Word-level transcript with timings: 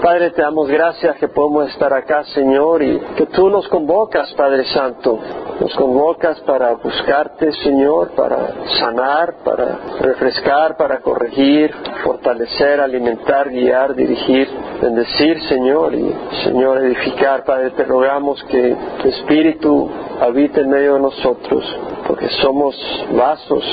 Padre, 0.00 0.30
te 0.30 0.40
damos 0.40 0.66
gracias 0.68 1.16
que 1.16 1.28
podemos 1.28 1.68
estar 1.68 1.92
acá, 1.92 2.24
Señor, 2.24 2.82
y 2.82 2.98
que 3.16 3.26
tú 3.26 3.50
nos 3.50 3.68
convocas, 3.68 4.32
Padre 4.32 4.64
Santo. 4.64 5.18
Nos 5.60 5.74
convocas 5.74 6.40
para 6.40 6.72
buscarte, 6.74 7.52
Señor, 7.52 8.12
para 8.12 8.54
sanar, 8.78 9.34
para 9.44 9.78
refrescar, 10.00 10.78
para 10.78 11.00
corregir, 11.00 11.74
fortalecer, 12.02 12.80
alimentar, 12.80 13.50
guiar, 13.50 13.94
dirigir, 13.94 14.48
bendecir, 14.80 15.42
Señor, 15.42 15.94
y, 15.94 16.14
Señor, 16.44 16.78
edificar. 16.78 17.44
Padre, 17.44 17.70
te 17.72 17.84
rogamos 17.84 18.42
que 18.44 18.74
tu 19.02 19.08
Espíritu 19.08 19.90
habite 20.18 20.62
en 20.62 20.70
medio 20.70 20.94
de 20.94 21.00
nosotros, 21.00 21.76
porque 22.06 22.28
somos 22.40 22.74
vasos 23.12 23.64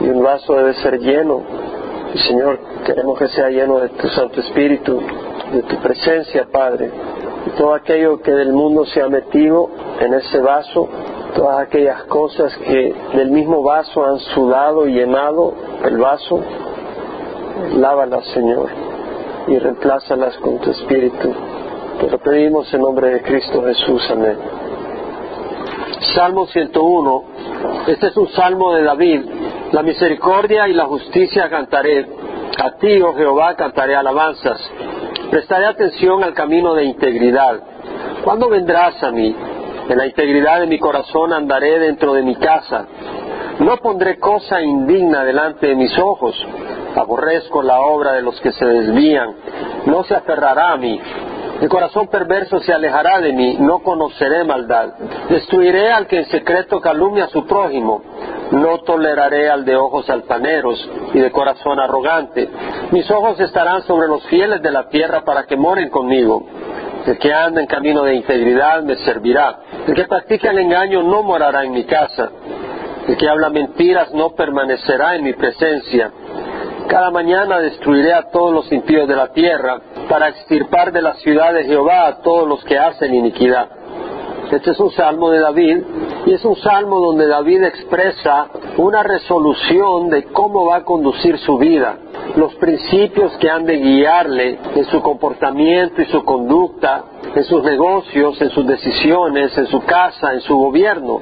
y 0.00 0.08
un 0.08 0.22
vaso 0.22 0.54
debe 0.54 0.74
ser 0.74 0.98
lleno. 0.98 1.67
Señor, 2.26 2.58
queremos 2.84 3.18
que 3.18 3.28
sea 3.28 3.48
lleno 3.48 3.80
de 3.80 3.90
tu 3.90 4.08
Santo 4.08 4.40
Espíritu 4.40 5.00
de 5.52 5.62
tu 5.62 5.76
presencia, 5.76 6.46
Padre. 6.50 6.90
Y 7.46 7.50
todo 7.50 7.74
aquello 7.74 8.20
que 8.20 8.32
del 8.32 8.52
mundo 8.52 8.84
se 8.86 9.00
ha 9.00 9.08
metido 9.08 9.70
en 10.00 10.14
ese 10.14 10.40
vaso, 10.40 10.88
todas 11.34 11.60
aquellas 11.60 12.04
cosas 12.04 12.56
que 12.58 12.94
del 13.14 13.30
mismo 13.30 13.62
vaso 13.62 14.04
han 14.04 14.18
sudado 14.18 14.86
y 14.86 14.94
llenado 14.94 15.54
el 15.84 15.98
vaso, 15.98 16.40
lávalas, 17.76 18.26
Señor, 18.28 18.68
y 19.46 19.58
reemplázalas 19.58 20.36
con 20.38 20.58
tu 20.58 20.70
Espíritu. 20.70 21.32
Te 22.00 22.10
lo 22.10 22.18
pedimos 22.18 22.72
en 22.74 22.80
nombre 22.80 23.10
de 23.10 23.22
Cristo 23.22 23.62
Jesús. 23.62 24.08
Amén. 24.10 24.36
Salmo 26.14 26.46
101. 26.46 27.24
Este 27.88 28.08
es 28.08 28.16
un 28.16 28.28
salmo 28.28 28.74
de 28.74 28.82
David. 28.84 29.37
La 29.72 29.82
misericordia 29.82 30.66
y 30.66 30.72
la 30.72 30.86
justicia 30.86 31.50
cantaré. 31.50 32.06
A 32.58 32.70
ti, 32.78 33.02
oh 33.02 33.14
Jehová, 33.14 33.54
cantaré 33.54 33.94
alabanzas. 33.94 34.58
Prestaré 35.30 35.66
atención 35.66 36.24
al 36.24 36.32
camino 36.32 36.74
de 36.74 36.84
integridad. 36.84 37.60
¿Cuándo 38.24 38.48
vendrás 38.48 39.02
a 39.02 39.10
mí? 39.10 39.34
En 39.88 39.98
la 39.98 40.06
integridad 40.06 40.60
de 40.60 40.66
mi 40.66 40.78
corazón 40.78 41.34
andaré 41.34 41.78
dentro 41.78 42.14
de 42.14 42.22
mi 42.22 42.36
casa. 42.36 42.86
No 43.60 43.76
pondré 43.76 44.18
cosa 44.18 44.62
indigna 44.62 45.24
delante 45.24 45.66
de 45.66 45.76
mis 45.76 45.96
ojos. 45.98 46.34
Aborrezco 46.96 47.62
la 47.62 47.80
obra 47.80 48.12
de 48.12 48.22
los 48.22 48.40
que 48.40 48.52
se 48.52 48.64
desvían. 48.64 49.34
No 49.84 50.02
se 50.04 50.14
aferrará 50.14 50.72
a 50.72 50.76
mí. 50.78 50.98
El 51.60 51.68
corazón 51.68 52.06
perverso 52.06 52.60
se 52.60 52.72
alejará 52.72 53.20
de 53.20 53.32
mí, 53.32 53.56
no 53.58 53.80
conoceré 53.80 54.44
maldad. 54.44 54.90
Destruiré 55.28 55.90
al 55.90 56.06
que 56.06 56.18
en 56.18 56.26
secreto 56.26 56.80
calumnia 56.80 57.24
a 57.24 57.28
su 57.28 57.46
prójimo. 57.46 58.00
No 58.52 58.78
toleraré 58.78 59.50
al 59.50 59.64
de 59.64 59.74
ojos 59.76 60.08
altaneros 60.08 60.88
y 61.12 61.18
de 61.18 61.32
corazón 61.32 61.80
arrogante. 61.80 62.48
Mis 62.92 63.10
ojos 63.10 63.40
estarán 63.40 63.82
sobre 63.82 64.06
los 64.06 64.24
fieles 64.28 64.62
de 64.62 64.70
la 64.70 64.88
tierra 64.88 65.24
para 65.24 65.44
que 65.44 65.56
moren 65.56 65.90
conmigo. 65.90 66.46
El 67.06 67.18
que 67.18 67.32
anda 67.32 67.60
en 67.60 67.66
camino 67.66 68.04
de 68.04 68.14
integridad 68.14 68.82
me 68.82 68.94
servirá. 68.96 69.58
El 69.86 69.94
que 69.94 70.04
practica 70.04 70.50
el 70.50 70.60
engaño 70.60 71.02
no 71.02 71.24
morará 71.24 71.64
en 71.64 71.72
mi 71.72 71.84
casa. 71.84 72.30
El 73.08 73.16
que 73.16 73.28
habla 73.28 73.50
mentiras 73.50 74.12
no 74.14 74.30
permanecerá 74.30 75.16
en 75.16 75.24
mi 75.24 75.32
presencia. 75.32 76.12
Cada 76.86 77.10
mañana 77.10 77.58
destruiré 77.58 78.14
a 78.14 78.30
todos 78.30 78.52
los 78.52 78.72
impíos 78.72 79.08
de 79.08 79.16
la 79.16 79.32
tierra 79.32 79.80
para 80.08 80.28
extirpar 80.28 80.92
de 80.92 81.02
la 81.02 81.14
ciudad 81.14 81.52
de 81.52 81.64
Jehová 81.64 82.06
a 82.06 82.22
todos 82.22 82.48
los 82.48 82.64
que 82.64 82.78
hacen 82.78 83.14
iniquidad. 83.14 83.68
Este 84.50 84.70
es 84.70 84.80
un 84.80 84.90
salmo 84.92 85.30
de 85.30 85.40
David 85.40 85.78
y 86.24 86.32
es 86.32 86.44
un 86.44 86.56
salmo 86.56 87.00
donde 87.00 87.26
David 87.26 87.64
expresa 87.64 88.48
una 88.78 89.02
resolución 89.02 90.08
de 90.08 90.24
cómo 90.24 90.66
va 90.66 90.76
a 90.76 90.84
conducir 90.84 91.38
su 91.38 91.58
vida, 91.58 91.98
los 92.34 92.54
principios 92.54 93.36
que 93.36 93.50
han 93.50 93.66
de 93.66 93.76
guiarle 93.76 94.58
en 94.74 94.84
su 94.86 95.02
comportamiento 95.02 96.00
y 96.00 96.06
su 96.06 96.24
conducta, 96.24 97.04
en 97.34 97.44
sus 97.44 97.62
negocios, 97.62 98.40
en 98.40 98.50
sus 98.50 98.66
decisiones, 98.66 99.56
en 99.58 99.66
su 99.66 99.84
casa, 99.84 100.32
en 100.32 100.40
su 100.40 100.56
gobierno. 100.56 101.20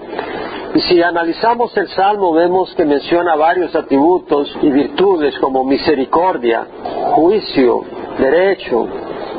Y 0.75 0.81
si 0.83 1.03
analizamos 1.03 1.77
el 1.77 1.89
Salmo 1.89 2.33
vemos 2.33 2.75
que 2.77 2.85
menciona 2.85 3.35
varios 3.35 3.75
atributos 3.75 4.57
y 4.63 4.71
virtudes 4.71 5.37
como 5.41 5.65
misericordia, 5.65 6.67
juicio, 7.15 7.83
derecho, 8.19 8.87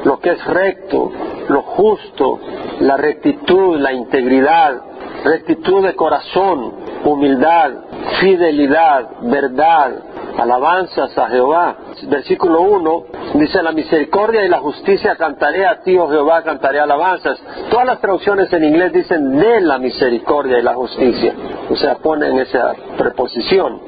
lo 0.04 0.20
que 0.20 0.32
es 0.32 0.46
recto, 0.46 1.12
lo 1.50 1.62
justo, 1.62 2.40
la 2.80 2.98
rectitud, 2.98 3.78
la 3.78 3.94
integridad, 3.94 4.82
rectitud 5.24 5.86
de 5.86 5.96
corazón, 5.96 6.74
humildad, 7.04 7.72
fidelidad, 8.20 9.08
verdad, 9.24 9.92
alabanzas 10.38 11.18
a 11.18 11.28
Jehová. 11.30 11.76
Versículo 12.08 12.62
1 12.62 13.04
dice, 13.36 13.62
la 13.64 13.72
misericordia 13.72 14.46
y 14.46 14.50
la 14.50 14.60
justicia 14.60 15.16
cantaré 15.16 15.66
a 15.66 15.82
ti, 15.82 15.98
oh 15.98 16.10
Jehová, 16.10 16.44
cantaré 16.44 16.80
alabanzas. 16.80 17.40
Todas 17.70 17.86
las 17.86 18.00
traducciones 18.00 18.52
en 18.54 18.64
inglés 18.64 18.94
dicen 18.94 19.38
de 19.38 19.62
la 19.62 19.78
misericordia 19.80 20.60
y 20.60 20.62
la 20.62 20.76
justicia. 20.76 21.34
O 21.70 21.76
sea, 21.76 21.96
ponen 21.96 22.38
esa 22.40 22.74
preposición. 22.98 23.82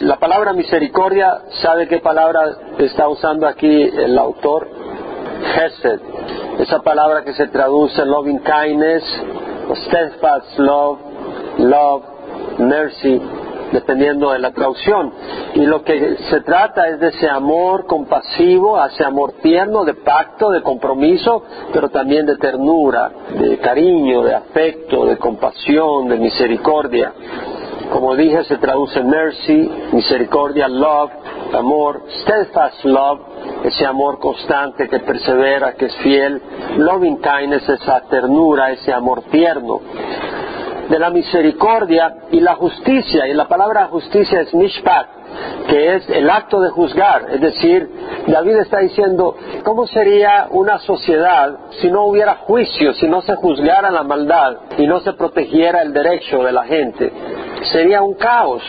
La 0.00 0.16
palabra 0.16 0.52
misericordia, 0.52 1.42
¿sabe 1.62 1.86
qué 1.86 1.98
palabra 1.98 2.56
está 2.78 3.08
usando 3.08 3.46
aquí 3.46 3.82
el 3.82 4.18
autor? 4.18 4.68
Hesed. 5.54 6.00
Esa 6.58 6.80
palabra 6.80 7.22
que 7.22 7.32
se 7.34 7.46
traduce 7.46 8.04
loving 8.04 8.40
kindness, 8.40 9.04
steadfast 9.86 10.58
love, 10.58 10.98
love, 11.58 12.02
mercy, 12.58 13.20
dependiendo 13.72 14.32
de 14.32 14.40
la 14.40 14.52
traducción. 14.52 15.12
Y 15.54 15.64
lo 15.66 15.84
que 15.84 16.16
se 16.28 16.40
trata 16.40 16.88
es 16.88 16.98
de 16.98 17.08
ese 17.08 17.28
amor 17.28 17.86
compasivo, 17.86 18.82
ese 18.84 19.04
amor 19.04 19.34
tierno, 19.42 19.84
de 19.84 19.94
pacto, 19.94 20.50
de 20.50 20.62
compromiso, 20.62 21.44
pero 21.72 21.88
también 21.90 22.26
de 22.26 22.36
ternura, 22.36 23.12
de 23.38 23.58
cariño, 23.58 24.22
de 24.22 24.34
afecto, 24.34 25.06
de 25.06 25.18
compasión, 25.18 26.08
de 26.08 26.16
misericordia. 26.16 27.12
Como 27.94 28.16
dije, 28.16 28.42
se 28.42 28.58
traduce 28.58 29.04
mercy, 29.04 29.70
misericordia, 29.92 30.66
love, 30.66 31.12
amor, 31.52 32.02
steadfast 32.22 32.84
love, 32.84 33.20
ese 33.62 33.86
amor 33.86 34.18
constante 34.18 34.88
que 34.88 34.98
persevera, 34.98 35.74
que 35.74 35.84
es 35.84 35.96
fiel, 35.98 36.42
loving 36.76 37.18
kindness, 37.18 37.68
esa 37.68 38.00
ternura, 38.10 38.72
ese 38.72 38.92
amor 38.92 39.22
tierno 39.30 39.80
de 40.88 40.98
la 40.98 41.10
misericordia 41.10 42.16
y 42.32 42.40
la 42.40 42.56
justicia, 42.56 43.28
y 43.28 43.32
la 43.32 43.46
palabra 43.46 43.86
justicia 43.86 44.40
es 44.40 44.52
mishpat, 44.52 45.06
que 45.68 45.94
es 45.94 46.08
el 46.10 46.28
acto 46.28 46.60
de 46.60 46.70
juzgar, 46.70 47.26
es 47.30 47.40
decir, 47.40 47.88
David 48.26 48.56
está 48.56 48.80
diciendo, 48.80 49.36
¿cómo 49.62 49.86
sería 49.86 50.48
una 50.50 50.80
sociedad 50.80 51.58
si 51.80 51.92
no 51.92 52.06
hubiera 52.06 52.38
juicio, 52.38 52.92
si 52.94 53.06
no 53.06 53.22
se 53.22 53.36
juzgara 53.36 53.92
la 53.92 54.02
maldad 54.02 54.56
y 54.78 54.86
no 54.88 54.98
se 54.98 55.12
protegiera 55.12 55.82
el 55.82 55.92
derecho 55.92 56.42
de 56.42 56.52
la 56.52 56.64
gente? 56.64 57.12
Sería 57.72 58.02
un 58.02 58.14
caos. 58.14 58.62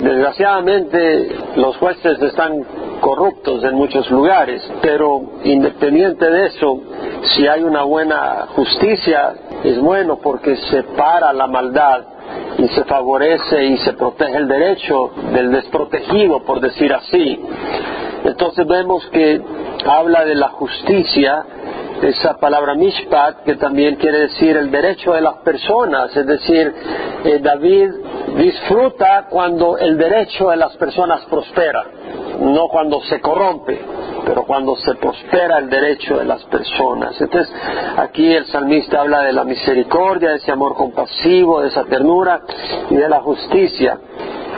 Desgraciadamente 0.00 1.36
los 1.56 1.76
jueces 1.78 2.20
están 2.22 2.64
corruptos 3.00 3.64
en 3.64 3.74
muchos 3.74 4.10
lugares, 4.10 4.62
pero 4.82 5.20
independiente 5.44 6.30
de 6.30 6.46
eso, 6.46 6.80
si 7.34 7.46
hay 7.46 7.62
una 7.62 7.82
buena 7.82 8.46
justicia, 8.54 9.34
es 9.64 9.80
bueno 9.80 10.18
porque 10.22 10.56
separa 10.56 11.32
la 11.32 11.46
maldad 11.46 12.04
y 12.58 12.68
se 12.68 12.84
favorece 12.84 13.64
y 13.64 13.78
se 13.78 13.92
protege 13.94 14.36
el 14.36 14.48
derecho 14.48 15.10
del 15.32 15.50
desprotegido, 15.52 16.42
por 16.44 16.60
decir 16.60 16.92
así. 16.92 17.40
Entonces 18.24 18.66
vemos 18.66 19.06
que 19.12 19.40
habla 19.86 20.24
de 20.24 20.34
la 20.34 20.48
justicia, 20.48 21.44
esa 22.02 22.36
palabra 22.38 22.74
mishpat, 22.74 23.44
que 23.44 23.56
también 23.56 23.96
quiere 23.96 24.20
decir 24.20 24.56
el 24.56 24.70
derecho 24.70 25.12
de 25.12 25.20
las 25.20 25.36
personas, 25.38 26.16
es 26.16 26.26
decir, 26.26 26.74
eh, 27.24 27.38
David 27.40 27.90
disfruta 28.36 29.26
cuando 29.30 29.78
el 29.78 29.96
derecho 29.96 30.50
de 30.50 30.56
las 30.56 30.76
personas 30.76 31.24
prospera, 31.26 31.84
no 32.40 32.68
cuando 32.68 33.02
se 33.02 33.20
corrompe 33.20 33.80
pero 34.26 34.42
cuando 34.44 34.74
se 34.76 34.96
prospera 34.96 35.58
el 35.58 35.70
derecho 35.70 36.18
de 36.18 36.24
las 36.24 36.42
personas. 36.46 37.18
Entonces, 37.20 37.54
aquí 37.96 38.26
el 38.34 38.44
salmista 38.46 39.00
habla 39.00 39.22
de 39.22 39.32
la 39.32 39.44
misericordia, 39.44 40.30
de 40.30 40.36
ese 40.36 40.50
amor 40.50 40.74
compasivo, 40.74 41.60
de 41.60 41.68
esa 41.68 41.84
ternura 41.84 42.40
y 42.90 42.96
de 42.96 43.08
la 43.08 43.20
justicia. 43.20 43.96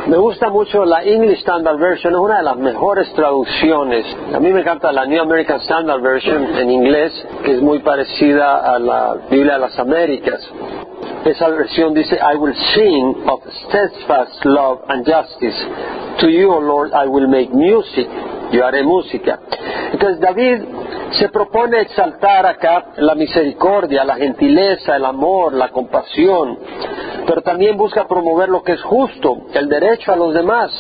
Me 0.06 0.16
gusta 0.16 0.48
mucho 0.48 0.84
la 0.84 1.02
English 1.02 1.40
Standard 1.40 1.78
Version, 1.78 2.14
es 2.14 2.18
una 2.18 2.38
de 2.38 2.42
las 2.44 2.56
mejores 2.56 3.12
traducciones. 3.12 4.06
A 4.34 4.40
mí 4.40 4.52
me 4.52 4.60
encanta 4.60 4.90
la 4.92 5.04
New 5.04 5.20
American 5.20 5.60
Standard 5.60 6.00
Version 6.00 6.56
en 6.56 6.70
inglés, 6.70 7.12
que 7.44 7.54
es 7.54 7.62
muy 7.62 7.80
parecida 7.80 8.74
a 8.74 8.78
la 8.78 9.16
Biblia 9.30 9.54
de 9.54 9.58
las 9.58 9.78
Américas. 9.78 10.40
Esa 11.24 11.48
versión 11.48 11.92
dice, 11.92 12.16
I 12.16 12.36
will 12.36 12.54
sing 12.74 13.28
of 13.28 13.40
steadfast 13.66 14.44
love 14.44 14.80
and 14.88 15.04
justice. 15.06 15.56
To 16.20 16.28
you, 16.28 16.50
O 16.52 16.60
Lord, 16.60 16.92
I 16.92 17.06
will 17.06 17.28
make 17.28 17.50
music 17.52 18.08
yo 18.52 18.66
haré 18.66 18.82
música. 18.82 19.40
Entonces 19.92 20.20
David 20.20 20.62
se 21.10 21.28
propone 21.28 21.80
exaltar 21.80 22.46
acá 22.46 22.92
la 22.96 23.14
misericordia, 23.14 24.04
la 24.04 24.16
gentileza, 24.16 24.96
el 24.96 25.04
amor, 25.04 25.54
la 25.54 25.68
compasión, 25.68 26.58
pero 27.28 27.42
también 27.42 27.76
busca 27.76 28.08
promover 28.08 28.48
lo 28.48 28.62
que 28.62 28.72
es 28.72 28.82
justo, 28.82 29.42
el 29.52 29.68
derecho 29.68 30.12
a 30.12 30.16
los 30.16 30.32
demás. 30.32 30.72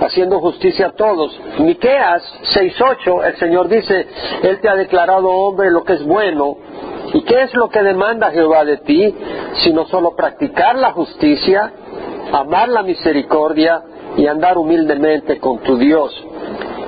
haciendo 0.00 0.38
justicia 0.38 0.86
a 0.86 0.92
todos. 0.92 1.36
Miqueas 1.58 2.22
6.8, 2.54 3.26
el 3.26 3.36
Señor 3.38 3.68
dice, 3.68 4.06
Él 4.44 4.60
te 4.60 4.68
ha 4.68 4.76
declarado 4.76 5.28
hombre 5.28 5.72
lo 5.72 5.82
que 5.82 5.94
es 5.94 6.04
bueno. 6.04 6.56
¿Y 7.12 7.22
qué 7.22 7.42
es 7.42 7.52
lo 7.54 7.68
que 7.68 7.82
demanda 7.82 8.30
Jehová 8.30 8.64
de 8.64 8.76
ti? 8.76 9.12
Sino 9.64 9.86
solo 9.86 10.14
practicar 10.14 10.76
la 10.76 10.92
justicia, 10.92 11.72
amar 12.32 12.68
la 12.68 12.84
misericordia 12.84 13.82
y 14.16 14.28
andar 14.28 14.56
humildemente 14.56 15.40
con 15.40 15.58
tu 15.58 15.76
Dios. 15.76 16.14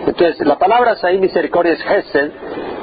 Entonces, 0.06 0.46
la 0.46 0.56
palabra 0.56 0.94
ahí 1.02 1.19
misericordia 1.19 1.73
es 1.73 1.84
Hesed 1.84 2.31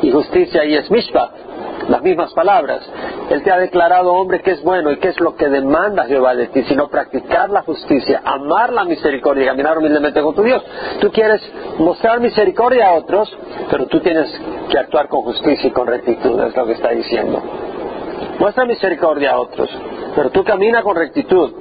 y 0.02 0.12
justicia 0.12 0.64
ahí 0.64 0.76
es 0.76 0.92
Mishpat 0.92 1.47
las 1.90 2.02
mismas 2.02 2.34
palabras. 2.34 2.82
Él 3.30 3.44
te 3.44 3.52
ha 3.52 3.58
declarado, 3.58 4.14
hombre, 4.14 4.42
que 4.42 4.52
es 4.52 4.64
bueno 4.64 4.92
y 4.92 4.98
qué 4.98 5.10
es 5.10 5.20
lo 5.20 5.36
que 5.36 5.48
demanda 5.50 6.06
Jehová 6.06 6.36
de 6.36 6.48
ti, 6.48 6.64
sino 6.64 6.88
practicar 6.88 7.50
la 7.50 7.62
justicia, 7.64 8.22
amar 8.24 8.74
la 8.74 8.84
misericordia 8.84 9.44
y 9.44 9.48
caminar 9.48 9.78
humildemente 9.78 10.22
con 10.22 10.36
tu 10.36 10.44
Dios. 10.44 10.64
Tú 11.00 11.12
quieres 11.12 11.42
mostrar 11.78 12.20
misericordia 12.20 12.90
a 12.90 12.94
otros, 12.94 13.36
pero 13.70 13.86
tú 13.88 14.00
tienes 14.00 14.30
que 14.70 14.78
actuar 14.78 15.08
con 15.08 15.22
justicia 15.22 15.68
y 15.68 15.72
con 15.72 15.88
rectitud, 15.88 16.42
es 16.42 16.56
lo 16.56 16.66
que 16.66 16.74
está 16.74 16.90
diciendo. 16.90 17.42
Muestra 18.40 18.66
misericordia 18.66 19.32
a 19.32 19.40
otros, 19.40 19.70
pero 20.16 20.30
tú 20.30 20.44
camina 20.44 20.84
con 20.84 20.96
rectitud. 20.96 21.52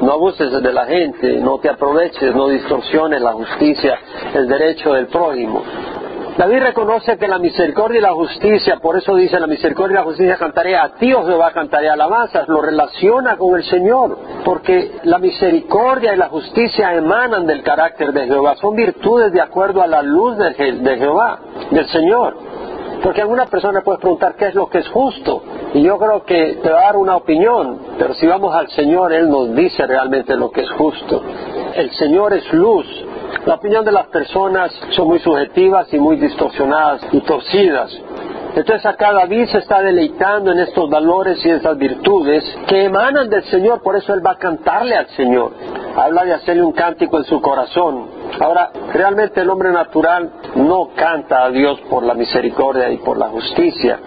No 0.00 0.12
abuses 0.12 0.50
de 0.50 0.72
la 0.72 0.84
gente, 0.86 1.34
no 1.40 1.58
te 1.58 1.68
aproveches, 1.68 2.34
no 2.34 2.48
distorsiones 2.48 3.20
la 3.20 3.32
justicia, 3.32 3.98
el 4.34 4.48
derecho 4.48 4.92
del 4.94 5.06
prójimo. 5.06 5.62
David 6.36 6.60
reconoce 6.60 7.18
que 7.18 7.28
la 7.28 7.38
misericordia 7.38 7.98
y 7.98 8.02
la 8.02 8.14
justicia, 8.14 8.78
por 8.78 8.96
eso 8.96 9.14
dice 9.14 9.38
la 9.38 9.46
misericordia 9.46 9.96
y 9.96 9.98
la 9.98 10.04
justicia 10.04 10.36
cantaré 10.38 10.76
a 10.76 10.94
ti, 10.94 11.12
oh 11.12 11.26
Jehová, 11.26 11.52
cantaré 11.52 11.90
alabanzas, 11.90 12.48
lo 12.48 12.62
relaciona 12.62 13.36
con 13.36 13.54
el 13.54 13.64
Señor, 13.64 14.16
porque 14.42 14.92
la 15.04 15.18
misericordia 15.18 16.14
y 16.14 16.16
la 16.16 16.28
justicia 16.28 16.94
emanan 16.94 17.46
del 17.46 17.62
carácter 17.62 18.12
de 18.12 18.26
Jehová, 18.26 18.56
son 18.56 18.74
virtudes 18.74 19.30
de 19.32 19.42
acuerdo 19.42 19.82
a 19.82 19.86
la 19.86 20.00
luz 20.00 20.38
de, 20.38 20.54
Jehová, 20.54 21.38
del 21.70 21.86
Señor. 21.88 22.34
Porque 23.02 23.20
alguna 23.20 23.46
persona 23.46 23.82
puede 23.82 23.98
preguntar 23.98 24.34
qué 24.36 24.46
es 24.46 24.54
lo 24.54 24.70
que 24.70 24.78
es 24.78 24.88
justo, 24.88 25.42
y 25.74 25.82
yo 25.82 25.98
creo 25.98 26.24
que 26.24 26.60
te 26.62 26.70
va 26.70 26.80
a 26.80 26.84
dar 26.84 26.96
una 26.96 27.16
opinión, 27.16 27.78
pero 27.98 28.14
si 28.14 28.26
vamos 28.26 28.54
al 28.54 28.70
Señor, 28.70 29.12
Él 29.12 29.28
nos 29.28 29.54
dice 29.54 29.86
realmente 29.86 30.34
lo 30.36 30.50
que 30.50 30.62
es 30.62 30.70
justo. 30.70 31.22
El 31.74 31.90
Señor 31.90 32.32
es 32.32 32.50
luz, 32.54 32.86
la 33.46 33.54
opinión 33.54 33.84
de 33.84 33.92
las 33.92 34.06
personas 34.06 34.72
son 34.90 35.08
muy 35.08 35.18
subjetivas 35.18 35.92
y 35.92 35.98
muy 35.98 36.16
distorsionadas 36.16 37.02
y 37.12 37.20
torcidas. 37.20 37.90
Entonces 38.54 38.84
acá 38.84 39.12
David 39.12 39.46
se 39.46 39.58
está 39.58 39.80
deleitando 39.80 40.52
en 40.52 40.58
estos 40.58 40.88
valores 40.90 41.44
y 41.44 41.50
esas 41.50 41.76
virtudes 41.78 42.44
que 42.68 42.84
emanan 42.84 43.30
del 43.30 43.44
Señor, 43.44 43.82
por 43.82 43.96
eso 43.96 44.12
él 44.12 44.24
va 44.24 44.32
a 44.32 44.38
cantarle 44.38 44.94
al 44.94 45.08
Señor. 45.08 45.52
Habla 45.96 46.24
de 46.24 46.34
hacerle 46.34 46.62
un 46.62 46.72
cántico 46.72 47.18
en 47.18 47.24
su 47.24 47.40
corazón. 47.40 48.06
Ahora, 48.40 48.70
realmente 48.92 49.40
el 49.40 49.48
hombre 49.48 49.72
natural 49.72 50.30
no 50.54 50.90
canta 50.94 51.44
a 51.44 51.50
Dios 51.50 51.80
por 51.88 52.04
la 52.04 52.14
misericordia 52.14 52.90
y 52.90 52.98
por 52.98 53.16
la 53.16 53.28
justicia. 53.28 53.98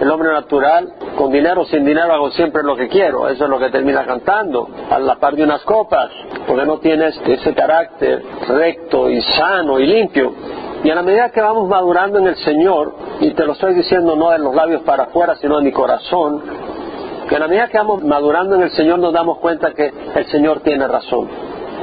El 0.00 0.10
hombre 0.10 0.32
natural, 0.32 0.92
con 1.16 1.32
dinero 1.32 1.62
o 1.62 1.64
sin 1.64 1.84
dinero, 1.84 2.12
hago 2.12 2.30
siempre 2.30 2.62
lo 2.62 2.76
que 2.76 2.88
quiero. 2.88 3.28
Eso 3.28 3.44
es 3.44 3.50
lo 3.50 3.58
que 3.58 3.70
termina 3.70 4.04
cantando, 4.06 4.68
a 4.90 4.98
la 4.98 5.16
par 5.16 5.34
de 5.34 5.42
unas 5.42 5.62
copas, 5.62 6.10
porque 6.46 6.64
no 6.64 6.78
tienes 6.78 7.20
ese 7.26 7.52
carácter 7.54 8.22
recto 8.48 9.10
y 9.10 9.20
sano 9.22 9.80
y 9.80 9.86
limpio. 9.86 10.32
Y 10.84 10.90
a 10.90 10.94
la 10.94 11.02
medida 11.02 11.30
que 11.30 11.40
vamos 11.40 11.68
madurando 11.68 12.18
en 12.18 12.28
el 12.28 12.36
Señor, 12.36 12.94
y 13.20 13.32
te 13.32 13.44
lo 13.44 13.52
estoy 13.52 13.74
diciendo 13.74 14.14
no 14.14 14.30
de 14.30 14.38
los 14.38 14.54
labios 14.54 14.82
para 14.82 15.04
afuera, 15.04 15.34
sino 15.36 15.58
de 15.58 15.64
mi 15.64 15.72
corazón, 15.72 16.42
que 17.28 17.34
a 17.34 17.40
la 17.40 17.48
medida 17.48 17.68
que 17.68 17.78
vamos 17.78 18.04
madurando 18.04 18.54
en 18.54 18.62
el 18.62 18.70
Señor 18.70 19.00
nos 19.00 19.12
damos 19.12 19.38
cuenta 19.38 19.74
que 19.74 19.92
el 20.14 20.26
Señor 20.26 20.60
tiene 20.60 20.86
razón. 20.86 21.28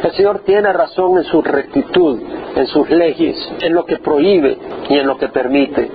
El 0.02 0.12
Señor 0.12 0.40
tiene 0.46 0.72
razón 0.72 1.18
en 1.18 1.24
su 1.26 1.42
rectitud, 1.42 2.22
en 2.56 2.68
sus 2.68 2.90
leyes, 2.90 3.36
en 3.62 3.74
lo 3.74 3.86
que 3.86 3.98
prohíbe 3.98 4.58
y 4.90 4.98
en 4.98 5.08
lo 5.08 5.18
que 5.18 5.28
permite. 5.28 5.92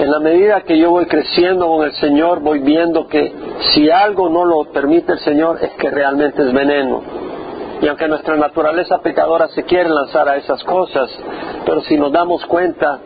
En 0.00 0.10
la 0.10 0.18
medida 0.18 0.62
que 0.62 0.78
yo 0.78 0.90
voy 0.90 1.04
creciendo 1.04 1.66
con 1.66 1.84
el 1.84 1.92
Señor, 1.96 2.40
voy 2.40 2.60
viendo 2.60 3.06
que 3.06 3.34
si 3.74 3.90
algo 3.90 4.30
no 4.30 4.46
lo 4.46 4.64
permite 4.72 5.12
el 5.12 5.18
Señor 5.18 5.58
es 5.60 5.72
que 5.72 5.90
realmente 5.90 6.40
es 6.42 6.54
veneno. 6.54 7.02
Y 7.82 7.86
aunque 7.86 8.08
nuestra 8.08 8.34
naturaleza 8.36 9.02
pecadora 9.02 9.48
se 9.48 9.62
quiere 9.64 9.90
lanzar 9.90 10.26
a 10.26 10.36
esas 10.36 10.64
cosas, 10.64 11.10
pero 11.66 11.82
si 11.82 11.98
nos 11.98 12.12
damos 12.12 12.46
cuenta, 12.46 12.98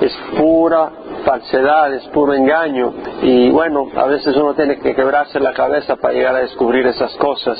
es 0.00 0.16
pura 0.38 0.90
falsedad, 1.24 1.92
es 1.94 2.06
puro 2.08 2.34
engaño. 2.34 2.92
Y 3.22 3.50
bueno, 3.50 3.88
a 3.96 4.06
veces 4.06 4.36
uno 4.36 4.54
tiene 4.54 4.78
que 4.78 4.94
quebrarse 4.94 5.40
la 5.40 5.52
cabeza 5.52 5.96
para 5.96 6.14
llegar 6.14 6.36
a 6.36 6.40
descubrir 6.40 6.86
esas 6.86 7.14
cosas. 7.16 7.58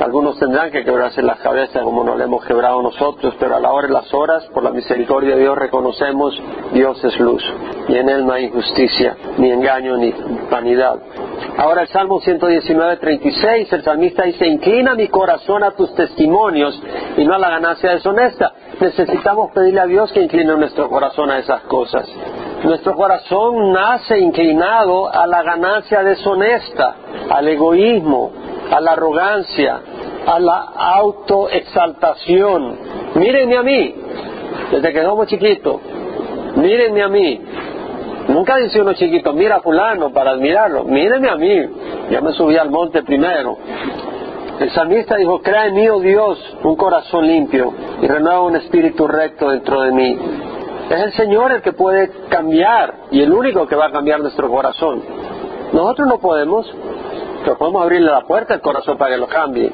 Algunos 0.00 0.38
tendrán 0.38 0.70
que 0.70 0.84
quebrarse 0.84 1.22
la 1.22 1.36
cabeza 1.36 1.80
como 1.82 2.04
no 2.04 2.16
le 2.16 2.24
hemos 2.24 2.44
quebrado 2.44 2.82
nosotros, 2.82 3.34
pero 3.38 3.56
a 3.56 3.60
la 3.60 3.70
hora 3.70 3.88
de 3.88 3.92
las 3.92 4.12
horas, 4.14 4.46
por 4.54 4.62
la 4.62 4.70
misericordia 4.70 5.34
de 5.34 5.42
Dios, 5.42 5.58
reconocemos 5.58 6.40
Dios 6.72 7.02
es 7.04 7.18
luz 7.20 7.42
y 7.88 7.96
en 7.96 8.08
Él 8.08 8.26
no 8.26 8.32
hay 8.32 8.44
injusticia, 8.44 9.16
ni 9.38 9.50
engaño, 9.50 9.96
ni 9.96 10.14
vanidad. 10.50 10.96
Ahora 11.56 11.82
el 11.82 11.88
Salmo 11.88 12.20
119, 12.20 12.96
36, 12.96 13.72
el 13.72 13.82
salmista 13.82 14.24
dice, 14.24 14.46
inclina 14.46 14.94
mi 14.94 15.08
corazón 15.08 15.64
a 15.64 15.72
tus 15.72 15.94
testimonios 15.94 16.80
y 17.16 17.24
no 17.24 17.34
a 17.34 17.38
la 17.38 17.50
ganancia 17.50 17.90
deshonesta. 17.90 18.52
Necesitamos 18.80 19.50
pedirle 19.52 19.80
a 19.80 19.86
Dios 19.86 20.12
que 20.12 20.22
incline 20.22 20.56
nuestro 20.56 20.88
corazón 20.88 21.30
a 21.30 21.38
esas 21.38 21.62
cosas. 21.62 22.08
Nuestro 22.64 22.94
corazón 22.94 23.72
nace 23.72 24.18
inclinado 24.18 25.12
a 25.12 25.26
la 25.26 25.42
ganancia 25.42 26.02
deshonesta, 26.02 26.94
al 27.30 27.48
egoísmo, 27.48 28.30
a 28.70 28.80
la 28.80 28.92
arrogancia, 28.92 29.80
a 30.26 30.38
la 30.38 30.58
autoexaltación. 30.76 32.76
Mírenme 33.14 33.56
a 33.56 33.62
mí, 33.62 33.94
desde 34.70 34.92
que 34.92 35.02
somos 35.02 35.26
chiquitos, 35.26 35.80
mírenme 36.56 37.02
a 37.02 37.08
mí. 37.08 37.40
Nunca 38.28 38.56
dice 38.56 38.82
uno 38.82 38.92
chiquito, 38.92 39.32
mira 39.32 39.56
a 39.56 39.60
fulano 39.60 40.12
para 40.12 40.32
admirarlo, 40.32 40.84
mírenme 40.84 41.30
a 41.30 41.36
mí. 41.36 41.62
Ya 42.10 42.20
me 42.20 42.32
subí 42.32 42.58
al 42.58 42.70
monte 42.70 43.02
primero. 43.02 43.56
El 44.60 44.70
salmista 44.72 45.16
dijo, 45.16 45.40
crea 45.40 45.68
en 45.68 45.74
mí, 45.74 45.88
oh 45.88 46.00
Dios, 46.00 46.38
un 46.62 46.76
corazón 46.76 47.26
limpio 47.26 47.72
y 48.02 48.06
renueva 48.06 48.42
un 48.42 48.56
espíritu 48.56 49.08
recto 49.08 49.48
dentro 49.48 49.80
de 49.80 49.92
mí. 49.92 50.18
Es 50.90 51.00
el 51.00 51.12
Señor 51.12 51.52
el 51.52 51.62
que 51.62 51.72
puede 51.72 52.10
cambiar 52.28 52.94
y 53.12 53.22
el 53.22 53.32
único 53.32 53.64
que 53.68 53.76
va 53.76 53.86
a 53.86 53.92
cambiar 53.92 54.18
nuestro 54.18 54.50
corazón. 54.50 55.00
Nosotros 55.72 56.08
no 56.08 56.18
podemos, 56.18 56.66
pero 57.44 57.56
podemos 57.56 57.82
abrirle 57.82 58.10
la 58.10 58.22
puerta 58.22 58.54
al 58.54 58.60
corazón 58.60 58.98
para 58.98 59.12
que 59.12 59.16
lo 59.18 59.28
cambie. 59.28 59.70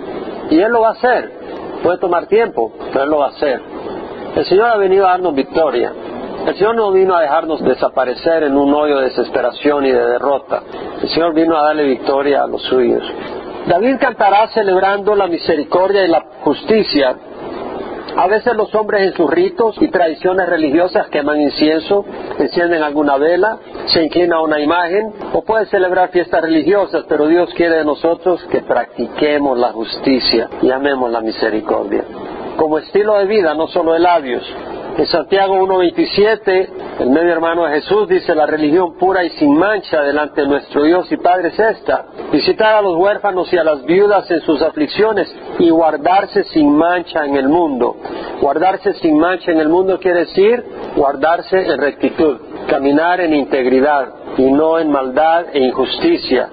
Y 0.51 0.61
Él 0.61 0.71
lo 0.71 0.83
va 0.83 0.89
a 0.89 0.93
hacer. 0.93 1.33
Puede 1.83 1.97
tomar 1.97 2.27
tiempo, 2.27 2.71
pero 2.93 3.05
Él 3.05 3.11
lo 3.11 3.19
va 3.19 3.29
a 3.29 3.31
hacer. 3.31 3.63
El 4.37 4.45
Señor 4.45 4.67
ha 4.67 4.77
venido 4.77 5.07
a 5.07 5.13
darnos 5.13 5.35
victoria. 5.35 5.91
El 6.47 6.55
Señor 6.55 6.77
no 6.77 6.93
vino 6.93 7.15
a 7.15 7.23
dejarnos 7.23 7.65
desaparecer 7.65 8.43
en 8.43 8.55
un 8.55 8.75
hoyo 8.75 8.99
de 8.99 9.05
desesperación 9.05 9.87
y 9.87 9.93
de 9.93 10.06
derrota. 10.06 10.65
El 11.01 11.08
Señor 11.08 11.32
vino 11.32 11.56
a 11.56 11.63
darle 11.63 11.85
victoria 11.85 12.43
a 12.43 12.46
los 12.46 12.61
suyos. 12.65 13.03
David 13.67 13.96
cantará 13.99 14.49
celebrando 14.49 15.17
la 15.17 15.29
misericordia 15.29 16.05
y 16.05 16.08
la 16.08 16.27
justicia 16.43 17.17
a 18.15 18.27
veces 18.29 18.55
los 18.55 18.75
hombres 18.75 19.03
en 19.03 19.13
sus 19.15 19.31
ritos 19.31 19.77
y 19.81 19.89
tradiciones 19.89 20.48
religiosas 20.48 21.08
queman 21.08 21.41
incienso, 21.41 22.05
encienden 22.39 22.82
alguna 22.82 23.17
vela, 23.17 23.58
se 23.86 24.05
inclina 24.05 24.36
a 24.36 24.43
una 24.43 24.60
imagen 24.60 25.13
o 25.32 25.43
pueden 25.43 25.67
celebrar 25.67 26.10
fiestas 26.10 26.43
religiosas, 26.43 27.05
pero 27.08 27.27
Dios 27.27 27.53
quiere 27.55 27.77
de 27.77 27.84
nosotros 27.84 28.43
que 28.51 28.63
practiquemos 28.63 29.58
la 29.58 29.72
justicia 29.72 30.48
y 30.63 30.70
amemos 30.70 31.10
la 31.10 31.20
misericordia. 31.20 32.05
Como 32.56 32.79
estilo 32.79 33.19
de 33.19 33.27
vida, 33.27 33.55
no 33.55 33.67
solo 33.69 33.93
de 33.93 33.98
labios, 33.98 34.43
en 34.98 35.06
Santiago 35.06 35.56
1.27, 35.67 36.69
el 37.00 37.10
medio 37.10 37.31
hermano 37.31 37.65
de 37.65 37.81
Jesús 37.81 38.08
dice, 38.08 38.34
la 38.34 38.46
religión 38.46 38.96
pura 38.96 39.24
y 39.24 39.31
sin 39.31 39.55
mancha 39.55 40.00
delante 40.00 40.41
de 40.41 40.48
nuestro 40.48 40.84
Dios 40.84 41.12
y 41.12 41.19
Padre 41.19 41.48
es 41.48 41.58
esta, 41.58 42.06
visitar 42.32 42.76
a 42.76 42.81
los 42.81 42.96
huérfanos 42.96 43.53
y 43.53 43.58
a 43.58 43.65
las 43.65 43.84
viudas 43.84 44.31
en 44.31 44.41
sus 44.41 44.62
aflicciones 44.62 45.34
y 45.58 45.69
guardarse 45.69 46.44
sin 46.44 46.74
mancha 46.74 47.26
en 47.26 47.36
el 47.36 47.48
mundo. 47.48 47.96
Guardarse 48.41 48.94
sin 48.94 49.19
mancha 49.19 49.53
en 49.53 49.60
el 49.60 49.69
mundo 49.69 49.98
quiere 50.00 50.20
decir 50.20 50.65
guardarse 50.96 51.58
en 51.58 51.79
rectitud, 51.79 52.38
caminar 52.67 53.20
en 53.20 53.34
integridad 53.34 54.08
y 54.38 54.50
no 54.50 54.79
en 54.79 54.91
maldad 54.91 55.46
e 55.53 55.58
injusticia. 55.58 56.48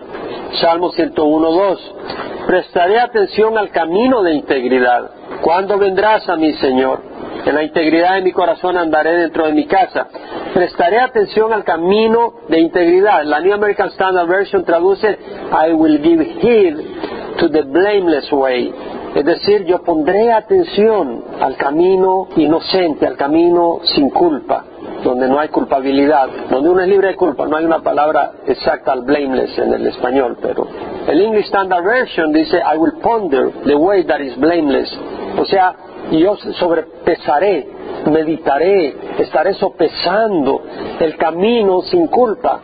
Salmo 0.60 0.92
101.2. 0.92 2.46
Prestaré 2.46 3.00
atención 3.00 3.58
al 3.58 3.70
camino 3.70 4.22
de 4.22 4.34
integridad. 4.34 5.12
¿Cuándo 5.42 5.78
vendrás 5.78 6.28
a 6.28 6.36
mi 6.36 6.52
Señor? 6.56 7.13
En 7.46 7.56
la 7.56 7.64
integridad 7.64 8.16
de 8.16 8.22
mi 8.22 8.32
corazón 8.32 8.78
andaré 8.78 9.18
dentro 9.18 9.46
de 9.46 9.54
mi 9.54 9.66
casa. 9.66 10.08
Prestaré 10.54 11.00
atención 11.00 11.52
al 11.52 11.64
camino 11.64 12.34
de 12.48 12.60
integridad. 12.60 13.24
La 13.26 13.42
New 13.42 13.54
American 13.54 13.90
Standard 13.90 14.28
Version 14.28 14.64
traduce 14.64 15.18
I 15.52 15.74
will 15.74 16.02
give 16.02 16.24
heed 16.24 16.76
to 17.40 17.50
the 17.50 17.64
blameless 17.64 18.32
way. 18.32 18.74
Es 19.16 19.26
decir, 19.26 19.66
yo 19.66 19.84
pondré 19.84 20.32
atención 20.32 21.24
al 21.40 21.56
camino 21.58 22.30
inocente, 22.36 23.06
al 23.06 23.16
camino 23.16 23.80
sin 23.84 24.10
culpa, 24.10 24.64
donde 25.04 25.28
no 25.28 25.40
hay 25.40 25.50
culpabilidad, 25.50 26.30
donde 26.50 26.70
uno 26.70 26.82
es 26.82 26.88
libre 26.88 27.10
de 27.10 27.16
culpa. 27.16 27.46
No 27.46 27.58
hay 27.58 27.66
una 27.66 27.84
palabra 27.84 28.32
exacta 28.48 28.94
al 28.94 29.02
blameless 29.02 29.58
en 29.60 29.74
el 29.74 29.86
español, 29.86 30.38
pero 30.42 30.66
el 31.08 31.22
English 31.22 31.46
Standard 31.46 31.84
Version 31.84 32.32
dice 32.32 32.58
I 32.58 32.78
will 32.78 32.94
ponder 33.02 33.52
the 33.66 33.76
way 33.76 34.04
that 34.06 34.20
is 34.20 34.36
blameless. 34.38 34.90
O 35.38 35.46
sea, 35.46 35.76
y 36.14 36.20
yo 36.20 36.36
sobrepesaré, 36.36 37.68
meditaré, 38.06 38.96
estaré 39.18 39.56
sopesando 39.56 40.62
el 41.00 41.18
camino 41.18 41.82
sin 41.82 42.06
culpa, 42.06 42.62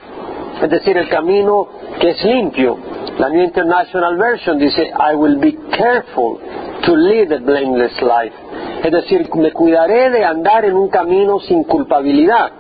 es 0.61 0.69
decir, 0.69 0.95
el 0.95 1.09
camino 1.09 1.67
que 1.99 2.11
es 2.11 2.23
limpio. 2.25 2.77
La 3.17 3.27
New 3.27 3.43
International 3.43 4.17
Version 4.17 4.59
dice, 4.59 4.83
I 4.83 5.15
will 5.15 5.37
be 5.37 5.53
careful 5.75 6.37
to 6.85 6.95
lead 6.95 7.31
a 7.31 7.39
blameless 7.39 7.99
life. 8.03 8.35
Es 8.83 8.91
decir, 8.91 9.27
me 9.33 9.51
cuidaré 9.51 10.11
de 10.11 10.23
andar 10.23 10.65
en 10.65 10.75
un 10.75 10.89
camino 10.89 11.39
sin 11.39 11.63
culpabilidad. 11.63 12.51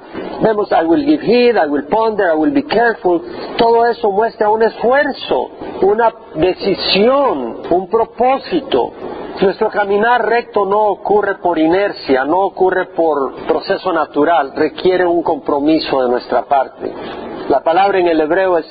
Vemos, 0.41 0.71
I 0.71 0.85
will 0.85 1.05
give 1.05 1.21
heed, 1.21 1.55
I 1.55 1.67
will 1.67 1.85
ponder, 1.85 2.31
I 2.31 2.35
will 2.35 2.51
be 2.51 2.63
careful. 2.63 3.21
Todo 3.57 3.85
eso 3.85 4.11
muestra 4.11 4.49
un 4.49 4.63
esfuerzo, 4.63 5.51
una 5.83 6.11
decisión, 6.33 7.61
un 7.69 7.87
propósito. 7.89 8.91
Nuestro 9.41 9.69
caminar 9.69 10.25
recto 10.27 10.65
no 10.65 10.87
ocurre 10.87 11.35
por 11.35 11.57
inercia, 11.57 12.25
no 12.25 12.39
ocurre 12.39 12.87
por 12.87 13.35
proceso 13.47 13.93
natural, 13.93 14.51
requiere 14.53 15.05
un 15.05 15.23
compromiso 15.23 16.01
de 16.03 16.09
nuestra 16.09 16.43
parte. 16.43 16.91
La 17.47 17.61
palabra 17.61 17.99
en 17.99 18.07
el 18.07 18.19
hebreo 18.19 18.57
es 18.57 18.65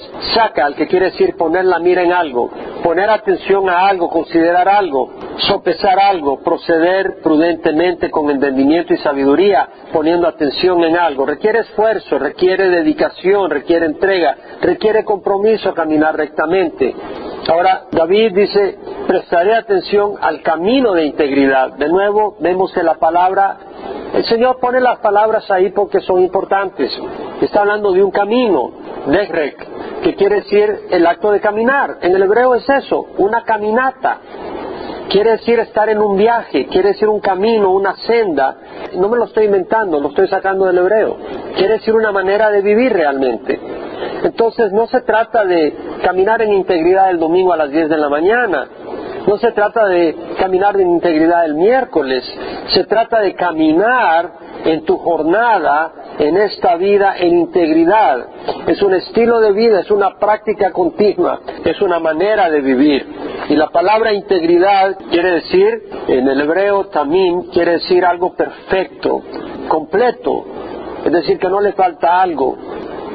al 0.62 0.74
que 0.76 0.86
quiere 0.86 1.06
decir 1.06 1.36
poner 1.36 1.64
la 1.64 1.78
mira 1.78 2.02
en 2.02 2.12
algo, 2.12 2.50
poner 2.82 3.10
atención 3.10 3.68
a 3.68 3.88
algo, 3.88 4.08
considerar 4.08 4.68
algo, 4.68 5.10
sopesar 5.38 5.98
algo, 5.98 6.40
proceder 6.40 7.20
prudentemente 7.22 8.10
con 8.10 8.30
entendimiento 8.30 8.94
y 8.94 8.98
sabiduría, 8.98 9.68
poniendo 9.92 10.28
atención 10.28 10.84
en 10.84 10.96
algo. 10.96 11.26
Requiere 11.26 11.60
esfuerzo, 11.60 12.18
requiere 12.18 12.68
dedicación, 12.68 13.50
requiere 13.50 13.86
entrega, 13.86 14.36
requiere 14.60 15.04
compromiso 15.04 15.74
caminar 15.74 16.16
rectamente. 16.16 16.94
Ahora, 17.48 17.84
David 17.90 18.32
dice, 18.34 18.78
prestaré 19.08 19.56
atención 19.56 20.16
al 20.20 20.42
camino 20.42 20.92
de 20.92 21.06
integridad. 21.06 21.72
De 21.72 21.88
nuevo, 21.88 22.36
vemos 22.40 22.70
que 22.72 22.82
la 22.82 22.96
palabra 22.96 23.56
el 24.12 24.24
Señor 24.24 24.58
pone 24.58 24.80
las 24.80 24.98
palabras 24.98 25.50
ahí 25.50 25.70
porque 25.70 26.00
son 26.00 26.22
importantes. 26.22 26.90
Está 27.40 27.60
hablando 27.60 27.92
de 27.92 28.02
un 28.02 28.10
camino, 28.10 28.70
Dehrek, 29.06 30.02
que 30.02 30.14
quiere 30.14 30.36
decir 30.36 30.86
el 30.90 31.06
acto 31.06 31.30
de 31.30 31.40
caminar. 31.40 31.98
En 32.00 32.14
el 32.14 32.22
hebreo 32.22 32.54
es 32.54 32.68
eso, 32.68 33.06
una 33.18 33.42
caminata. 33.44 34.18
Quiere 35.08 35.32
decir 35.32 35.58
estar 35.60 35.88
en 35.88 35.98
un 35.98 36.16
viaje, 36.16 36.66
quiere 36.66 36.88
decir 36.90 37.08
un 37.08 37.20
camino, 37.20 37.70
una 37.70 37.96
senda. 37.96 38.56
No 38.94 39.08
me 39.08 39.16
lo 39.16 39.24
estoy 39.24 39.46
inventando, 39.46 40.00
lo 40.00 40.08
estoy 40.08 40.28
sacando 40.28 40.66
del 40.66 40.78
hebreo. 40.78 41.16
Quiere 41.56 41.74
decir 41.74 41.94
una 41.94 42.12
manera 42.12 42.50
de 42.50 42.60
vivir 42.60 42.92
realmente. 42.92 43.58
Entonces 44.22 44.72
no 44.72 44.86
se 44.86 45.00
trata 45.02 45.44
de 45.44 45.74
caminar 46.02 46.42
en 46.42 46.52
integridad 46.52 47.10
el 47.10 47.18
domingo 47.18 47.52
a 47.52 47.56
las 47.56 47.70
10 47.70 47.88
de 47.88 47.96
la 47.96 48.08
mañana, 48.08 48.68
no 49.28 49.36
se 49.36 49.52
trata 49.52 49.86
de 49.86 50.16
caminar 50.38 50.80
en 50.80 50.88
integridad 50.88 51.44
el 51.44 51.54
miércoles, 51.54 52.24
se 52.68 52.84
trata 52.84 53.20
de 53.20 53.34
caminar 53.34 54.32
en 54.64 54.86
tu 54.86 54.96
jornada, 54.96 55.92
en 56.18 56.36
esta 56.38 56.76
vida, 56.76 57.14
en 57.18 57.36
integridad. 57.36 58.26
Es 58.66 58.80
un 58.80 58.94
estilo 58.94 59.40
de 59.40 59.52
vida, 59.52 59.80
es 59.80 59.90
una 59.90 60.18
práctica 60.18 60.72
continua, 60.72 61.40
es 61.62 61.78
una 61.82 62.00
manera 62.00 62.50
de 62.50 62.62
vivir. 62.62 63.06
Y 63.50 63.54
la 63.54 63.68
palabra 63.68 64.14
integridad 64.14 64.96
quiere 65.10 65.32
decir, 65.32 65.90
en 66.08 66.26
el 66.26 66.40
hebreo 66.40 66.86
también, 66.86 67.42
quiere 67.52 67.72
decir 67.72 68.06
algo 68.06 68.34
perfecto, 68.34 69.20
completo. 69.68 70.44
Es 71.04 71.12
decir, 71.12 71.38
que 71.38 71.50
no 71.50 71.60
le 71.60 71.72
falta 71.72 72.22
algo. 72.22 72.56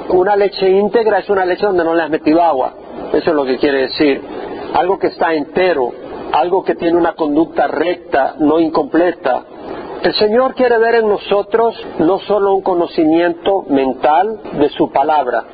Una 0.09 0.35
leche 0.35 0.69
íntegra 0.69 1.19
es 1.19 1.29
una 1.29 1.43
leche 1.43 1.65
donde 1.65 1.83
no 1.83 1.95
le 1.95 2.03
has 2.03 2.09
metido 2.11 2.39
agua. 2.41 2.73
Eso 3.13 3.29
es 3.31 3.35
lo 3.35 3.45
que 3.45 3.57
quiere 3.57 3.81
decir. 3.81 4.21
Algo 4.73 4.97
que 4.97 5.07
está 5.07 5.33
entero, 5.33 6.02
algo 6.33 6.63
que 6.63 6.75
tiene 6.75 6.97
una 6.97 7.13
conducta 7.13 7.67
recta, 7.67 8.35
no 8.39 8.59
incompleta. 8.59 9.45
El 10.03 10.13
Señor 10.15 10.55
quiere 10.55 10.77
ver 10.79 10.95
en 10.95 11.07
nosotros 11.07 11.75
no 11.99 12.19
solo 12.19 12.55
un 12.55 12.61
conocimiento 12.61 13.63
mental 13.69 14.39
de 14.59 14.69
su 14.69 14.91
palabra, 14.91 15.45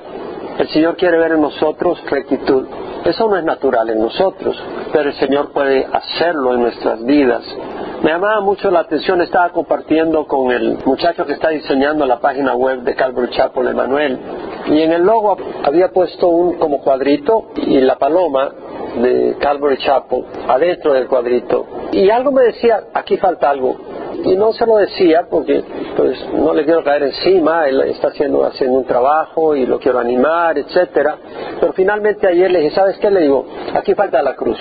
el 0.59 0.67
Señor 0.67 0.97
quiere 0.97 1.17
ver 1.17 1.31
en 1.31 1.41
nosotros 1.41 2.03
rectitud. 2.09 2.67
Eso 3.05 3.29
no 3.29 3.37
es 3.37 3.45
natural 3.45 3.89
en 3.91 3.99
nosotros, 4.01 4.61
pero 4.91 5.09
el 5.09 5.15
Señor 5.15 5.53
puede 5.53 5.85
hacerlo 5.85 6.53
en 6.53 6.63
nuestras 6.63 7.01
vidas. 7.05 7.43
Me 8.03 8.11
llamaba 8.11 8.41
mucho 8.41 8.69
la 8.69 8.81
atención, 8.81 9.21
estaba 9.21 9.49
compartiendo 9.51 10.27
con 10.27 10.51
el 10.51 10.77
muchacho 10.83 11.25
que 11.25 11.33
está 11.33 11.47
diseñando 11.47 12.05
la 12.05 12.19
página 12.19 12.55
web 12.55 12.81
de 12.81 12.93
Calvary 12.93 13.29
Chapel, 13.29 13.69
Emanuel, 13.69 14.19
y 14.67 14.81
en 14.81 14.91
el 14.91 15.03
logo 15.03 15.37
había 15.63 15.91
puesto 15.93 16.27
un 16.27 16.57
como 16.57 16.81
cuadrito 16.81 17.51
y 17.55 17.79
la 17.79 17.97
paloma 17.97 18.51
de 18.95 19.35
Calvary 19.39 19.77
Chapel 19.77 20.25
adentro 20.47 20.93
del 20.93 21.07
cuadrito. 21.07 21.65
Y 21.91 22.09
algo 22.09 22.31
me 22.31 22.43
decía, 22.43 22.83
aquí 22.93 23.17
falta 23.17 23.49
algo. 23.49 23.75
Y 24.23 24.35
no 24.35 24.51
se 24.51 24.65
lo 24.65 24.77
decía 24.77 25.27
porque 25.29 25.63
pues 25.95 26.17
no 26.33 26.53
le 26.53 26.65
quiero 26.65 26.83
caer 26.83 27.03
encima, 27.03 27.67
él 27.67 27.81
está 27.81 28.09
haciendo, 28.09 28.43
haciendo 28.43 28.79
un 28.79 28.85
trabajo 28.85 29.55
y 29.55 29.65
lo 29.65 29.79
quiero 29.79 29.99
animar, 29.99 30.57
etcétera. 30.57 31.15
Pero 31.59 31.73
finalmente 31.73 32.27
ayer 32.27 32.51
le 32.51 32.59
dije, 32.59 32.75
¿sabes 32.75 32.97
qué? 32.97 33.09
Le 33.09 33.21
digo, 33.21 33.45
aquí 33.73 33.93
falta 33.95 34.21
la 34.21 34.35
cruz. 34.35 34.59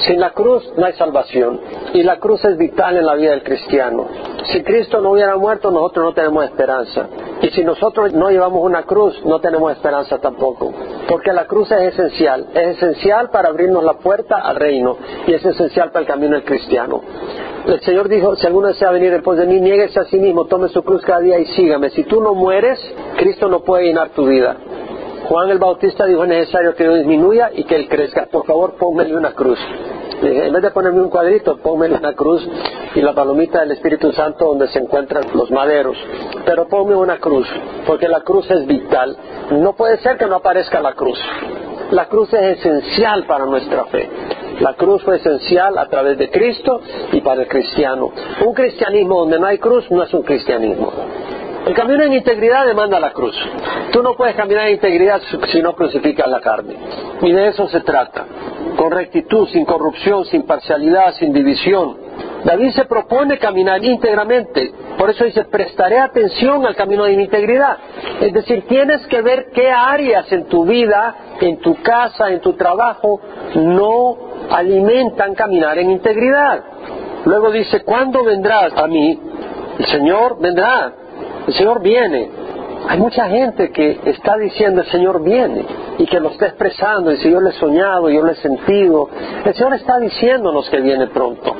Sin 0.00 0.20
la 0.20 0.30
cruz 0.30 0.72
no 0.76 0.86
hay 0.86 0.92
salvación 0.94 1.60
y 1.92 2.02
la 2.02 2.18
cruz 2.18 2.44
es 2.44 2.56
vital 2.56 2.96
en 2.96 3.06
la 3.06 3.14
vida 3.14 3.30
del 3.30 3.42
cristiano. 3.42 4.06
Si 4.52 4.62
Cristo 4.62 5.00
no 5.00 5.12
hubiera 5.12 5.36
muerto, 5.36 5.70
nosotros 5.70 6.06
no 6.06 6.12
tenemos 6.12 6.44
esperanza. 6.44 7.08
Y 7.40 7.48
si 7.50 7.64
nosotros 7.64 8.12
no 8.12 8.30
llevamos 8.30 8.62
una 8.62 8.82
cruz, 8.82 9.24
no 9.24 9.40
tenemos 9.40 9.72
esperanza 9.72 10.18
tampoco. 10.18 10.72
Porque 11.08 11.32
la 11.32 11.46
cruz 11.46 11.70
es 11.72 11.94
esencial. 11.94 12.48
Es 12.54 12.76
esencial 12.76 13.30
para 13.30 13.48
abrirnos 13.48 13.84
la 13.84 13.94
puerta 13.94 14.36
al 14.36 14.56
reino 14.56 14.96
y 15.26 15.32
es 15.32 15.44
esencial 15.44 15.90
para 15.90 16.00
el 16.00 16.06
camino 16.06 16.32
del 16.32 16.44
cristiano. 16.44 17.00
El 17.66 17.80
Señor 17.80 18.08
dijo, 18.08 18.36
si 18.36 18.46
alguno 18.46 18.68
desea 18.68 18.90
venir 18.90 19.10
después 19.10 19.38
de 19.38 19.46
mí, 19.46 19.60
nieguese 19.60 19.98
a 19.98 20.04
sí 20.04 20.18
mismo, 20.18 20.44
tome 20.46 20.68
su 20.68 20.82
cruz 20.82 21.02
cada 21.02 21.20
día 21.20 21.38
y 21.38 21.46
sígame. 21.46 21.88
Si 21.90 22.04
tú 22.04 22.20
no 22.20 22.34
mueres, 22.34 22.78
Cristo 23.16 23.48
no 23.48 23.60
puede 23.60 23.84
llenar 23.84 24.10
tu 24.10 24.26
vida. 24.26 24.56
Juan 25.28 25.48
el 25.50 25.58
Bautista 25.58 26.04
dijo, 26.04 26.22
es 26.24 26.28
necesario 26.28 26.74
que 26.74 26.84
yo 26.84 26.94
disminuya 26.94 27.50
y 27.54 27.64
que 27.64 27.76
él 27.76 27.88
crezca. 27.88 28.26
Por 28.26 28.44
favor, 28.44 28.74
póngale 28.74 29.16
una 29.16 29.32
cruz. 29.32 29.58
en 30.22 30.52
vez 30.52 30.62
de 30.62 30.70
ponerme 30.70 31.00
un 31.00 31.08
cuadrito, 31.08 31.56
póngale 31.56 31.96
una 31.96 32.12
cruz 32.12 32.46
y 32.94 33.00
la 33.00 33.14
palomita 33.14 33.60
del 33.60 33.72
Espíritu 33.72 34.12
Santo 34.12 34.44
donde 34.46 34.68
se 34.68 34.80
encuentran 34.80 35.24
los 35.34 35.50
maderos. 35.50 35.96
Pero 36.44 36.68
ponme 36.68 36.94
una 36.94 37.18
cruz, 37.18 37.48
porque 37.86 38.06
la 38.06 38.20
cruz 38.20 38.50
es 38.50 38.66
vital. 38.66 39.16
No 39.52 39.72
puede 39.74 39.98
ser 39.98 40.18
que 40.18 40.26
no 40.26 40.36
aparezca 40.36 40.80
la 40.80 40.92
cruz. 40.92 41.18
La 41.90 42.06
cruz 42.06 42.32
es 42.34 42.58
esencial 42.58 43.24
para 43.24 43.46
nuestra 43.46 43.84
fe. 43.86 44.08
La 44.60 44.74
cruz 44.74 45.02
fue 45.02 45.16
esencial 45.16 45.78
a 45.78 45.88
través 45.88 46.18
de 46.18 46.30
Cristo 46.30 46.80
y 47.12 47.20
para 47.22 47.42
el 47.42 47.48
cristiano. 47.48 48.12
Un 48.44 48.54
cristianismo 48.54 49.20
donde 49.20 49.38
no 49.38 49.46
hay 49.46 49.58
cruz 49.58 49.90
no 49.90 50.02
es 50.02 50.12
un 50.12 50.22
cristianismo. 50.22 50.92
El 51.66 51.74
camino 51.74 52.04
en 52.04 52.12
integridad 52.12 52.66
demanda 52.66 53.00
la 53.00 53.12
cruz. 53.12 53.34
Tú 53.90 54.02
no 54.02 54.14
puedes 54.16 54.36
caminar 54.36 54.66
en 54.66 54.74
integridad 54.74 55.22
si 55.50 55.62
no 55.62 55.74
crucificas 55.74 56.28
la 56.28 56.40
carne. 56.40 56.76
Y 57.22 57.32
de 57.32 57.48
eso 57.48 57.68
se 57.68 57.80
trata. 57.80 58.26
Con 58.76 58.90
rectitud, 58.90 59.48
sin 59.48 59.64
corrupción, 59.64 60.26
sin 60.26 60.42
parcialidad, 60.42 61.14
sin 61.14 61.32
división. 61.32 61.96
David 62.44 62.72
se 62.72 62.84
propone 62.84 63.38
caminar 63.38 63.82
íntegramente. 63.82 64.72
Por 64.98 65.08
eso 65.08 65.24
dice, 65.24 65.44
prestaré 65.44 65.98
atención 65.98 66.66
al 66.66 66.76
camino 66.76 67.04
de 67.04 67.12
integridad. 67.12 67.78
Es 68.20 68.34
decir, 68.34 68.66
tienes 68.68 69.06
que 69.06 69.22
ver 69.22 69.46
qué 69.54 69.70
áreas 69.70 70.30
en 70.32 70.46
tu 70.46 70.66
vida, 70.66 71.14
en 71.40 71.60
tu 71.60 71.80
casa, 71.82 72.28
en 72.28 72.40
tu 72.40 72.52
trabajo, 72.52 73.20
no 73.54 74.18
alimentan 74.50 75.34
caminar 75.34 75.78
en 75.78 75.92
integridad. 75.92 76.62
Luego 77.24 77.50
dice, 77.50 77.82
¿cuándo 77.84 78.22
vendrás 78.22 78.76
a 78.76 78.86
mí? 78.86 79.18
El 79.78 79.86
Señor 79.86 80.38
vendrá. 80.38 81.03
El 81.46 81.54
Señor 81.54 81.82
viene. 81.82 82.30
Hay 82.88 82.98
mucha 82.98 83.26
gente 83.28 83.70
que 83.72 84.00
está 84.04 84.36
diciendo 84.36 84.82
el 84.82 84.86
Señor 84.88 85.22
viene 85.22 85.64
y 85.98 86.06
que 86.06 86.20
lo 86.20 86.30
está 86.30 86.46
expresando, 86.48 87.12
y 87.12 87.16
si 87.18 87.30
yo 87.30 87.40
lo 87.40 87.48
he 87.48 87.52
soñado, 87.52 88.10
yo 88.10 88.22
lo 88.22 88.30
he 88.30 88.36
sentido. 88.36 89.08
El 89.44 89.54
Señor 89.54 89.74
está 89.74 89.98
diciéndonos 89.98 90.68
que 90.68 90.80
viene 90.80 91.06
pronto. 91.06 91.54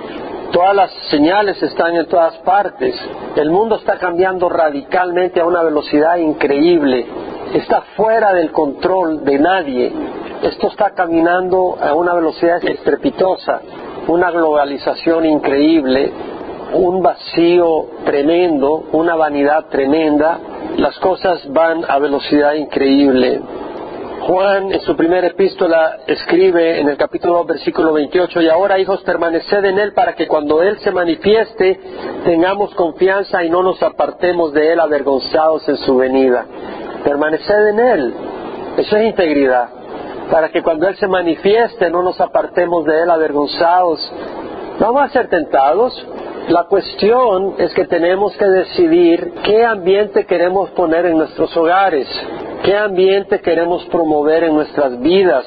Todas 0.52 0.76
las 0.76 0.90
señales 1.10 1.60
están 1.62 1.96
en 1.96 2.06
todas 2.06 2.36
partes. 2.38 2.94
El 3.34 3.50
mundo 3.50 3.76
está 3.76 3.98
cambiando 3.98 4.48
radicalmente 4.48 5.40
a 5.40 5.46
una 5.46 5.62
velocidad 5.62 6.16
increíble. 6.16 7.06
Está 7.54 7.82
fuera 7.96 8.32
del 8.32 8.52
control 8.52 9.24
de 9.24 9.38
nadie. 9.38 9.92
Esto 10.42 10.68
está 10.68 10.90
caminando 10.90 11.76
a 11.80 11.94
una 11.94 12.14
velocidad 12.14 12.64
estrepitosa. 12.64 13.62
Una 14.06 14.30
globalización 14.30 15.24
increíble. 15.24 16.12
Un 16.72 17.02
vacío 17.02 17.86
tremendo. 18.04 18.84
Una 18.92 19.14
vanidad 19.14 19.66
tremenda. 19.66 20.38
Las 20.76 20.98
cosas 20.98 21.46
van 21.52 21.84
a 21.88 21.98
velocidad 21.98 22.54
increíble. 22.54 23.40
Juan 24.26 24.72
en 24.72 24.80
su 24.80 24.96
primera 24.96 25.26
epístola 25.26 25.98
escribe 26.06 26.80
en 26.80 26.88
el 26.88 26.96
capítulo 26.96 27.34
2 27.34 27.46
versículo 27.46 27.92
28, 27.92 28.40
y 28.40 28.48
ahora 28.48 28.78
hijos 28.78 29.02
permaneced 29.02 29.62
en 29.66 29.78
Él 29.78 29.92
para 29.92 30.14
que 30.14 30.26
cuando 30.26 30.62
Él 30.62 30.78
se 30.78 30.90
manifieste 30.92 31.78
tengamos 32.24 32.74
confianza 32.74 33.44
y 33.44 33.50
no 33.50 33.62
nos 33.62 33.82
apartemos 33.82 34.54
de 34.54 34.72
Él 34.72 34.80
avergonzados 34.80 35.68
en 35.68 35.76
su 35.76 35.96
venida. 35.96 36.46
Permaneced 37.04 37.68
en 37.68 37.78
Él, 37.78 38.14
eso 38.78 38.96
es 38.96 39.04
integridad, 39.04 39.68
para 40.30 40.48
que 40.48 40.62
cuando 40.62 40.88
Él 40.88 40.96
se 40.96 41.06
manifieste 41.06 41.90
no 41.90 42.02
nos 42.02 42.18
apartemos 42.18 42.86
de 42.86 43.02
Él 43.02 43.10
avergonzados. 43.10 44.00
Vamos 44.80 45.02
a 45.02 45.08
ser 45.10 45.28
tentados, 45.28 45.92
La 46.48 46.64
cuestión 46.64 47.54
es 47.56 47.72
que 47.72 47.86
tenemos 47.86 48.36
que 48.36 48.44
decidir 48.44 49.32
qué 49.44 49.64
ambiente 49.64 50.26
queremos 50.26 50.68
poner 50.70 51.06
en 51.06 51.16
nuestros 51.16 51.56
hogares, 51.56 52.06
qué 52.62 52.76
ambiente 52.76 53.40
queremos 53.40 53.82
promover 53.86 54.44
en 54.44 54.54
nuestras 54.54 55.00
vidas. 55.00 55.46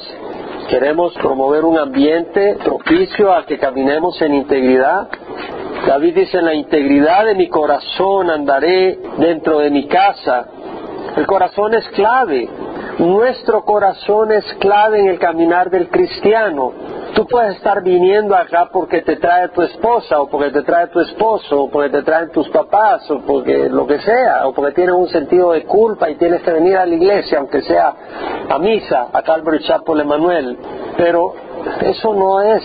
¿Queremos 0.69 1.13
promover 1.13 1.65
un 1.65 1.77
ambiente 1.77 2.57
propicio 2.63 3.31
a 3.31 3.45
que 3.45 3.59
caminemos 3.59 4.19
en 4.23 4.33
integridad? 4.33 5.07
David 5.87 6.15
dice, 6.15 6.39
en 6.39 6.45
la 6.45 6.55
integridad 6.55 7.25
de 7.25 7.35
mi 7.35 7.47
corazón 7.47 8.31
andaré 8.31 8.97
dentro 9.19 9.59
de 9.59 9.69
mi 9.69 9.87
casa. 9.87 10.47
El 11.15 11.27
corazón 11.27 11.75
es 11.75 11.87
clave. 11.89 12.49
Nuestro 12.97 13.63
corazón 13.63 14.31
es 14.31 14.43
clave 14.55 14.99
en 14.99 15.07
el 15.09 15.19
caminar 15.19 15.69
del 15.69 15.89
cristiano. 15.89 16.73
Tú 17.17 17.25
puedes 17.25 17.55
estar 17.55 17.81
viniendo 17.81 18.35
acá 18.35 18.69
porque 18.71 19.01
te 19.01 19.15
trae 19.15 19.49
tu 19.49 19.63
esposa, 19.63 20.21
o 20.21 20.29
porque 20.29 20.51
te 20.51 20.61
trae 20.61 20.85
tu 20.89 20.99
esposo, 20.99 21.63
o 21.63 21.67
porque 21.67 21.89
te 21.89 22.03
traen 22.03 22.29
tus 22.29 22.47
papás, 22.49 23.09
o 23.09 23.21
porque 23.21 23.69
lo 23.69 23.87
que 23.87 23.97
sea, 23.97 24.47
o 24.47 24.53
porque 24.53 24.75
tienes 24.75 24.93
un 24.93 25.07
sentido 25.07 25.53
de 25.53 25.63
culpa 25.63 26.11
y 26.11 26.15
tienes 26.17 26.43
que 26.43 26.51
venir 26.51 26.77
a 26.77 26.85
la 26.85 26.93
iglesia, 26.93 27.39
aunque 27.39 27.63
sea 27.63 27.91
a 28.47 28.59
misa, 28.59 29.07
a 29.11 29.23
Calvary 29.23 29.63
Chapel 29.63 30.01
Emanuel. 30.01 30.59
Pero 30.95 31.33
eso 31.81 32.13
no 32.13 32.39
es 32.39 32.63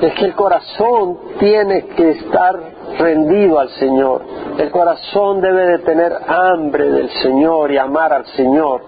es 0.00 0.14
que 0.14 0.24
el 0.24 0.34
corazón 0.34 1.18
tiene 1.38 1.86
que 1.86 2.10
estar 2.10 2.58
rendido 2.98 3.60
al 3.60 3.68
Señor. 3.70 4.22
El 4.58 4.72
corazón 4.72 5.40
debe 5.40 5.66
de 5.66 5.78
tener 5.80 6.12
hambre 6.26 6.90
del 6.90 7.10
Señor 7.10 7.70
y 7.70 7.78
amar 7.78 8.12
al 8.12 8.26
Señor. 8.26 8.82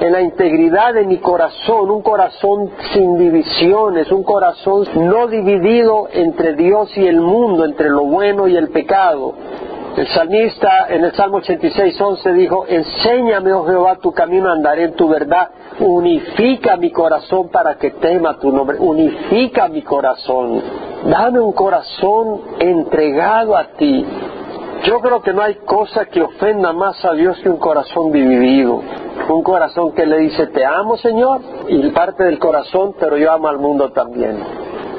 En 0.00 0.12
la 0.12 0.20
integridad 0.20 0.94
de 0.94 1.04
mi 1.04 1.18
corazón, 1.18 1.90
un 1.90 2.02
corazón 2.02 2.70
sin 2.92 3.18
divisiones, 3.18 4.10
un 4.12 4.22
corazón 4.22 4.86
no 4.94 5.26
dividido 5.26 6.08
entre 6.12 6.54
Dios 6.54 6.96
y 6.96 7.06
el 7.06 7.20
mundo, 7.20 7.64
entre 7.64 7.90
lo 7.90 8.04
bueno 8.04 8.46
y 8.46 8.56
el 8.56 8.68
pecado. 8.68 9.34
El 9.96 10.06
salmista 10.06 10.86
en 10.88 11.04
el 11.04 11.12
Salmo 11.12 11.38
86, 11.38 12.00
11 12.00 12.32
dijo, 12.34 12.64
enséñame, 12.68 13.52
oh 13.52 13.66
Jehová, 13.66 13.96
tu 13.96 14.12
camino, 14.12 14.50
andaré 14.50 14.84
en 14.84 14.94
tu 14.94 15.08
verdad 15.08 15.48
unifica 15.80 16.76
mi 16.76 16.90
corazón 16.90 17.48
para 17.50 17.76
que 17.76 17.92
tema 17.92 18.38
tu 18.38 18.50
nombre, 18.50 18.78
unifica 18.78 19.68
mi 19.68 19.82
corazón, 19.82 20.62
dame 21.04 21.40
un 21.40 21.52
corazón 21.52 22.40
entregado 22.58 23.56
a 23.56 23.64
ti. 23.76 24.04
Yo 24.84 25.00
creo 25.00 25.20
que 25.22 25.32
no 25.32 25.42
hay 25.42 25.56
cosa 25.56 26.06
que 26.06 26.22
ofenda 26.22 26.72
más 26.72 27.04
a 27.04 27.12
Dios 27.12 27.38
que 27.42 27.50
un 27.50 27.58
corazón 27.58 28.12
dividido, 28.12 28.80
un 29.28 29.42
corazón 29.42 29.92
que 29.92 30.06
le 30.06 30.18
dice 30.18 30.46
te 30.48 30.64
amo 30.64 30.96
Señor 30.96 31.40
y 31.68 31.90
parte 31.90 32.24
del 32.24 32.38
corazón, 32.38 32.94
pero 32.98 33.16
yo 33.16 33.32
amo 33.32 33.48
al 33.48 33.58
mundo 33.58 33.90
también. 33.90 34.38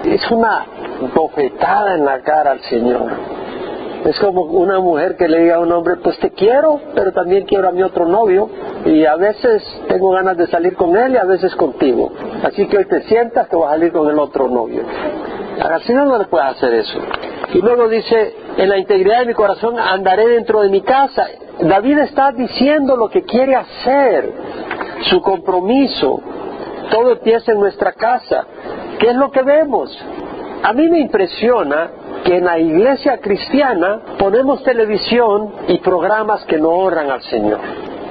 Es 0.06 0.30
una 0.32 0.66
bofetada 1.14 1.96
en 1.96 2.06
la 2.06 2.22
cara 2.22 2.52
al 2.52 2.62
Señor. 2.62 3.08
Es 4.06 4.18
como 4.20 4.44
una 4.44 4.80
mujer 4.80 5.18
que 5.18 5.28
le 5.28 5.40
diga 5.40 5.56
a 5.56 5.60
un 5.60 5.72
hombre, 5.72 5.98
pues 5.98 6.18
te 6.20 6.32
quiero, 6.32 6.80
pero 6.96 7.12
también 7.12 7.46
quiero 7.46 7.68
a 7.68 7.72
mi 7.72 7.84
otro 7.84 8.06
novio 8.06 8.50
y 8.86 9.06
a 9.06 9.18
veces 9.18 9.62
tengo 9.90 10.12
ganas 10.12 10.38
de 10.38 10.48
salir 10.48 10.76
con 10.76 10.96
él 10.96 11.14
y 11.14 11.18
a 11.18 11.26
veces 11.26 11.54
contigo. 11.56 12.12
Así 12.44 12.66
que 12.68 12.78
hoy 12.78 12.86
te 12.86 13.02
sientas 13.04 13.50
que 13.50 13.58
vas 13.58 13.72
a 13.72 13.74
salir 13.74 13.92
con 13.92 14.10
el 14.10 14.18
otro 14.18 14.48
novio. 14.48 14.84
Al 15.62 15.82
Señor 15.84 16.08
no 16.08 16.18
le 16.18 16.26
puedes 16.26 16.48
hacer 16.48 16.74
eso. 16.76 17.00
Y 17.54 17.62
luego 17.62 17.88
dice, 17.88 18.36
en 18.58 18.70
la 18.70 18.78
integridad 18.78 19.20
de 19.20 19.26
mi 19.26 19.34
corazón 19.34 19.80
andaré 19.80 20.28
dentro 20.28 20.62
de 20.62 20.70
mi 20.70 20.82
casa. 20.82 21.28
David 21.60 22.00
está 22.00 22.32
diciendo 22.32 22.96
lo 22.96 23.10
que 23.10 23.24
quiere 23.24 23.56
hacer, 23.56 24.32
su 25.10 25.22
compromiso. 25.22 26.22
Todo 26.92 27.12
empieza 27.12 27.52
en 27.52 27.60
nuestra 27.60 27.94
casa. 27.94 28.46
¿Qué 29.00 29.10
es 29.10 29.16
lo 29.16 29.32
que 29.32 29.42
vemos? 29.42 29.98
A 30.64 30.74
mí 30.74 30.90
me 30.90 31.00
impresiona 31.00 31.90
que 32.24 32.38
en 32.38 32.46
la 32.46 32.60
iglesia 32.60 33.20
cristiana 33.20 34.02
ponemos 34.18 34.64
televisión 34.64 35.54
y 35.68 35.80
programas 35.80 36.44
que 36.46 36.58
no 36.58 36.70
honran 36.70 37.10
al 37.10 37.22
Señor. 37.24 37.60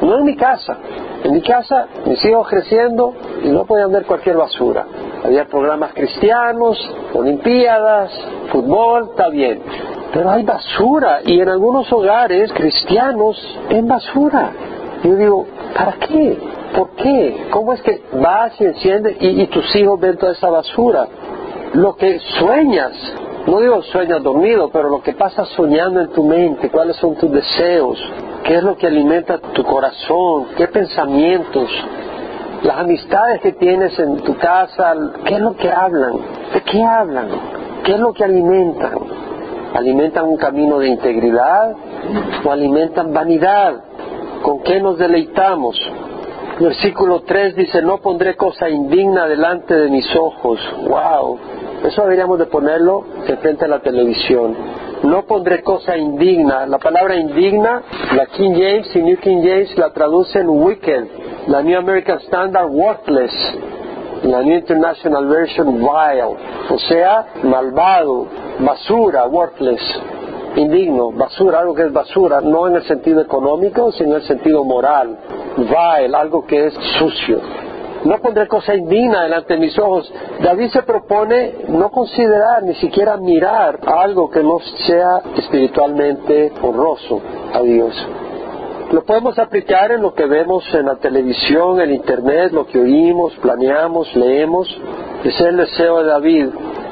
No 0.01 0.19
en 0.19 0.25
mi 0.25 0.37
casa. 0.37 0.77
En 1.25 1.33
mi 1.33 1.43
casa 1.43 1.89
mis 2.07 2.25
hijos 2.25 2.49
creciendo 2.49 3.15
y 3.43 3.49
no 3.49 3.65
podían 3.65 3.93
ver 3.93 4.05
cualquier 4.05 4.37
basura. 4.37 4.87
Había 5.25 5.45
programas 5.47 5.93
cristianos, 5.93 6.79
olimpiadas, 7.13 8.11
fútbol, 8.51 9.09
está 9.11 9.29
bien. 9.29 9.63
Pero 10.13 10.31
hay 10.31 10.43
basura 10.43 11.21
y 11.25 11.41
en 11.41 11.49
algunos 11.49 11.93
hogares 11.93 12.53
cristianos 12.53 13.37
en 13.69 13.87
basura. 13.87 14.53
Yo 15.03 15.15
digo, 15.15 15.47
¿para 15.77 15.93
qué? 15.93 16.39
¿Por 16.75 16.91
qué? 16.91 17.47
¿Cómo 17.51 17.73
es 17.73 17.83
que 17.83 18.03
vas 18.15 18.61
y 18.61 18.65
enciendes 18.65 19.17
y, 19.21 19.43
y 19.43 19.47
tus 19.47 19.75
hijos 19.77 20.01
ven 20.01 20.17
toda 20.17 20.33
esa 20.33 20.51
basura? 20.51 21.07
Lo 21.75 21.95
que 21.97 22.19
sueñas 22.39 22.97
no 23.49 23.61
digo 23.61 23.83
sueñas 23.83 24.23
dormido, 24.23 24.69
pero 24.71 24.91
lo 24.91 25.01
que 25.01 25.15
pasa 25.15 25.47
soñando 25.47 26.01
en 26.01 26.09
tu 26.09 26.23
mente, 26.23 26.71
cuáles 26.71 26.97
son 26.97 27.15
tus 27.15 27.33
deseos, 27.33 27.99
qué 28.45 28.57
es 28.57 28.63
lo 28.63 28.77
que 28.77 28.87
alimenta 28.87 29.39
tu 29.39 29.65
corazón, 29.65 30.49
qué 30.55 30.69
pensamientos, 30.69 31.71
las 32.63 32.77
amistades 32.77 33.41
que 33.41 33.53
tienes 33.53 33.99
en 33.99 34.19
tu 34.19 34.37
casa, 34.37 34.95
qué 35.25 35.37
es 35.37 35.41
lo 35.41 35.57
que 35.57 35.71
hablan, 35.71 36.19
de 36.53 36.61
qué 36.61 36.83
hablan, 36.83 37.29
qué 37.89 37.95
es 37.95 38.01
lo 38.01 38.13
que 38.13 38.23
alimentan. 38.23 38.99
¿Alimentan 39.73 40.27
un 40.27 40.37
camino 40.37 40.79
de 40.79 40.89
integridad 40.89 41.75
o 42.45 42.53
alimentan 42.53 43.15
vanidad? 43.15 43.83
¿Con 44.43 44.63
qué 44.63 44.79
nos 44.79 44.99
deleitamos? 44.99 45.75
Versículo 46.61 47.23
3 47.23 47.57
dice, 47.57 47.81
no 47.81 47.99
pondré 47.99 48.37
cosa 48.37 48.69
indigna 48.69 49.27
delante 49.27 49.75
de 49.75 49.89
mis 49.89 50.07
ojos. 50.17 50.61
¡Wow! 50.87 51.39
Eso 51.85 52.03
deberíamos 52.03 52.39
de 52.39 52.47
ponerlo 52.47 53.05
frente 53.41 53.65
a 53.65 53.69
la 53.69 53.81
televisión. 53.81 54.55
No 55.05 55.25
pondré 55.25 55.63
cosa 55.63 55.97
indigna. 55.97 56.67
La 56.67 56.79
palabra 56.79 57.17
indigna, 57.17 57.83
la 58.15 58.27
King 58.27 58.53
James 58.53 58.97
y 58.97 58.99
New 59.01 59.19
King 59.19 59.41
James 59.43 59.79
la 59.79 59.95
traducen 59.95 60.47
wicked. 60.47 61.05
La 61.47 61.63
New 61.63 61.79
American 61.79 62.19
Standard, 62.21 62.69
worthless. 62.69 63.33
La 64.23 64.43
New 64.43 64.55
International 64.55 65.27
Version, 65.27 65.79
vile. 65.79 66.37
O 66.71 66.79
sea, 66.79 67.27
malvado, 67.43 68.27
basura, 68.61 69.27
worthless. 69.27 69.83
Indigno, 70.57 71.13
basura, 71.13 71.61
algo 71.61 71.75
que 71.75 71.83
es 71.83 71.93
basura, 71.93 72.41
no 72.41 72.67
en 72.67 72.77
el 72.77 72.83
sentido 72.85 73.21
económico, 73.21 73.93
sino 73.93 74.11
en 74.11 74.17
el 74.17 74.27
sentido 74.27 74.65
moral. 74.65 75.17
Vile, 75.57 76.17
algo 76.17 76.45
que 76.47 76.67
es 76.67 76.75
sucio 76.99 77.41
no 78.05 78.19
pondré 78.21 78.47
cosa 78.47 78.75
indigna 78.75 79.25
delante 79.25 79.55
de 79.55 79.61
mis 79.61 79.79
ojos. 79.79 80.13
David 80.41 80.71
se 80.71 80.83
propone 80.83 81.65
no 81.69 81.91
considerar, 81.91 82.63
ni 82.63 82.75
siquiera 82.75 83.17
mirar 83.17 83.81
algo 83.87 84.31
que 84.31 84.43
no 84.43 84.59
sea 84.87 85.21
espiritualmente 85.37 86.53
honroso 86.63 87.21
a 87.53 87.61
Dios. 87.61 87.95
Lo 88.93 89.05
podemos 89.05 89.39
aplicar 89.39 89.93
en 89.93 90.03
lo 90.03 90.15
que 90.15 90.27
vemos 90.27 90.65
en 90.73 90.87
la 90.87 90.97
televisión, 90.97 91.81
en 91.81 91.93
internet, 91.93 92.53
lo 92.53 92.67
que 92.67 92.79
oímos, 92.81 93.35
planeamos, 93.43 94.15
leemos. 94.17 94.69
Es 95.25 95.41
el 95.41 95.59
deseo 95.59 95.99
de 95.99 96.05
David. 96.05 96.47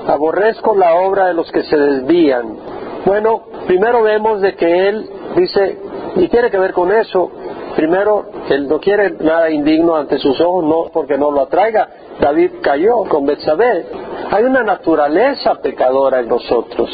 Aborrezco 0.07 0.77
la 0.77 0.95
obra 0.95 1.29
de 1.29 1.35
los 1.35 1.51
que 1.51 1.63
se 1.63 1.77
desvían. 1.77 2.57
Bueno, 3.05 3.45
primero 3.67 4.03
vemos 4.03 4.41
de 4.41 4.55
que 4.55 4.89
él 4.89 5.09
dice, 5.37 5.79
y 6.17 6.29
tiene 6.29 6.51
que 6.51 6.59
ver 6.59 6.73
con 6.73 6.93
eso, 6.93 7.31
Primero, 7.77 8.25
él 8.49 8.69
no 8.69 8.81
quiere 8.81 9.11
nada 9.21 9.51
indigno 9.51 9.97
ante 9.97 10.19
sus 10.19 10.41
ojos, 10.41 10.65
no 10.65 10.91
porque 10.91 11.19
no 11.19 11.31
lo 11.31 11.43
atraiga. 11.43 11.89
David 12.21 12.53
cayó 12.63 13.05
con 13.09 13.27
Betsabé. 13.27 13.87
Hay 14.31 14.45
una 14.45 14.63
naturaleza 14.63 15.55
pecadora 15.57 16.21
en 16.21 16.29
nosotros. 16.29 16.91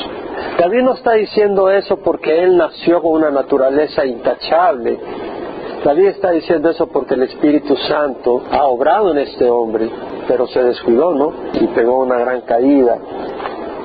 David 0.59 0.83
no 0.83 0.95
está 0.95 1.13
diciendo 1.13 1.71
eso 1.71 1.99
porque 1.99 2.43
él 2.43 2.57
nació 2.57 3.01
con 3.01 3.13
una 3.13 3.31
naturaleza 3.31 4.05
intachable. 4.05 4.99
David 5.85 6.07
está 6.09 6.31
diciendo 6.31 6.71
eso 6.71 6.87
porque 6.87 7.15
el 7.15 7.25
Espíritu 7.25 7.77
Santo 7.77 8.43
ha 8.51 8.65
obrado 8.67 9.11
en 9.13 9.19
este 9.19 9.49
hombre, 9.51 9.91
pero 10.29 10.47
se 10.47 10.63
descuidó, 10.63 11.13
¿no? 11.13 11.33
Y 11.55 11.67
pegó 11.69 12.01
una 12.01 12.19
gran 12.19 12.43
caída. 12.43 12.99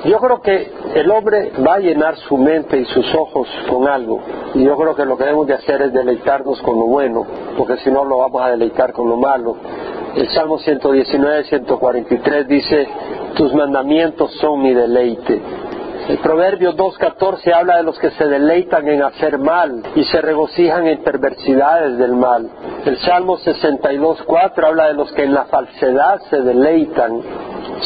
Yo 0.04 0.18
creo 0.18 0.40
que 0.40 0.70
el 0.94 1.10
hombre 1.10 1.52
va 1.66 1.74
a 1.74 1.78
llenar 1.78 2.16
su 2.16 2.36
mente 2.36 2.78
y 2.78 2.84
sus 2.84 3.14
ojos 3.14 3.48
con 3.68 3.88
algo. 3.88 4.20
Y 4.54 4.64
yo 4.64 4.76
creo 4.76 4.94
que 4.94 5.04
lo 5.04 5.16
que 5.16 5.24
debemos 5.24 5.46
de 5.46 5.54
hacer 5.54 5.82
es 5.82 5.92
deleitarnos 5.92 6.60
con 6.62 6.78
lo 6.78 6.86
bueno, 6.86 7.26
porque 7.56 7.78
si 7.78 7.90
no 7.90 8.04
lo 8.04 8.18
vamos 8.18 8.42
a 8.42 8.50
deleitar 8.50 8.92
con 8.92 9.08
lo 9.08 9.16
malo. 9.16 9.56
El 10.14 10.28
Salmo 10.30 10.58
119, 10.58 11.44
143 11.44 12.48
dice, 12.48 12.88
tus 13.36 13.52
mandamientos 13.54 14.32
son 14.40 14.62
mi 14.62 14.72
deleite. 14.72 15.42
El 16.08 16.16
Proverbio 16.20 16.72
2.14 16.72 17.52
habla 17.52 17.76
de 17.76 17.82
los 17.82 17.98
que 17.98 18.10
se 18.12 18.26
deleitan 18.26 18.88
en 18.88 19.02
hacer 19.02 19.36
mal 19.36 19.82
y 19.94 20.04
se 20.04 20.22
regocijan 20.22 20.86
en 20.86 21.02
perversidades 21.02 21.98
del 21.98 22.12
mal. 22.12 22.48
El 22.86 22.96
Salmo 23.00 23.36
62.4 23.36 24.66
habla 24.66 24.86
de 24.86 24.94
los 24.94 25.12
que 25.12 25.24
en 25.24 25.34
la 25.34 25.44
falsedad 25.44 26.18
se 26.30 26.40
deleitan. 26.40 27.20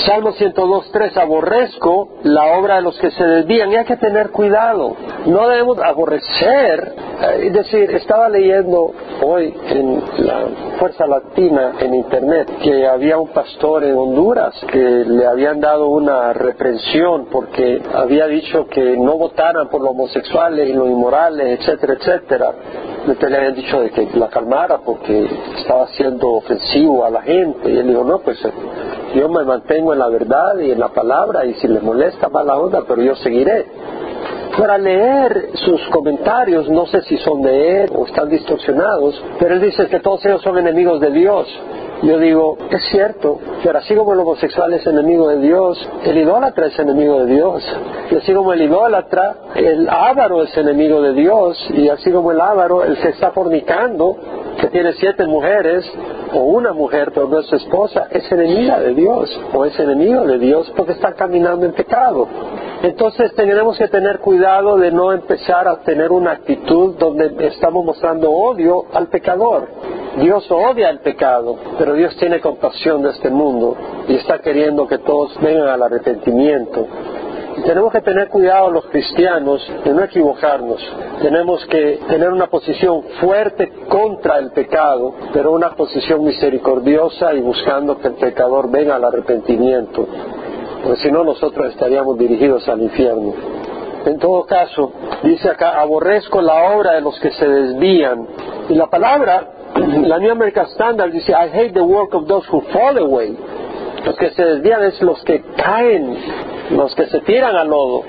Salmo 0.06 0.32
102.3, 0.32 1.16
aborrezco 1.16 2.08
la 2.22 2.58
obra 2.58 2.76
de 2.76 2.82
los 2.82 2.98
que 2.98 3.10
se 3.10 3.24
desvían 3.24 3.72
y 3.72 3.76
hay 3.76 3.84
que 3.84 3.96
tener 3.96 4.30
cuidado. 4.30 4.96
No 5.26 5.48
debemos 5.48 5.78
aborrecer. 5.80 6.94
Eh, 7.22 7.46
es 7.48 7.52
decir, 7.52 7.90
estaba 7.90 8.28
leyendo 8.28 8.92
hoy 9.22 9.54
en 9.66 10.02
la 10.18 10.46
Fuerza 10.78 11.06
Latina 11.06 11.74
en 11.78 11.94
Internet 11.94 12.48
que 12.62 12.86
había 12.86 13.18
un 13.18 13.28
pastor 13.28 13.84
en 13.84 13.96
Honduras 13.96 14.54
que 14.70 14.78
le 14.78 15.26
habían 15.26 15.60
dado 15.60 15.88
una 15.88 16.32
reprensión 16.32 17.26
porque 17.30 17.82
había 17.94 18.11
dicho 18.26 18.66
que 18.66 18.96
no 18.96 19.16
votaran 19.18 19.68
por 19.68 19.80
los 19.80 19.90
homosexuales 19.90 20.68
y 20.68 20.72
los 20.72 20.88
inmorales, 20.88 21.60
etcétera, 21.60 21.94
etcétera. 21.94 22.52
Entonces 23.00 23.30
le 23.30 23.36
habían 23.36 23.54
dicho 23.54 23.80
de 23.80 23.90
que 23.90 24.08
la 24.14 24.28
calmara 24.28 24.78
porque 24.78 25.28
estaba 25.58 25.88
siendo 25.88 26.30
ofensivo 26.30 27.04
a 27.04 27.10
la 27.10 27.22
gente. 27.22 27.70
Y 27.70 27.78
él 27.78 27.88
dijo, 27.88 28.04
no, 28.04 28.20
pues 28.20 28.38
yo 29.14 29.28
me 29.28 29.44
mantengo 29.44 29.92
en 29.92 29.98
la 29.98 30.08
verdad 30.08 30.58
y 30.58 30.70
en 30.70 30.80
la 30.80 30.88
palabra 30.88 31.44
y 31.44 31.54
si 31.54 31.68
le 31.68 31.80
molesta 31.80 32.28
mala 32.28 32.56
onda, 32.56 32.82
pero 32.86 33.02
yo 33.02 33.16
seguiré. 33.16 33.66
Para 34.56 34.76
leer 34.76 35.50
sus 35.54 35.80
comentarios, 35.88 36.68
no 36.68 36.86
sé 36.86 37.00
si 37.02 37.16
son 37.18 37.42
de 37.42 37.84
él 37.84 37.90
o 37.94 38.06
están 38.06 38.28
distorsionados, 38.28 39.22
pero 39.38 39.54
él 39.54 39.60
dice 39.62 39.88
que 39.88 40.00
todos 40.00 40.24
ellos 40.26 40.42
son 40.42 40.58
enemigos 40.58 41.00
de 41.00 41.10
Dios. 41.10 41.48
Yo 42.02 42.18
digo, 42.18 42.58
es 42.68 42.82
cierto, 42.90 43.38
pero 43.62 43.78
así 43.78 43.94
como 43.94 44.12
el 44.12 44.18
homosexual 44.18 44.74
es 44.74 44.84
enemigo 44.86 45.28
de 45.28 45.38
Dios, 45.38 45.88
el 46.04 46.18
idólatra 46.18 46.66
es 46.66 46.78
enemigo 46.78 47.24
de 47.24 47.32
Dios. 47.32 47.62
Y 48.10 48.16
así 48.16 48.34
como 48.34 48.52
el 48.52 48.62
idólatra, 48.62 49.36
el 49.54 49.88
ávaro 49.88 50.42
es 50.42 50.56
enemigo 50.56 51.00
de 51.00 51.12
Dios. 51.12 51.56
Y 51.70 51.88
así 51.88 52.10
como 52.10 52.32
el 52.32 52.40
ávaro, 52.40 52.82
el 52.82 52.98
que 52.98 53.10
está 53.10 53.30
fornicando, 53.30 54.16
que 54.60 54.66
tiene 54.68 54.94
siete 54.94 55.26
mujeres, 55.26 55.88
o 56.32 56.40
una 56.40 56.72
mujer, 56.72 57.12
pero 57.14 57.28
no 57.28 57.38
es 57.38 57.46
su 57.46 57.56
esposa, 57.56 58.08
es 58.10 58.30
enemiga 58.32 58.80
de 58.80 58.94
Dios, 58.94 59.40
o 59.52 59.64
es 59.64 59.78
enemigo 59.78 60.24
de 60.26 60.38
Dios 60.38 60.72
porque 60.76 60.92
está 60.92 61.12
caminando 61.12 61.66
en 61.66 61.72
pecado. 61.72 62.26
Entonces 62.82 63.32
tenemos 63.34 63.78
que 63.78 63.86
tener 63.88 64.18
cuidado 64.18 64.76
de 64.76 64.90
no 64.90 65.12
empezar 65.12 65.68
a 65.68 65.76
tener 65.82 66.10
una 66.10 66.32
actitud 66.32 66.96
donde 66.98 67.46
estamos 67.46 67.84
mostrando 67.84 68.30
odio 68.30 68.86
al 68.92 69.06
pecador. 69.06 69.68
Dios 70.18 70.50
odia 70.50 70.90
el 70.90 70.98
pecado, 71.00 71.56
pero 71.78 71.94
Dios 71.94 72.14
tiene 72.16 72.40
compasión 72.40 73.02
de 73.02 73.10
este 73.10 73.30
mundo 73.30 73.76
y 74.08 74.16
está 74.16 74.40
queriendo 74.40 74.86
que 74.86 74.98
todos 74.98 75.38
vengan 75.40 75.68
al 75.68 75.82
arrepentimiento. 75.82 76.86
Y 77.56 77.62
tenemos 77.62 77.92
que 77.92 78.00
tener 78.00 78.28
cuidado 78.28 78.70
los 78.70 78.86
cristianos 78.86 79.66
de 79.84 79.92
no 79.92 80.02
equivocarnos. 80.04 80.80
Tenemos 81.20 81.64
que 81.66 82.00
tener 82.08 82.30
una 82.30 82.46
posición 82.46 83.02
fuerte 83.20 83.70
contra 83.88 84.38
el 84.38 84.52
pecado, 84.52 85.14
pero 85.32 85.52
una 85.52 85.70
posición 85.70 86.24
misericordiosa 86.24 87.34
y 87.34 87.40
buscando 87.40 87.98
que 87.98 88.08
el 88.08 88.14
pecador 88.14 88.70
venga 88.70 88.96
al 88.96 89.04
arrepentimiento. 89.04 90.06
Porque 90.82 91.00
si 91.02 91.10
no, 91.10 91.24
nosotros 91.24 91.70
estaríamos 91.70 92.18
dirigidos 92.18 92.68
al 92.68 92.82
infierno. 92.82 93.34
En 94.04 94.18
todo 94.18 94.44
caso, 94.44 94.92
dice 95.22 95.48
acá, 95.48 95.80
aborrezco 95.80 96.40
la 96.42 96.74
obra 96.74 96.94
de 96.94 97.02
los 97.02 97.18
que 97.20 97.30
se 97.30 97.46
desvían. 97.46 98.26
Y 98.68 98.74
la 98.74 98.88
palabra, 98.88 99.46
la 99.74 100.18
New 100.18 100.30
American 100.30 100.66
Standard 100.74 101.12
dice, 101.12 101.32
I 101.32 101.48
hate 101.48 101.74
the 101.74 101.84
work 101.84 102.14
of 102.14 102.26
those 102.26 102.44
who 102.50 102.60
fall 102.72 102.96
away. 102.98 103.36
Los 104.04 104.16
que 104.16 104.30
se 104.30 104.44
desvían 104.44 104.82
es 104.82 105.00
los 105.00 105.22
que 105.22 105.42
caen, 105.56 106.16
los 106.70 106.94
que 106.94 107.06
se 107.06 107.20
tiran 107.20 107.54
al 107.56 107.68
lodo, 107.68 108.02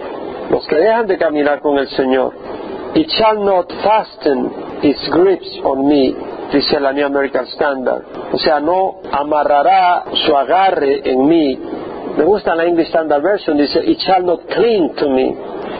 los 0.49 0.67
que 0.67 0.76
dejan 0.76 1.08
de 1.08 1.17
caminar 1.17 1.62
con 1.62 1.78
el 1.78 1.88
Señor. 1.89 2.34
It 2.95 3.08
shall 3.10 3.43
not 3.43 3.71
fasten 3.84 4.52
its 4.82 5.10
grips 5.10 5.60
on 5.63 5.88
me, 5.88 6.13
dice 6.52 6.80
la 6.80 6.91
New 6.91 7.06
American 7.06 7.45
Standard. 7.47 8.04
O 8.32 8.38
sea, 8.38 8.60
no 8.60 9.02
amarrará 9.12 10.06
su 10.26 10.36
agarre 10.36 11.02
en 11.10 11.28
mí. 11.28 11.60
Me 12.17 12.23
gusta 12.23 12.56
la 12.56 12.65
English 12.65 12.88
Standard 12.88 13.21
Version, 13.21 13.58
dice, 13.58 13.80
it 13.84 13.99
shall 13.99 14.23
not 14.23 14.41
cling 14.47 14.93
to 14.95 15.10
me, 15.10 15.36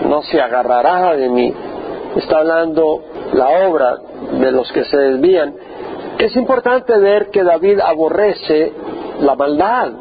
no 0.08 0.22
se 0.24 0.40
agarrará 0.40 1.16
de 1.16 1.30
mí. 1.30 1.54
Está 2.16 2.40
hablando 2.40 3.02
la 3.34 3.68
obra 3.68 3.98
de 4.40 4.52
los 4.52 4.72
que 4.72 4.84
se 4.86 4.98
desvían. 4.98 5.54
Es 6.24 6.38
importante 6.38 6.98
ver 7.00 7.32
que 7.32 7.44
David 7.44 7.82
aborrece 7.82 8.72
la 9.20 9.36
maldad. 9.36 9.92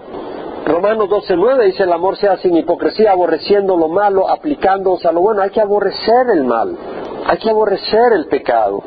Romanos 0.64 1.08
12.9 1.08 1.64
dice 1.64 1.82
el 1.82 1.92
amor 1.92 2.16
sea 2.16 2.36
sin 2.36 2.56
hipocresía, 2.56 3.10
aborreciendo 3.10 3.76
lo 3.76 3.88
malo, 3.88 4.30
aplicándose 4.30 5.08
a 5.08 5.10
lo 5.10 5.20
bueno. 5.20 5.42
Hay 5.42 5.50
que 5.50 5.60
aborrecer 5.60 6.30
el 6.32 6.44
mal, 6.44 6.76
hay 7.26 7.38
que 7.38 7.50
aborrecer 7.50 8.12
el 8.12 8.26
pecado. 8.26 8.84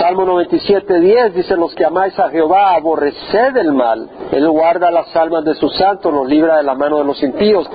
Salmo 0.00 0.26
97.10 0.26 1.30
dice 1.30 1.56
los 1.56 1.76
que 1.76 1.84
amáis 1.84 2.18
a 2.18 2.28
Jehová, 2.28 2.74
aborreced 2.74 3.56
el 3.56 3.72
mal. 3.72 4.10
Él 4.32 4.50
guarda 4.50 4.90
las 4.90 5.14
almas 5.14 5.44
de 5.44 5.54
sus 5.54 5.76
santos, 5.76 6.12
los 6.12 6.26
libra 6.26 6.56
de 6.56 6.64
la 6.64 6.74
mano 6.74 6.98
de 6.98 7.04
los 7.04 7.22
impíos. 7.22 7.70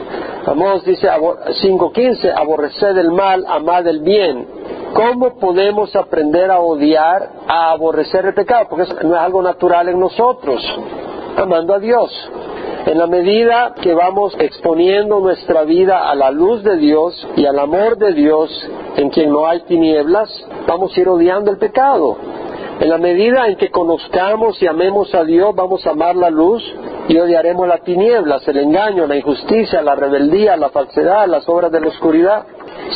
Amós 0.46 0.84
dice 0.84 1.08
5.15, 1.08 2.34
aborreced 2.36 2.98
el 2.98 3.12
mal, 3.12 3.46
amad 3.48 3.88
el 3.88 4.02
bien. 4.02 4.63
¿Cómo 4.94 5.40
podemos 5.40 5.96
aprender 5.96 6.52
a 6.52 6.60
odiar, 6.60 7.30
a 7.48 7.72
aborrecer 7.72 8.26
el 8.26 8.34
pecado? 8.34 8.68
Porque 8.70 8.86
no 9.04 9.16
es 9.16 9.22
algo 9.22 9.42
natural 9.42 9.90
en 9.90 10.00
nosotros 10.00 10.62
amando 11.38 11.74
a 11.74 11.80
Dios. 11.80 12.12
En 12.86 12.98
la 12.98 13.08
medida 13.08 13.74
que 13.82 13.94
vamos 13.94 14.36
exponiendo 14.40 15.20
nuestra 15.20 15.64
vida 15.64 16.10
a 16.10 16.16
la 16.16 16.32
luz 16.32 16.64
de 16.64 16.78
Dios 16.78 17.28
y 17.36 17.46
al 17.46 17.58
amor 17.58 17.98
de 17.98 18.14
Dios 18.14 18.50
en 18.98 19.10
quien 19.10 19.32
no 19.32 19.48
hay 19.48 19.62
tinieblas, 19.62 20.30
vamos 20.68 20.96
a 20.96 21.00
ir 21.00 21.08
odiando 21.08 21.50
el 21.50 21.58
pecado. 21.58 22.18
En 22.80 22.90
la 22.90 22.98
medida 22.98 23.48
en 23.48 23.56
que 23.56 23.72
conozcamos 23.72 24.62
y 24.62 24.68
amemos 24.68 25.14
a 25.16 25.24
Dios, 25.24 25.56
vamos 25.56 25.86
a 25.88 25.92
amar 25.92 26.16
la 26.16 26.30
luz 26.30 26.62
y 27.08 27.18
odiaremos 27.18 27.68
las 27.68 27.82
tinieblas, 27.82 28.48
el 28.48 28.58
engaño, 28.58 29.06
la 29.08 29.16
injusticia, 29.16 29.82
la 29.82 29.96
rebeldía, 29.96 30.56
la 30.56 30.70
falsedad, 30.70 31.28
las 31.28 31.48
obras 31.50 31.72
de 31.72 31.82
la 31.82 31.88
oscuridad. 31.88 32.44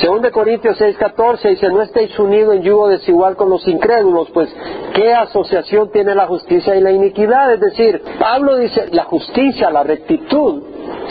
Según 0.01 0.21
de 0.21 0.31
Corintios 0.31 0.79
6:14 0.79 1.49
dice, 1.49 1.69
no 1.69 1.81
estéis 1.81 2.17
unidos 2.17 2.55
en 2.55 2.61
yugo 2.63 2.87
desigual 2.87 3.35
con 3.35 3.49
los 3.49 3.67
incrédulos, 3.67 4.29
pues 4.31 4.49
¿qué 4.93 5.13
asociación 5.13 5.91
tiene 5.91 6.15
la 6.15 6.27
justicia 6.27 6.75
y 6.75 6.81
la 6.81 6.91
iniquidad? 6.91 7.53
Es 7.53 7.59
decir, 7.59 8.01
Pablo 8.19 8.57
dice, 8.57 8.87
la 8.91 9.03
justicia, 9.03 9.69
la 9.69 9.83
rectitud. 9.83 10.63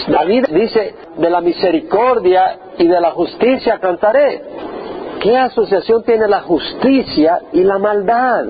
David 0.09 0.47
dice, 0.51 0.95
de 1.17 1.31
la 1.31 1.41
misericordia 1.41 2.59
y 2.79 2.87
de 2.87 3.01
la 3.01 3.11
justicia 3.11 3.79
cantaré. 3.79 4.43
¿Qué 5.21 5.37
asociación 5.37 6.03
tiene 6.05 6.29
la 6.29 6.43
justicia 6.43 7.41
y 7.53 7.63
la 7.65 7.79
maldad? 7.79 8.45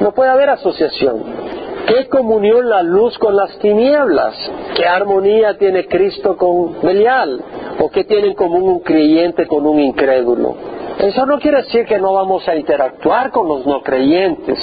No 0.00 0.12
puede 0.12 0.30
haber 0.30 0.50
asociación. 0.50 1.39
¿Qué 1.86 2.08
comunión 2.08 2.68
la 2.68 2.82
luz 2.82 3.18
con 3.18 3.34
las 3.36 3.58
tinieblas? 3.58 4.34
¿Qué 4.76 4.86
armonía 4.86 5.58
tiene 5.58 5.86
Cristo 5.86 6.36
con 6.36 6.80
Belial? 6.80 7.40
¿O 7.80 7.90
qué 7.90 8.04
tiene 8.04 8.28
en 8.28 8.34
común 8.34 8.62
un 8.62 8.80
creyente 8.80 9.46
con 9.46 9.66
un 9.66 9.80
incrédulo? 9.80 10.54
Eso 10.98 11.24
no 11.26 11.38
quiere 11.38 11.62
decir 11.62 11.86
que 11.86 11.98
no 11.98 12.12
vamos 12.12 12.46
a 12.46 12.54
interactuar 12.54 13.30
con 13.30 13.48
los 13.48 13.66
no 13.66 13.82
creyentes, 13.82 14.58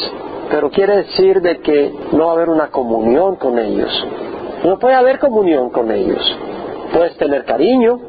pero 0.51 0.69
quiere 0.69 0.97
decir 0.97 1.41
de 1.41 1.59
que 1.59 1.91
no 2.11 2.25
va 2.25 2.31
a 2.31 2.35
haber 2.35 2.49
una 2.49 2.67
comunión 2.67 3.37
con 3.37 3.57
ellos. 3.57 3.89
No 4.63 4.77
puede 4.77 4.95
haber 4.95 5.19
comunión 5.19 5.69
con 5.71 5.91
ellos. 5.91 6.21
Puedes 6.93 7.17
tener 7.17 7.43
cariño, 7.45 7.99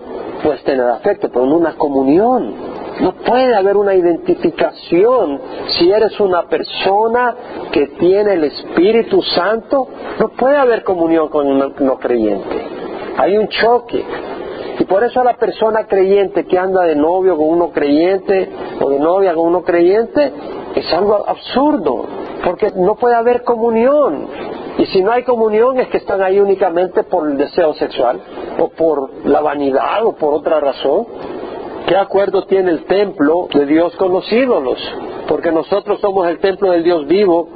puedes 0.43 0.63
tener 0.65 0.87
afecto, 0.87 1.31
pero 1.33 1.47
no 1.47 1.57
una 1.57 1.75
comunión. 1.75 2.55
No 3.01 3.13
puede 3.13 3.55
haber 3.55 3.77
una 3.77 3.95
identificación 3.95 5.41
si 5.69 5.91
eres 5.91 6.19
una 6.21 6.49
persona 6.49 7.35
que 7.71 7.89
tiene 7.99 8.35
el 8.35 8.45
Espíritu 8.45 9.23
Santo. 9.23 9.89
No 10.19 10.29
puede 10.31 10.57
haber 10.57 10.83
comunión 10.83 11.29
con 11.29 11.47
un 11.47 11.75
no 11.79 11.99
creyente. 11.99 12.67
Hay 13.17 13.37
un 13.37 13.49
choque. 13.49 14.05
Y 14.81 14.85
por 14.85 15.03
eso 15.03 15.23
la 15.25 15.35
persona 15.35 15.87
creyente 15.87 16.47
que 16.47 16.59
anda 16.59 16.83
de 16.85 16.95
novio 16.95 17.37
con 17.37 17.49
uno 17.49 17.71
creyente 17.71 18.49
o 18.81 18.91
de 18.91 18.99
novia 18.99 19.35
con 19.35 19.47
uno 19.47 19.63
creyente 19.63 20.33
es 20.75 20.93
algo 20.93 21.25
absurdo, 21.27 22.05
porque 22.45 22.71
no 22.77 22.95
puede 22.95 23.17
haber 23.17 23.43
comunión. 23.43 24.29
Y 24.79 24.87
si 24.87 25.03
no 25.03 25.11
hay 25.11 25.25
comunión 25.25 25.81
es 25.81 25.89
que 25.89 25.97
están 25.97 26.23
ahí 26.23 26.39
únicamente 26.39 27.03
por 27.03 27.29
el 27.29 27.37
deseo 27.37 27.75
sexual 27.75 28.21
o 28.61 28.69
por 28.69 29.27
la 29.27 29.41
vanidad 29.41 30.05
o 30.05 30.13
por 30.13 30.35
otra 30.35 30.61
razón. 30.61 31.07
¿Qué 31.89 31.97
acuerdo 31.97 32.45
tiene 32.45 32.71
el 32.73 32.85
templo 32.85 33.49
de 33.51 33.65
Dios 33.65 33.97
con 33.97 34.13
los 34.13 34.31
ídolos? 34.31 34.79
Porque 35.27 35.51
nosotros 35.51 35.99
somos 36.03 36.29
el 36.29 36.39
templo 36.39 36.71
del 36.71 36.85
Dios 36.85 37.07
vivo. 37.07 37.49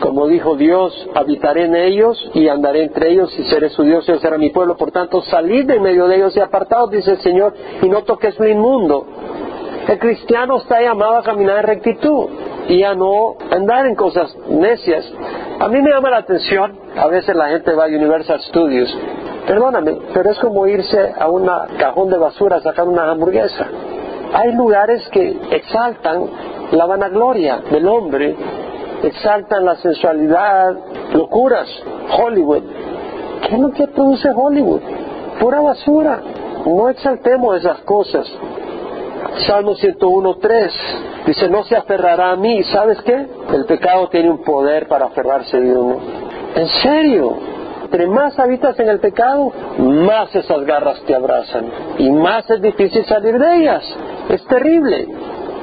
Como 0.00 0.28
dijo 0.28 0.54
Dios, 0.54 1.08
habitaré 1.14 1.64
en 1.64 1.74
ellos 1.74 2.30
y 2.34 2.48
andaré 2.48 2.82
entre 2.82 3.10
ellos 3.10 3.34
y 3.38 3.44
seré 3.44 3.70
su 3.70 3.82
Dios 3.82 4.06
y 4.06 4.18
serán 4.18 4.40
mi 4.40 4.50
pueblo. 4.50 4.76
Por 4.76 4.90
tanto, 4.90 5.22
salid 5.22 5.64
de 5.64 5.80
medio 5.80 6.08
de 6.08 6.16
ellos 6.16 6.36
y 6.36 6.40
apartados, 6.40 6.90
dice 6.90 7.12
el 7.12 7.20
Señor, 7.22 7.54
y 7.80 7.88
no 7.88 8.02
toques 8.02 8.38
lo 8.38 8.46
inmundo. 8.46 9.06
El 9.88 9.98
cristiano 9.98 10.58
está 10.58 10.82
llamado 10.82 11.16
a 11.16 11.22
caminar 11.22 11.60
en 11.60 11.64
rectitud 11.64 12.28
y 12.70 12.82
a 12.84 12.94
no 12.94 13.36
andar 13.50 13.86
en 13.86 13.94
cosas 13.94 14.34
necias. 14.48 15.04
A 15.60 15.68
mí 15.68 15.82
me 15.82 15.90
llama 15.90 16.10
la 16.10 16.18
atención, 16.18 16.78
a 16.96 17.06
veces 17.08 17.36
la 17.36 17.48
gente 17.48 17.74
va 17.74 17.84
a 17.84 17.88
Universal 17.88 18.40
Studios 18.40 18.96
Perdóname, 19.46 19.98
pero 20.14 20.30
es 20.30 20.38
como 20.38 20.66
irse 20.66 21.12
a 21.18 21.28
un 21.28 21.50
cajón 21.78 22.08
de 22.08 22.18
basura 22.18 22.58
a 22.58 22.60
sacar 22.60 22.86
una 22.86 23.10
hamburguesa. 23.10 23.66
Hay 24.32 24.52
lugares 24.52 25.08
que 25.10 25.40
exaltan 25.50 26.24
la 26.70 26.86
vanagloria 26.86 27.60
del 27.70 27.88
hombre 27.88 28.36
exaltan 29.02 29.64
la 29.64 29.76
sensualidad, 29.76 30.76
locuras, 31.14 31.68
Hollywood. 32.18 32.62
¿Qué 33.42 33.54
es 33.54 33.60
lo 33.60 33.70
que 33.70 33.86
produce 33.88 34.30
Hollywood? 34.30 34.80
Pura 35.40 35.60
basura. 35.60 36.20
No 36.66 36.88
exaltemos 36.88 37.56
esas 37.56 37.80
cosas. 37.80 38.30
Salmo 39.46 39.74
101.3 39.74 40.70
dice, 41.26 41.48
no 41.48 41.64
se 41.64 41.76
aferrará 41.76 42.32
a 42.32 42.36
mí. 42.36 42.62
¿Sabes 42.64 43.00
qué? 43.02 43.26
El 43.54 43.64
pecado 43.66 44.08
tiene 44.08 44.30
un 44.30 44.42
poder 44.42 44.88
para 44.88 45.06
aferrarse 45.06 45.60
de 45.60 45.76
uno. 45.76 45.98
¿En 46.54 46.68
serio? 46.82 47.36
Entre 47.84 48.06
más 48.06 48.38
habitas 48.38 48.78
en 48.78 48.88
el 48.88 49.00
pecado, 49.00 49.52
más 49.78 50.34
esas 50.34 50.60
garras 50.64 51.02
te 51.06 51.14
abrazan 51.14 51.66
y 51.98 52.08
más 52.10 52.48
es 52.48 52.62
difícil 52.62 53.04
salir 53.04 53.36
de 53.36 53.56
ellas. 53.56 53.82
Es 54.28 54.44
terrible. 54.46 55.08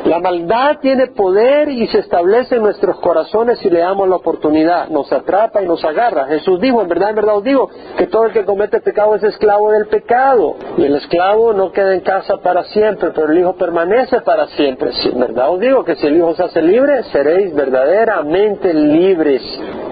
La 0.07 0.19
maldad 0.19 0.77
tiene 0.79 1.07
poder 1.07 1.67
y 1.67 1.85
se 1.87 1.99
establece 1.99 2.55
en 2.55 2.63
nuestros 2.63 2.97
corazones 3.01 3.59
si 3.59 3.69
le 3.69 3.79
damos 3.79 4.07
la 4.07 4.15
oportunidad. 4.15 4.87
Nos 4.87 5.11
atrapa 5.11 5.61
y 5.61 5.67
nos 5.67 5.83
agarra. 5.83 6.27
Jesús 6.27 6.61
dijo, 6.61 6.81
en 6.81 6.87
verdad, 6.87 7.09
en 7.09 7.17
verdad 7.17 7.35
os 7.35 7.43
digo, 7.43 7.69
que 7.97 8.07
todo 8.07 8.27
el 8.27 8.31
que 8.31 8.45
comete 8.45 8.79
pecado 8.79 9.15
es 9.15 9.23
esclavo 9.23 9.69
del 9.71 9.87
pecado. 9.87 10.55
Y 10.77 10.85
el 10.85 10.95
esclavo 10.95 11.51
no 11.51 11.73
queda 11.73 11.93
en 11.93 11.99
casa 11.99 12.37
para 12.37 12.63
siempre, 12.63 13.11
pero 13.13 13.33
el 13.33 13.37
Hijo 13.37 13.57
permanece 13.57 14.21
para 14.21 14.47
siempre. 14.47 14.91
en 15.11 15.19
verdad 15.19 15.49
os 15.51 15.59
digo 15.59 15.83
que 15.83 15.97
si 15.97 16.07
el 16.07 16.15
Hijo 16.15 16.33
se 16.35 16.43
hace 16.43 16.61
libre, 16.61 17.03
seréis 17.11 17.53
verdaderamente 17.53 18.73
libres. 18.73 19.41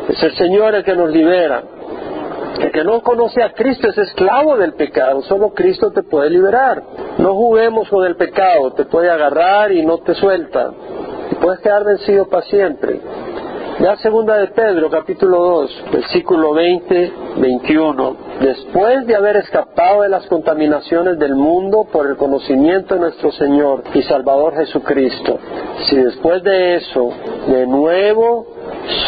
Es 0.07 0.23
el 0.23 0.33
Señor 0.37 0.75
el 0.75 0.85
que 0.85 0.95
nos 0.95 1.09
libera. 1.09 1.61
El 2.59 2.71
que 2.71 2.83
no 2.83 3.01
conoce 3.01 3.43
a 3.43 3.53
Cristo 3.53 3.89
es 3.89 3.97
esclavo 3.97 4.57
del 4.57 4.73
pecado, 4.73 5.21
solo 5.23 5.53
Cristo 5.53 5.91
te 5.91 6.03
puede 6.03 6.29
liberar. 6.29 6.81
No 7.17 7.33
juguemos 7.35 7.89
con 7.89 8.05
el 8.05 8.15
pecado, 8.15 8.71
te 8.73 8.85
puede 8.85 9.09
agarrar 9.09 9.71
y 9.71 9.85
no 9.85 9.97
te 9.99 10.15
suelta. 10.15 10.71
Puedes 11.41 11.59
quedar 11.59 11.83
vencido 11.83 12.27
para 12.27 12.43
siempre. 12.43 13.01
Ya 13.79 13.97
segunda 13.97 14.37
de 14.37 14.47
Pedro, 14.47 14.89
capítulo 14.89 15.37
2, 15.37 15.83
versículo 15.91 16.53
20, 16.53 17.13
21. 17.35 18.17
Después 18.39 19.05
de 19.05 19.15
haber 19.15 19.35
escapado 19.35 20.03
de 20.03 20.09
las 20.09 20.25
contaminaciones 20.27 21.19
del 21.19 21.35
mundo 21.35 21.85
por 21.91 22.07
el 22.07 22.15
conocimiento 22.15 22.93
de 22.93 23.01
nuestro 23.01 23.33
Señor 23.33 23.83
y 23.93 24.01
Salvador 24.03 24.55
Jesucristo, 24.55 25.39
si 25.89 25.97
después 25.97 26.41
de 26.43 26.75
eso, 26.75 27.09
de 27.47 27.67
nuevo 27.67 28.54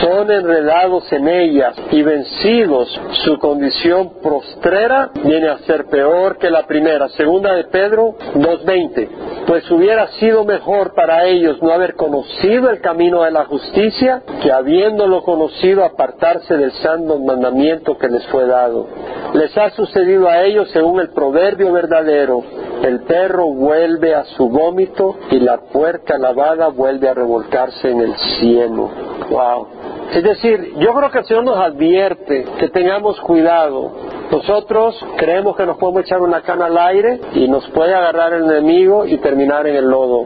son 0.02 0.32
enredados 0.32 1.12
en 1.12 1.28
ellas 1.28 1.76
y 1.92 2.02
vencidos, 2.02 3.02
su 3.26 3.38
condición 3.40 4.14
prostrera 4.22 5.12
viene 5.24 5.50
a 5.50 5.60
ser 5.60 5.86
peor 5.86 6.38
que 6.38 6.50
la 6.50 6.66
primera. 6.66 7.10
Segunda 7.10 7.54
de 7.54 7.66
Pedro 7.66 8.16
2.20. 8.36 9.46
Pues 9.46 9.70
hubiera 9.72 10.08
sido 10.20 10.46
mejor 10.46 10.94
para 10.94 11.26
ellos 11.26 11.62
no 11.62 11.72
haber 11.72 11.96
conocido 11.96 12.70
el 12.70 12.82
camino 12.82 13.24
de 13.24 13.32
la 13.32 13.46
justicia 13.46 14.22
que 14.42 14.52
habiéndolo 14.52 15.24
conocido 15.24 15.84
apartarse 15.84 16.58
del 16.58 16.72
santo 16.74 17.20
mandamiento 17.20 17.98
que 17.98 18.10
les 18.10 18.26
fue 18.28 18.46
dado. 18.46 18.88
Les 19.34 19.56
ha 19.58 19.70
sucedido 19.72 20.28
a 20.28 20.44
ellos 20.44 20.70
según 20.72 21.00
el 21.00 21.10
proverbio 21.10 21.72
verdadero. 21.72 22.44
El 22.84 23.02
perro 23.02 23.48
vuelve 23.48 24.14
a 24.16 24.24
su 24.24 24.50
vómito 24.50 25.16
y 25.32 25.40
la 25.40 25.58
puerca 25.58 26.18
lavada 26.18 26.68
vuelve 26.70 27.10
a 27.10 27.14
revolcarse 27.14 27.90
en 27.90 28.02
el 28.02 28.16
cielo. 28.40 28.90
Wow. 29.30 29.68
Es 30.14 30.24
decir, 30.24 30.74
yo 30.78 30.94
creo 30.94 31.12
que 31.12 31.20
el 31.20 31.26
Señor 31.26 31.44
nos 31.44 31.58
advierte 31.58 32.46
que 32.60 32.70
tengamos 32.70 33.20
cuidado. 33.22 33.92
Nosotros 34.32 35.06
creemos 35.18 35.56
que 35.56 35.66
nos 35.66 35.78
podemos 35.78 36.02
echar 36.02 36.22
una 36.22 36.42
cana 36.42 36.68
al 36.68 36.78
aire 36.78 37.20
y 37.34 37.48
nos 37.48 37.68
puede 37.70 37.94
agarrar 37.94 38.34
el 38.34 38.46
enemigo 38.46 39.06
y 39.06 39.18
terminar 39.18 39.68
en 39.68 39.76
el 39.76 39.86
lodo. 39.86 40.26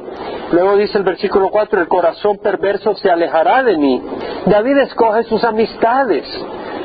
Luego 0.51 0.75
dice 0.75 0.97
el 0.97 1.03
versículo 1.03 1.49
4, 1.49 1.81
el 1.81 1.87
corazón 1.87 2.37
perverso 2.37 2.95
se 2.95 3.09
alejará 3.09 3.63
de 3.63 3.77
mí. 3.77 4.01
David 4.45 4.77
escoge 4.77 5.23
sus 5.23 5.43
amistades. 5.43 6.25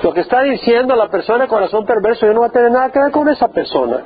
Lo 0.02 0.12
que 0.12 0.20
está 0.20 0.42
diciendo 0.42 0.94
la 0.94 1.08
persona 1.08 1.44
de 1.44 1.48
corazón 1.48 1.84
perverso, 1.84 2.26
yo 2.26 2.32
no 2.32 2.40
va 2.40 2.46
a 2.46 2.52
tener 2.52 2.70
nada 2.70 2.90
que 2.90 2.98
ver 2.98 3.10
con 3.10 3.28
esa 3.28 3.48
persona. 3.48 4.02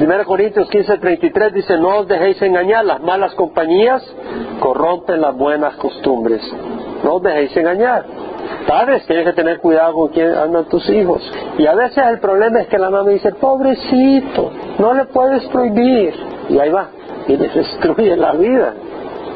1 0.00 0.24
Corintios 0.24 0.68
15:33 0.70 1.52
dice, 1.52 1.78
no 1.78 1.98
os 1.98 2.08
dejéis 2.08 2.40
engañar, 2.42 2.84
las 2.84 3.00
malas 3.00 3.34
compañías 3.34 4.02
corrompen 4.60 5.20
las 5.20 5.36
buenas 5.36 5.74
costumbres. 5.76 6.40
No 7.04 7.14
os 7.16 7.22
dejéis 7.22 7.56
engañar. 7.56 8.04
Padres, 8.66 9.04
tienes 9.06 9.26
que 9.26 9.32
tener 9.32 9.58
cuidado 9.58 9.92
con 9.94 10.08
quién 10.08 10.34
andan 10.34 10.64
tus 10.66 10.88
hijos. 10.88 11.22
Y 11.58 11.66
a 11.66 11.74
veces 11.74 12.04
el 12.06 12.20
problema 12.20 12.60
es 12.60 12.68
que 12.68 12.78
la 12.78 12.90
mamá 12.90 13.10
dice, 13.10 13.32
pobrecito, 13.32 14.50
no 14.78 14.94
le 14.94 15.04
puedes 15.06 15.44
prohibir. 15.48 16.14
Y 16.48 16.58
ahí 16.58 16.70
va, 16.70 16.88
y 17.26 17.36
les 17.36 17.54
destruye 17.54 18.16
la 18.16 18.32
vida. 18.32 18.74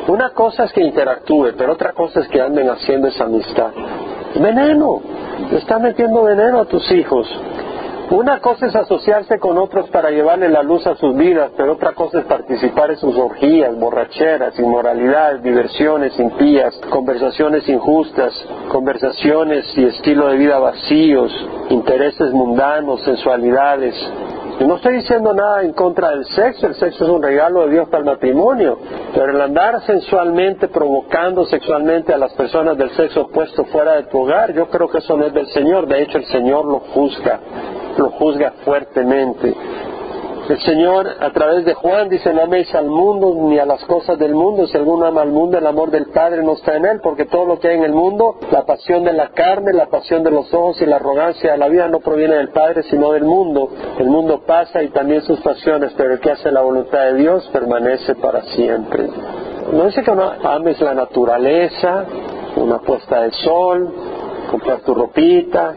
Una 0.08 0.30
cosa 0.30 0.64
es 0.64 0.72
que 0.72 0.82
interactúe, 0.82 1.52
pero 1.58 1.72
otra 1.72 1.92
cosa 1.92 2.20
es 2.20 2.28
que 2.28 2.40
anden 2.40 2.70
haciendo 2.70 3.08
esa 3.08 3.24
amistad. 3.24 3.70
Veneno, 4.36 5.00
le 5.50 5.58
estás 5.58 5.80
metiendo 5.80 6.22
veneno 6.22 6.60
a 6.60 6.64
tus 6.66 6.90
hijos. 6.92 7.28
Una 8.10 8.38
cosa 8.38 8.66
es 8.66 8.76
asociarse 8.76 9.40
con 9.40 9.58
otros 9.58 9.90
para 9.90 10.10
llevarle 10.10 10.48
la 10.48 10.62
luz 10.62 10.86
a 10.86 10.94
sus 10.94 11.16
vidas, 11.16 11.50
pero 11.56 11.72
otra 11.72 11.90
cosa 11.90 12.20
es 12.20 12.24
participar 12.26 12.92
en 12.92 12.98
sus 12.98 13.16
orgías, 13.16 13.76
borracheras, 13.76 14.56
inmoralidades, 14.60 15.42
diversiones 15.42 16.16
impías, 16.16 16.72
conversaciones 16.88 17.68
injustas, 17.68 18.32
conversaciones 18.68 19.66
y 19.76 19.86
estilo 19.86 20.28
de 20.28 20.36
vida 20.36 20.60
vacíos, 20.60 21.32
intereses 21.68 22.30
mundanos, 22.30 23.02
sensualidades. 23.02 23.96
Y 24.60 24.64
no 24.64 24.76
estoy 24.76 24.98
diciendo 24.98 25.34
nada 25.34 25.64
en 25.64 25.72
contra 25.72 26.10
del 26.10 26.24
sexo, 26.26 26.68
el 26.68 26.76
sexo 26.76 27.04
es 27.04 27.10
un 27.10 27.22
regalo 27.22 27.66
de 27.66 27.72
Dios 27.72 27.88
para 27.88 27.98
el 27.98 28.06
matrimonio, 28.06 28.78
pero 29.14 29.32
el 29.32 29.40
andar 29.40 29.82
sensualmente, 29.82 30.68
provocando 30.68 31.44
sexualmente 31.44 32.14
a 32.14 32.18
las 32.18 32.32
personas 32.34 32.78
del 32.78 32.90
sexo 32.90 33.22
opuesto 33.22 33.64
fuera 33.64 33.94
de 33.94 34.04
tu 34.04 34.20
hogar, 34.20 34.54
yo 34.54 34.68
creo 34.68 34.88
que 34.88 34.98
eso 34.98 35.16
no 35.16 35.26
es 35.26 35.34
del 35.34 35.48
Señor, 35.48 35.88
de 35.88 36.02
hecho 36.02 36.18
el 36.18 36.26
Señor 36.26 36.64
lo 36.66 36.78
juzga 36.78 37.40
lo 37.96 38.11
juzga 38.11 38.52
fuertemente. 38.64 39.54
El 40.48 40.61
Señor 40.61 41.09
a 41.18 41.30
través 41.32 41.64
de 41.64 41.74
Juan 41.74 42.09
dice, 42.09 42.32
no 42.32 42.42
améis 42.42 42.72
al 42.72 42.87
mundo 42.87 43.35
ni 43.35 43.59
a 43.59 43.66
las 43.66 43.85
cosas 43.85 44.16
del 44.16 44.32
mundo, 44.32 44.68
si 44.68 44.76
alguno 44.76 45.04
ama 45.04 45.22
al 45.22 45.32
mundo, 45.32 45.59
el 45.59 45.66
amor 45.66 45.90
del 45.90 46.06
Padre 46.06 46.44
no 46.44 46.52
está 46.52 46.76
en 46.76 46.87
él, 46.87 47.00
porque 47.02 47.24
todo 47.24 47.46
lo 47.46 47.59
que 47.59 47.66
hay 47.66 47.78
en 47.78 47.82
el 47.82 47.92
mundo, 47.92 48.37
la 48.52 48.64
pasión 48.64 49.02
de 49.02 49.12
la 49.12 49.30
carne, 49.30 49.72
la 49.72 49.87
pasión 49.87 50.22
de 50.22 50.30
los 50.30 50.54
ojos 50.54 50.80
y 50.80 50.87
la 50.87 50.96
arrogancia 50.96 51.50
de 51.50 51.59
la 51.59 51.66
vida 51.66 51.88
no 51.88 51.98
proviene 51.98 52.37
del 52.37 52.50
Padre, 52.50 52.85
sino 52.85 53.11
del 53.11 53.24
mundo. 53.24 53.70
El 53.98 54.09
mundo 54.09 54.42
pasa 54.46 54.85
y 54.85 54.90
también 54.90 55.22
sus 55.22 55.40
pasiones, 55.40 55.92
pero 55.96 56.12
el 56.12 56.20
que 56.20 56.30
hace 56.30 56.52
la 56.52 56.61
voluntad 56.61 57.06
de 57.06 57.14
Dios 57.14 57.48
permanece 57.52 58.14
para 58.14 58.42
siempre. 58.42 59.09
No 59.72 59.85
dice 59.87 60.04
que 60.04 60.14
no 60.14 60.30
ames 60.44 60.80
la 60.80 60.94
naturaleza, 60.94 62.04
una 62.54 62.78
puesta 62.78 63.22
de 63.22 63.32
sol, 63.32 63.92
comprar 64.48 64.78
tu 64.82 64.94
ropita, 64.94 65.74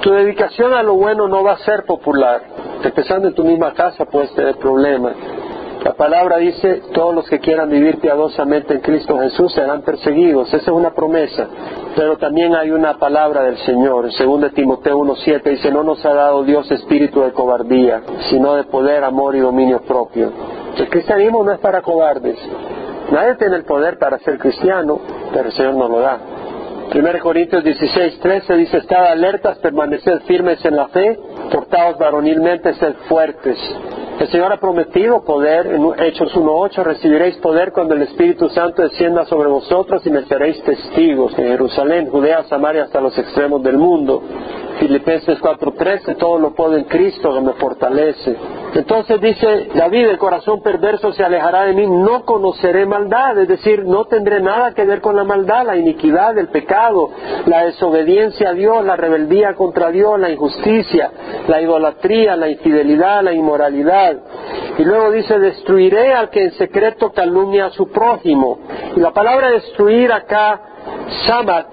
tu 0.00 0.10
dedicación 0.12 0.74
a 0.74 0.82
lo 0.82 0.94
bueno 0.94 1.28
no 1.28 1.42
va 1.42 1.52
a 1.52 1.58
ser 1.58 1.84
popular. 1.84 2.42
Empezando 2.82 3.28
en 3.28 3.34
tu 3.34 3.44
misma 3.44 3.72
casa 3.72 4.04
puedes 4.04 4.32
tener 4.34 4.56
problemas. 4.56 5.14
La 5.84 5.94
palabra 5.94 6.36
dice, 6.36 6.82
todos 6.92 7.14
los 7.14 7.26
que 7.28 7.38
quieran 7.38 7.70
vivir 7.70 8.00
piadosamente 8.00 8.74
en 8.74 8.80
Cristo 8.80 9.18
Jesús 9.18 9.52
serán 9.54 9.80
perseguidos. 9.80 10.48
Esa 10.48 10.58
es 10.58 10.68
una 10.68 10.90
promesa. 10.90 11.46
Pero 11.96 12.18
también 12.18 12.54
hay 12.54 12.70
una 12.70 12.98
palabra 12.98 13.42
del 13.44 13.56
Señor. 13.58 14.06
En 14.06 14.40
2 14.40 14.52
Timoteo 14.52 14.98
1.7 14.98 15.42
dice, 15.42 15.70
no 15.70 15.82
nos 15.82 16.04
ha 16.04 16.12
dado 16.12 16.42
Dios 16.44 16.70
espíritu 16.70 17.22
de 17.22 17.32
cobardía, 17.32 18.02
sino 18.28 18.56
de 18.56 18.64
poder, 18.64 19.04
amor 19.04 19.34
y 19.36 19.40
dominio 19.40 19.80
propio. 19.80 20.30
El 20.76 20.88
cristianismo 20.90 21.42
no 21.44 21.52
es 21.52 21.58
para 21.60 21.80
cobardes. 21.80 22.38
Nadie 23.10 23.36
tiene 23.36 23.56
el 23.56 23.64
poder 23.64 23.98
para 23.98 24.18
ser 24.18 24.38
cristiano, 24.38 25.00
pero 25.32 25.46
el 25.46 25.52
Señor 25.52 25.74
no 25.74 25.88
lo 25.88 26.00
da. 26.00 26.18
1 26.92 27.20
Corintios 27.20 27.62
16, 27.62 28.18
13 28.18 28.56
dice, 28.56 28.78
estad 28.78 29.06
alertas, 29.06 29.58
permaneced 29.58 30.22
firmes 30.26 30.64
en 30.64 30.74
la 30.74 30.88
fe, 30.88 31.16
portaos 31.50 31.98
varonilmente, 31.98 32.74
sed 32.74 32.94
fuertes. 33.08 33.58
El 34.20 34.28
Señor 34.28 34.52
ha 34.52 34.60
prometido 34.60 35.24
poder, 35.24 35.66
en 35.66 35.82
Hechos 35.98 36.34
1.8, 36.34 36.82
recibiréis 36.82 37.36
poder 37.38 37.72
cuando 37.72 37.94
el 37.94 38.02
Espíritu 38.02 38.50
Santo 38.50 38.82
descienda 38.82 39.24
sobre 39.24 39.48
vosotros 39.48 40.06
y 40.06 40.10
me 40.10 40.26
seréis 40.26 40.62
testigos 40.62 41.38
en 41.38 41.46
Jerusalén, 41.46 42.10
Judea, 42.10 42.44
Samaria, 42.44 42.82
hasta 42.82 43.00
los 43.00 43.16
extremos 43.16 43.62
del 43.62 43.78
mundo. 43.78 44.22
Filipenses 44.78 45.38
4:13, 45.40 46.16
todo 46.16 46.38
lo 46.38 46.54
puedo 46.54 46.76
en 46.76 46.84
Cristo 46.84 47.34
que 47.34 47.40
me 47.40 47.52
fortalece. 47.52 48.36
Entonces 48.74 49.20
dice 49.20 49.68
David, 49.74 50.08
el 50.08 50.18
corazón 50.18 50.62
perverso 50.62 51.12
se 51.12 51.24
alejará 51.24 51.64
de 51.64 51.74
mí, 51.74 51.86
no 51.86 52.24
conoceré 52.24 52.86
maldad, 52.86 53.38
es 53.38 53.48
decir, 53.48 53.84
no 53.84 54.06
tendré 54.06 54.40
nada 54.40 54.72
que 54.72 54.84
ver 54.84 55.00
con 55.00 55.16
la 55.16 55.24
maldad, 55.24 55.66
la 55.66 55.76
iniquidad, 55.76 56.38
el 56.38 56.48
pecado, 56.48 57.10
la 57.46 57.64
desobediencia 57.64 58.50
a 58.50 58.54
Dios, 58.54 58.84
la 58.84 58.96
rebeldía 58.96 59.54
contra 59.54 59.90
Dios, 59.90 60.18
la 60.18 60.30
injusticia, 60.30 61.10
la 61.48 61.60
idolatría, 61.60 62.36
la 62.36 62.48
infidelidad, 62.48 63.22
la 63.22 63.32
inmoralidad. 63.32 64.16
Y 64.78 64.84
luego 64.84 65.10
dice, 65.10 65.38
destruiré 65.38 66.14
al 66.14 66.30
que 66.30 66.44
en 66.44 66.52
secreto 66.52 67.12
calumnia 67.12 67.66
a 67.66 67.70
su 67.70 67.90
prójimo. 67.90 68.58
Y 68.96 69.00
la 69.00 69.12
palabra 69.12 69.50
destruir 69.50 70.12
acá, 70.12 70.60
sabat, 71.26 71.66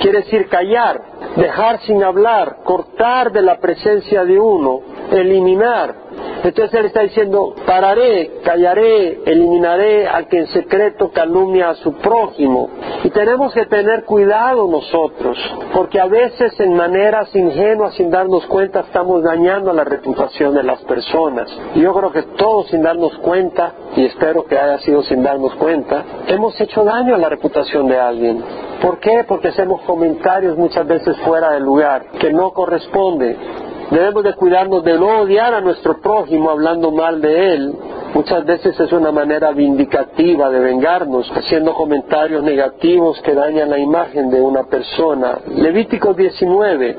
quiere 0.00 0.18
decir 0.18 0.48
callar, 0.48 1.00
dejar 1.36 1.80
sin 1.80 2.02
hablar, 2.02 2.58
cortar 2.64 3.32
de 3.32 3.42
la 3.42 3.58
presencia 3.58 4.24
de 4.24 4.38
uno, 4.38 4.80
eliminar. 5.10 6.03
Entonces 6.44 6.78
él 6.78 6.86
está 6.86 7.00
diciendo, 7.00 7.54
pararé, 7.66 8.40
callaré, 8.44 9.22
eliminaré 9.24 10.06
al 10.06 10.28
que 10.28 10.40
en 10.40 10.46
secreto 10.48 11.10
calumnia 11.10 11.70
a 11.70 11.74
su 11.76 11.94
prójimo. 11.94 12.68
Y 13.02 13.08
tenemos 13.08 13.54
que 13.54 13.64
tener 13.64 14.04
cuidado 14.04 14.68
nosotros, 14.68 15.38
porque 15.72 15.98
a 15.98 16.06
veces 16.06 16.58
en 16.60 16.74
maneras 16.74 17.34
ingenuas, 17.34 17.94
sin 17.94 18.10
darnos 18.10 18.44
cuenta, 18.46 18.80
estamos 18.80 19.22
dañando 19.22 19.72
la 19.72 19.84
reputación 19.84 20.54
de 20.54 20.62
las 20.62 20.82
personas. 20.82 21.48
Y 21.74 21.80
yo 21.80 21.94
creo 21.94 22.12
que 22.12 22.22
todos 22.36 22.68
sin 22.68 22.82
darnos 22.82 23.16
cuenta, 23.18 23.72
y 23.96 24.04
espero 24.04 24.44
que 24.44 24.58
haya 24.58 24.78
sido 24.80 25.02
sin 25.02 25.22
darnos 25.22 25.54
cuenta, 25.54 26.04
hemos 26.26 26.60
hecho 26.60 26.84
daño 26.84 27.14
a 27.14 27.18
la 27.18 27.30
reputación 27.30 27.86
de 27.88 27.98
alguien. 27.98 28.44
¿Por 28.82 28.98
qué? 28.98 29.24
Porque 29.26 29.48
hacemos 29.48 29.80
comentarios 29.82 30.58
muchas 30.58 30.86
veces 30.86 31.16
fuera 31.24 31.52
del 31.52 31.62
lugar, 31.62 32.04
que 32.20 32.30
no 32.32 32.50
corresponde. 32.50 33.34
Debemos 33.94 34.24
de 34.24 34.34
cuidarnos 34.34 34.82
de 34.82 34.98
no 34.98 35.20
odiar 35.20 35.54
a 35.54 35.60
nuestro 35.60 36.00
prójimo 36.00 36.50
hablando 36.50 36.90
mal 36.90 37.20
de 37.20 37.54
él. 37.54 37.72
Muchas 38.12 38.44
veces 38.44 38.78
es 38.80 38.90
una 38.90 39.12
manera 39.12 39.52
vindicativa 39.52 40.50
de 40.50 40.58
vengarnos, 40.58 41.30
haciendo 41.30 41.74
comentarios 41.74 42.42
negativos 42.42 43.20
que 43.22 43.34
dañan 43.34 43.70
la 43.70 43.78
imagen 43.78 44.30
de 44.30 44.40
una 44.40 44.64
persona. 44.64 45.38
Levítico 45.46 46.12
19, 46.12 46.96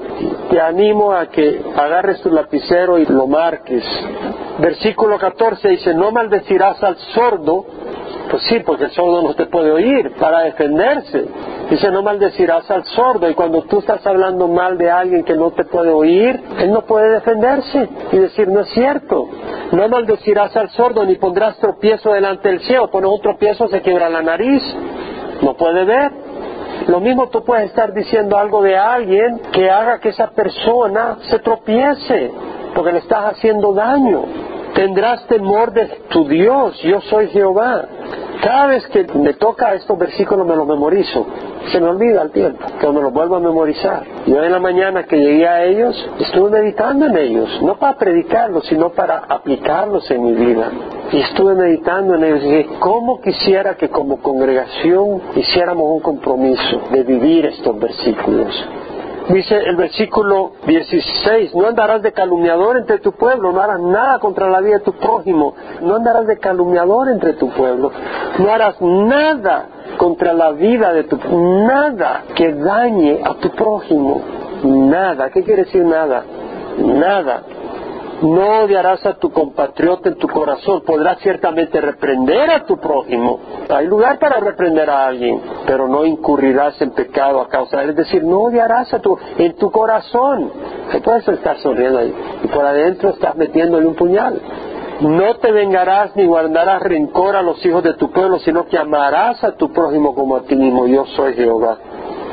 te 0.49 0.62
animo 0.62 1.12
a 1.12 1.25
que 1.25 1.62
agarres 1.75 2.21
tu 2.21 2.31
lapicero 2.31 2.97
y 2.97 3.05
lo 3.05 3.27
marques. 3.27 3.84
Versículo 4.60 5.19
14 5.19 5.67
dice, 5.67 5.93
no 5.93 6.13
maldecirás 6.13 6.81
al 6.81 6.95
sordo 7.13 7.65
pues 8.29 8.43
sí, 8.49 8.60
porque 8.65 8.86
el 8.86 8.91
sordo 8.91 9.21
no 9.21 9.34
te 9.36 9.45
puede 9.45 9.71
oír 9.71 10.13
para 10.19 10.41
defenderse. 10.41 11.25
Dice, 11.69 11.91
no 11.91 12.01
maldecirás 12.01 12.69
al 12.71 12.84
sordo. 12.86 13.29
Y 13.29 13.34
cuando 13.34 13.63
tú 13.63 13.79
estás 13.79 14.05
hablando 14.05 14.47
mal 14.47 14.77
de 14.77 14.89
alguien 14.89 15.23
que 15.23 15.36
no 15.36 15.51
te 15.51 15.63
puede 15.65 15.89
oír, 15.89 16.39
él 16.60 16.71
no 16.71 16.81
puede 16.86 17.10
defenderse 17.15 17.89
y 18.12 18.17
decir, 18.17 18.48
no 18.48 18.62
es 18.62 18.69
cierto. 18.69 19.28
No 19.71 19.88
maldecirás 19.89 20.56
al 20.56 20.69
sordo 20.69 21.06
ni 21.06 21.15
pondrás 21.15 21.58
tropiezo 21.58 22.13
delante 22.13 22.50
del 22.50 22.62
cielo. 22.62 22.89
Pones 22.89 23.10
un 23.10 23.21
tropiezo, 23.21 23.67
se 23.67 23.82
quiebra 23.82 24.10
la 24.10 24.21
nariz. 24.21 24.63
No 25.41 25.56
puede 25.56 25.86
ver. 25.86 26.12
Lo 26.88 27.00
mismo 27.00 27.30
tú 27.30 27.43
puedes 27.43 27.69
estar 27.69 27.93
diciendo 27.93 28.38
algo 28.38 28.62
de 28.62 28.78
alguien 28.78 29.41
que 29.52 29.69
haga 29.69 30.00
que 30.00 30.10
esa 30.10 30.30
persona 30.32 31.17
se 31.21 31.39
tropiece, 31.39 32.32
porque 32.76 32.91
le 32.91 33.00
estás 33.00 33.34
haciendo 33.34 33.74
daño. 33.74 34.24
Tendrás 34.76 35.26
temor 35.28 35.71
de 35.71 35.88
tu 36.10 36.28
Dios, 36.28 36.80
yo 36.84 37.02
soy 37.02 37.30
Jehová. 37.30 37.86
Cada 38.45 38.67
vez 38.67 38.86
que 38.89 39.03
me 39.17 39.34
toca 39.34 39.73
estos 39.73 39.97
versículos 39.97 40.45
me 40.45 40.55
los 40.55 40.67
memorizo. 40.67 41.25
Se 41.71 41.79
me 41.79 41.88
olvida 41.88 42.21
el 42.21 42.29
tiempo, 42.29 42.63
que 42.79 42.88
me 42.91 43.01
los 43.01 43.12
vuelvo 43.12 43.38
a 43.38 43.39
memorizar. 43.39 44.03
Yo 44.27 44.43
en 44.43 44.51
la 44.51 44.60
mañana 44.60 45.05
que 45.05 45.17
llegué 45.17 45.47
a 45.47 45.63
ellos, 45.63 45.95
estuve 46.19 46.51
meditando 46.51 47.08
en 47.08 47.17
ellos, 47.17 47.60
no 47.63 47.79
para 47.79 47.97
predicarlos, 47.97 48.67
sino 48.67 48.91
para 48.91 49.17
aplicarlos 49.17 50.12
en 50.12 50.23
mi 50.23 50.34
vida. 50.34 50.69
Y 51.12 51.21
estuve 51.21 51.55
meditando 51.55 52.13
en 52.13 52.23
ellos 52.23 52.43
y 52.43 52.51
dije, 52.51 52.69
¿cómo 52.79 53.19
quisiera 53.19 53.77
que 53.77 53.89
como 53.89 54.21
congregación 54.21 55.23
hiciéramos 55.36 55.89
un 55.89 56.01
compromiso 56.01 56.81
de 56.91 57.01
vivir 57.01 57.47
estos 57.47 57.79
versículos? 57.79 58.53
Dice 59.30 59.58
el 59.58 59.76
versículo 59.76 60.52
16, 60.68 61.56
no 61.56 61.68
andarás 61.68 62.04
de 62.04 62.12
calumniador 62.12 62.78
entre 62.78 63.00
tu 63.00 63.12
pueblo, 63.14 63.52
no 63.52 63.62
harás 63.62 63.80
nada 63.80 64.20
contra 64.20 64.50
la 64.50 64.62
vida 64.62 64.78
de 64.78 64.84
tu 64.84 64.94
prójimo, 64.94 65.56
no 65.82 65.96
andarás 65.96 66.28
de 66.28 66.38
calumniador 66.38 67.10
entre 67.10 67.34
tu 67.34 67.50
pueblo, 67.50 67.92
no 68.38 68.52
harás 68.52 68.80
nada 68.82 69.68
contra 69.98 70.34
la 70.34 70.52
vida 70.52 70.94
de 70.94 71.06
tu 71.06 71.18
nada 71.18 72.24
que 72.36 72.54
dañe 72.54 73.20
a 73.24 73.34
tu 73.36 73.50
prójimo, 73.50 74.22
nada, 74.64 75.32
¿qué 75.32 75.44
quiere 75.44 75.64
decir 75.64 75.84
nada? 75.84 76.24
Nada. 76.78 77.42
No 78.26 78.64
odiarás 78.64 79.06
a 79.06 79.14
tu 79.20 79.32
compatriota 79.32 80.10
en 80.10 80.16
tu 80.16 80.28
corazón. 80.28 80.82
Podrás 80.82 81.20
ciertamente 81.20 81.80
reprender 81.80 82.50
a 82.50 82.66
tu 82.66 82.78
prójimo. 82.78 83.40
Hay 83.70 83.86
lugar 83.86 84.18
para 84.18 84.40
reprender 84.40 84.90
a 84.90 85.06
alguien, 85.06 85.40
pero 85.68 85.88
no 85.88 86.04
incurrirás 86.06 86.82
en 86.82 86.90
pecado 86.92 87.40
a 87.40 87.48
causa 87.48 87.78
de 87.78 87.84
él. 87.84 87.90
Es 87.92 87.98
decir, 87.98 88.24
no 88.24 88.42
odiarás 88.42 88.92
a 88.96 89.00
tu, 89.00 89.16
en 89.38 89.56
tu 89.58 89.70
corazón. 89.70 90.52
Se 90.92 91.02
puedes 91.02 91.28
estar 91.28 91.58
sonriendo 91.60 92.00
ahí. 92.00 92.14
Y 92.44 92.48
por 92.48 92.66
adentro 92.66 93.10
estás 93.10 93.36
metiéndole 93.36 93.86
un 93.86 93.94
puñal. 93.94 94.42
No 95.02 95.36
te 95.36 95.52
vengarás 95.52 96.16
ni 96.16 96.26
guardarás 96.26 96.82
rencor 96.82 97.36
a 97.36 97.44
los 97.44 97.64
hijos 97.64 97.84
de 97.84 97.94
tu 97.94 98.10
pueblo, 98.10 98.40
sino 98.40 98.66
que 98.66 98.78
amarás 98.78 99.44
a 99.44 99.52
tu 99.52 99.72
prójimo 99.72 100.16
como 100.16 100.38
a 100.38 100.42
ti 100.42 100.56
mismo. 100.56 100.88
Yo 100.88 101.06
soy 101.06 101.36
Jehová. 101.36 101.78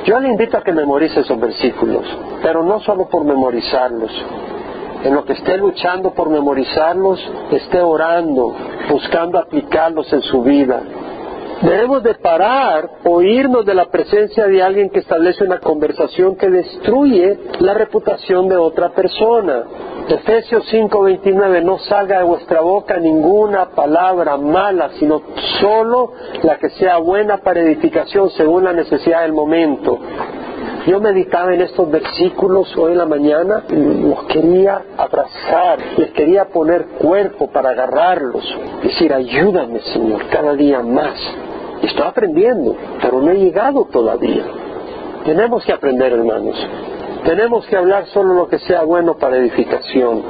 Yo 0.04 0.18
le 0.20 0.28
invito 0.30 0.56
a 0.56 0.62
que 0.62 0.72
memorice 0.72 1.20
esos 1.20 1.38
versículos, 1.38 2.04
pero 2.42 2.64
no 2.64 2.80
solo 2.80 3.08
por 3.08 3.24
memorizarlos, 3.24 4.10
en 5.04 5.14
lo 5.14 5.24
que 5.24 5.32
esté 5.32 5.56
luchando 5.56 6.12
por 6.12 6.28
memorizarlos, 6.30 7.20
esté 7.50 7.80
orando, 7.80 8.54
buscando 8.90 9.38
aplicarlos 9.38 10.12
en 10.12 10.22
su 10.22 10.42
vida. 10.42 10.82
Debemos 11.62 12.02
de 12.02 12.14
parar 12.14 12.90
o 13.04 13.22
irnos 13.22 13.64
de 13.64 13.74
la 13.74 13.86
presencia 13.86 14.48
de 14.48 14.60
alguien 14.60 14.90
que 14.90 14.98
establece 14.98 15.44
una 15.44 15.60
conversación 15.60 16.34
que 16.34 16.50
destruye 16.50 17.38
la 17.60 17.72
reputación 17.72 18.48
de 18.48 18.56
otra 18.56 18.88
persona. 18.90 19.62
Efesios 20.08 20.64
5:29, 20.72 21.62
no 21.62 21.78
salga 21.78 22.18
de 22.18 22.24
vuestra 22.24 22.62
boca 22.62 22.96
ninguna 22.98 23.66
palabra 23.66 24.36
mala, 24.36 24.90
sino 24.98 25.22
solo 25.60 26.12
la 26.42 26.58
que 26.58 26.68
sea 26.70 26.98
buena 26.98 27.38
para 27.38 27.60
edificación 27.60 28.30
según 28.30 28.64
la 28.64 28.72
necesidad 28.72 29.22
del 29.22 29.32
momento. 29.32 30.00
Yo 30.86 31.00
meditaba 31.00 31.54
en 31.54 31.60
estos 31.60 31.88
versículos 31.90 32.76
hoy 32.76 32.92
en 32.92 32.98
la 32.98 33.06
mañana 33.06 33.62
y 33.68 33.74
los 33.74 34.24
quería 34.24 34.82
abrazar, 34.96 35.78
les 35.96 36.10
quería 36.10 36.46
poner 36.46 36.86
cuerpo 36.98 37.48
para 37.52 37.70
agarrarlos, 37.70 38.44
decir, 38.82 39.12
ayúdame 39.12 39.80
Señor, 39.80 40.26
cada 40.28 40.54
día 40.54 40.80
más. 40.82 41.14
Estoy 41.82 42.06
aprendiendo, 42.06 42.76
pero 43.00 43.20
no 43.20 43.30
he 43.30 43.36
llegado 43.36 43.84
todavía. 43.92 44.44
Tenemos 45.24 45.64
que 45.64 45.72
aprender, 45.72 46.12
hermanos. 46.12 46.56
Tenemos 47.24 47.64
que 47.66 47.76
hablar 47.76 48.06
solo 48.06 48.34
lo 48.34 48.48
que 48.48 48.58
sea 48.58 48.82
bueno 48.82 49.16
para 49.16 49.36
edificación. 49.36 50.22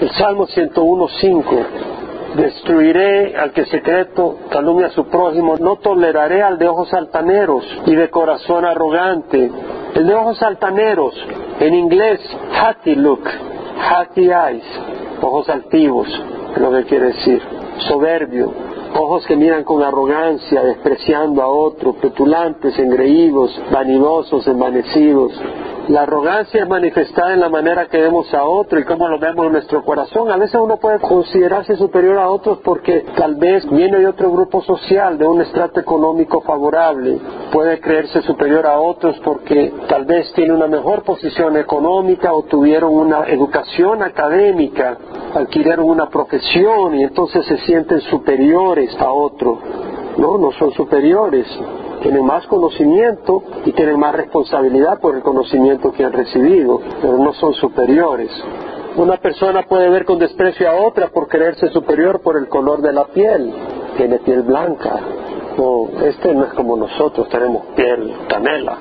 El 0.00 0.10
Salmo 0.10 0.48
101.5 0.48 1.95
Destruiré 2.36 3.34
al 3.34 3.52
que 3.52 3.64
secreto 3.64 4.36
calumnia 4.50 4.88
a 4.88 4.90
su 4.90 5.06
prójimo, 5.06 5.56
no 5.58 5.76
toleraré 5.76 6.42
al 6.42 6.58
de 6.58 6.68
ojos 6.68 6.92
altaneros 6.92 7.64
y 7.86 7.94
de 7.94 8.10
corazón 8.10 8.66
arrogante. 8.66 9.50
El 9.94 10.06
de 10.06 10.14
ojos 10.14 10.42
altaneros, 10.42 11.14
en 11.60 11.74
inglés, 11.74 12.20
hatty 12.52 12.94
look, 12.96 13.22
hatty 13.78 14.28
eyes, 14.28 14.64
ojos 15.22 15.48
altivos, 15.48 16.08
es 16.54 16.60
lo 16.60 16.70
que 16.72 16.84
quiere 16.84 17.06
decir, 17.06 17.40
soberbio, 17.88 18.52
ojos 18.94 19.26
que 19.26 19.36
miran 19.36 19.64
con 19.64 19.82
arrogancia, 19.82 20.62
despreciando 20.62 21.40
a 21.40 21.46
otros, 21.46 21.96
petulantes, 21.96 22.78
engreídos, 22.78 23.58
vanidosos, 23.70 24.46
envanecidos. 24.46 25.32
La 25.88 26.02
arrogancia 26.02 26.64
es 26.64 26.68
manifestada 26.68 27.32
en 27.32 27.38
la 27.38 27.48
manera 27.48 27.86
que 27.86 28.00
vemos 28.00 28.34
a 28.34 28.42
otro 28.42 28.80
y 28.80 28.84
cómo 28.84 29.06
lo 29.06 29.20
vemos 29.20 29.46
en 29.46 29.52
nuestro 29.52 29.84
corazón. 29.84 30.32
A 30.32 30.36
veces 30.36 30.60
uno 30.60 30.78
puede 30.78 30.98
considerarse 30.98 31.76
superior 31.76 32.18
a 32.18 32.28
otros 32.28 32.58
porque 32.64 33.04
tal 33.16 33.36
vez 33.36 33.64
viene 33.70 34.00
de 34.00 34.08
otro 34.08 34.32
grupo 34.32 34.62
social, 34.62 35.16
de 35.16 35.28
un 35.28 35.42
estrato 35.42 35.78
económico 35.78 36.40
favorable. 36.40 37.20
Puede 37.52 37.78
creerse 37.78 38.20
superior 38.22 38.66
a 38.66 38.80
otros 38.80 39.16
porque 39.20 39.72
tal 39.88 40.06
vez 40.06 40.32
tiene 40.32 40.54
una 40.54 40.66
mejor 40.66 41.04
posición 41.04 41.56
económica 41.56 42.32
o 42.32 42.42
tuvieron 42.42 42.92
una 42.92 43.24
educación 43.28 44.02
académica, 44.02 44.98
adquirieron 45.34 45.88
una 45.88 46.08
profesión 46.08 46.96
y 46.96 47.04
entonces 47.04 47.46
se 47.46 47.58
sienten 47.58 48.00
superiores 48.00 48.92
a 49.00 49.12
otro. 49.12 49.60
No, 50.18 50.36
no 50.36 50.50
son 50.50 50.72
superiores 50.72 51.46
tienen 52.06 52.24
más 52.24 52.46
conocimiento 52.46 53.42
y 53.64 53.72
tienen 53.72 53.98
más 53.98 54.14
responsabilidad 54.14 55.00
por 55.00 55.16
el 55.16 55.22
conocimiento 55.22 55.90
que 55.90 56.04
han 56.04 56.12
recibido, 56.12 56.80
pero 57.02 57.18
no 57.18 57.32
son 57.32 57.52
superiores. 57.54 58.30
Una 58.94 59.16
persona 59.16 59.64
puede 59.64 59.90
ver 59.90 60.04
con 60.04 60.20
desprecio 60.20 60.70
a 60.70 60.86
otra 60.86 61.08
por 61.08 61.26
creerse 61.26 61.68
superior 61.70 62.20
por 62.20 62.36
el 62.36 62.46
color 62.46 62.80
de 62.80 62.92
la 62.92 63.06
piel. 63.06 63.52
Tiene 63.96 64.20
piel 64.20 64.42
blanca. 64.42 65.00
No, 65.58 65.88
este 66.04 66.32
no 66.32 66.44
es 66.44 66.52
como 66.52 66.76
nosotros, 66.76 67.28
tenemos 67.28 67.66
piel 67.74 68.14
canela. 68.28 68.78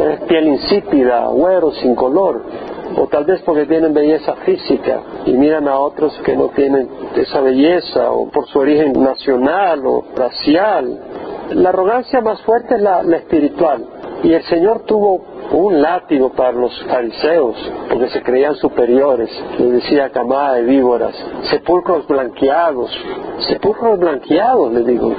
Es 0.00 0.20
piel 0.20 0.48
insípida, 0.48 1.26
güero, 1.26 1.70
sin 1.72 1.94
color. 1.94 2.44
O 2.96 3.06
tal 3.08 3.26
vez 3.26 3.42
porque 3.42 3.66
tienen 3.66 3.92
belleza 3.92 4.36
física 4.36 5.02
y 5.26 5.32
miran 5.34 5.68
a 5.68 5.78
otros 5.78 6.18
que 6.24 6.34
no 6.34 6.48
tienen 6.48 6.88
esa 7.14 7.42
belleza, 7.42 8.10
o 8.10 8.30
por 8.30 8.46
su 8.46 8.58
origen 8.58 8.94
nacional 8.94 9.82
o 9.84 10.04
racial 10.16 10.98
la 11.54 11.68
arrogancia 11.70 12.20
más 12.20 12.42
fuerte 12.42 12.74
es 12.74 12.82
la, 12.82 13.00
espiritual. 13.16 13.86
Y 14.22 14.32
el 14.32 14.42
Señor 14.44 14.84
tuvo 14.86 15.24
un 15.52 15.80
látigo 15.80 16.30
para 16.32 16.52
los 16.52 16.72
fariseos, 16.86 17.56
porque 17.88 18.08
se 18.08 18.22
creían 18.22 18.54
superiores. 18.56 19.30
Le 19.58 19.72
decía 19.72 20.10
camada 20.10 20.54
de 20.54 20.62
víboras, 20.62 21.14
sepulcros 21.50 22.06
blanqueados, 22.06 22.90
sepulcros 23.48 23.98
blanqueados, 23.98 24.72
le 24.72 24.82
digo. 24.84 25.12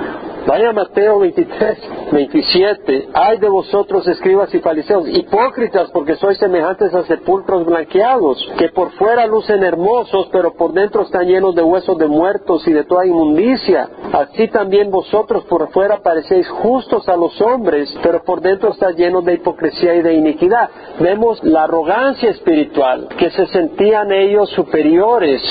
Vaya 0.46 0.72
Mateo 0.74 1.20
23, 1.20 2.12
27. 2.12 3.10
Ay 3.14 3.39
de 3.39 3.50
vosotros, 3.50 4.08
escribas 4.08 4.54
y 4.54 4.60
fariseos, 4.60 5.08
hipócritas, 5.08 5.89
porque 5.89 6.16
sois 6.18 6.38
semejantes 6.38 6.93
a 6.93 7.04
sepulcros 7.04 7.66
blanqueados, 7.66 8.38
que 8.60 8.70
por 8.70 8.91
fuera 8.91 9.26
lucen 9.26 9.64
hermosos, 9.64 10.30
pero 10.32 10.54
por 10.54 10.72
dentro 10.74 11.02
están 11.02 11.26
llenos 11.26 11.56
de 11.56 11.64
huesos 11.64 11.98
de 11.98 12.08
muertos 12.08 12.68
y 12.68 12.74
de 12.74 12.84
toda 12.84 13.08
inmundicia. 13.08 13.89
Así 14.14 14.48
también 14.50 14.91
vosotros 14.91 15.46
por 15.46 15.72
fuera 15.72 16.04
parecéis 16.04 16.48
justos 16.48 17.10
a 17.10 17.18
los 17.18 17.41
hombres, 17.41 17.91
pero 18.04 18.24
por 18.24 18.39
dentro 18.39 18.70
están 18.70 18.96
llenos 18.96 19.26
de 19.26 19.34
hipocresía 19.34 19.96
y 19.96 20.04
de 20.04 20.14
iniquidad. 20.14 20.70
Vemos 21.00 21.43
la 21.43 21.64
arrogancia 21.64 22.30
espiritual, 22.30 23.08
que 23.18 23.32
se 23.32 23.48
sentían 23.48 24.12
ellos 24.12 24.50
superiores 24.52 25.41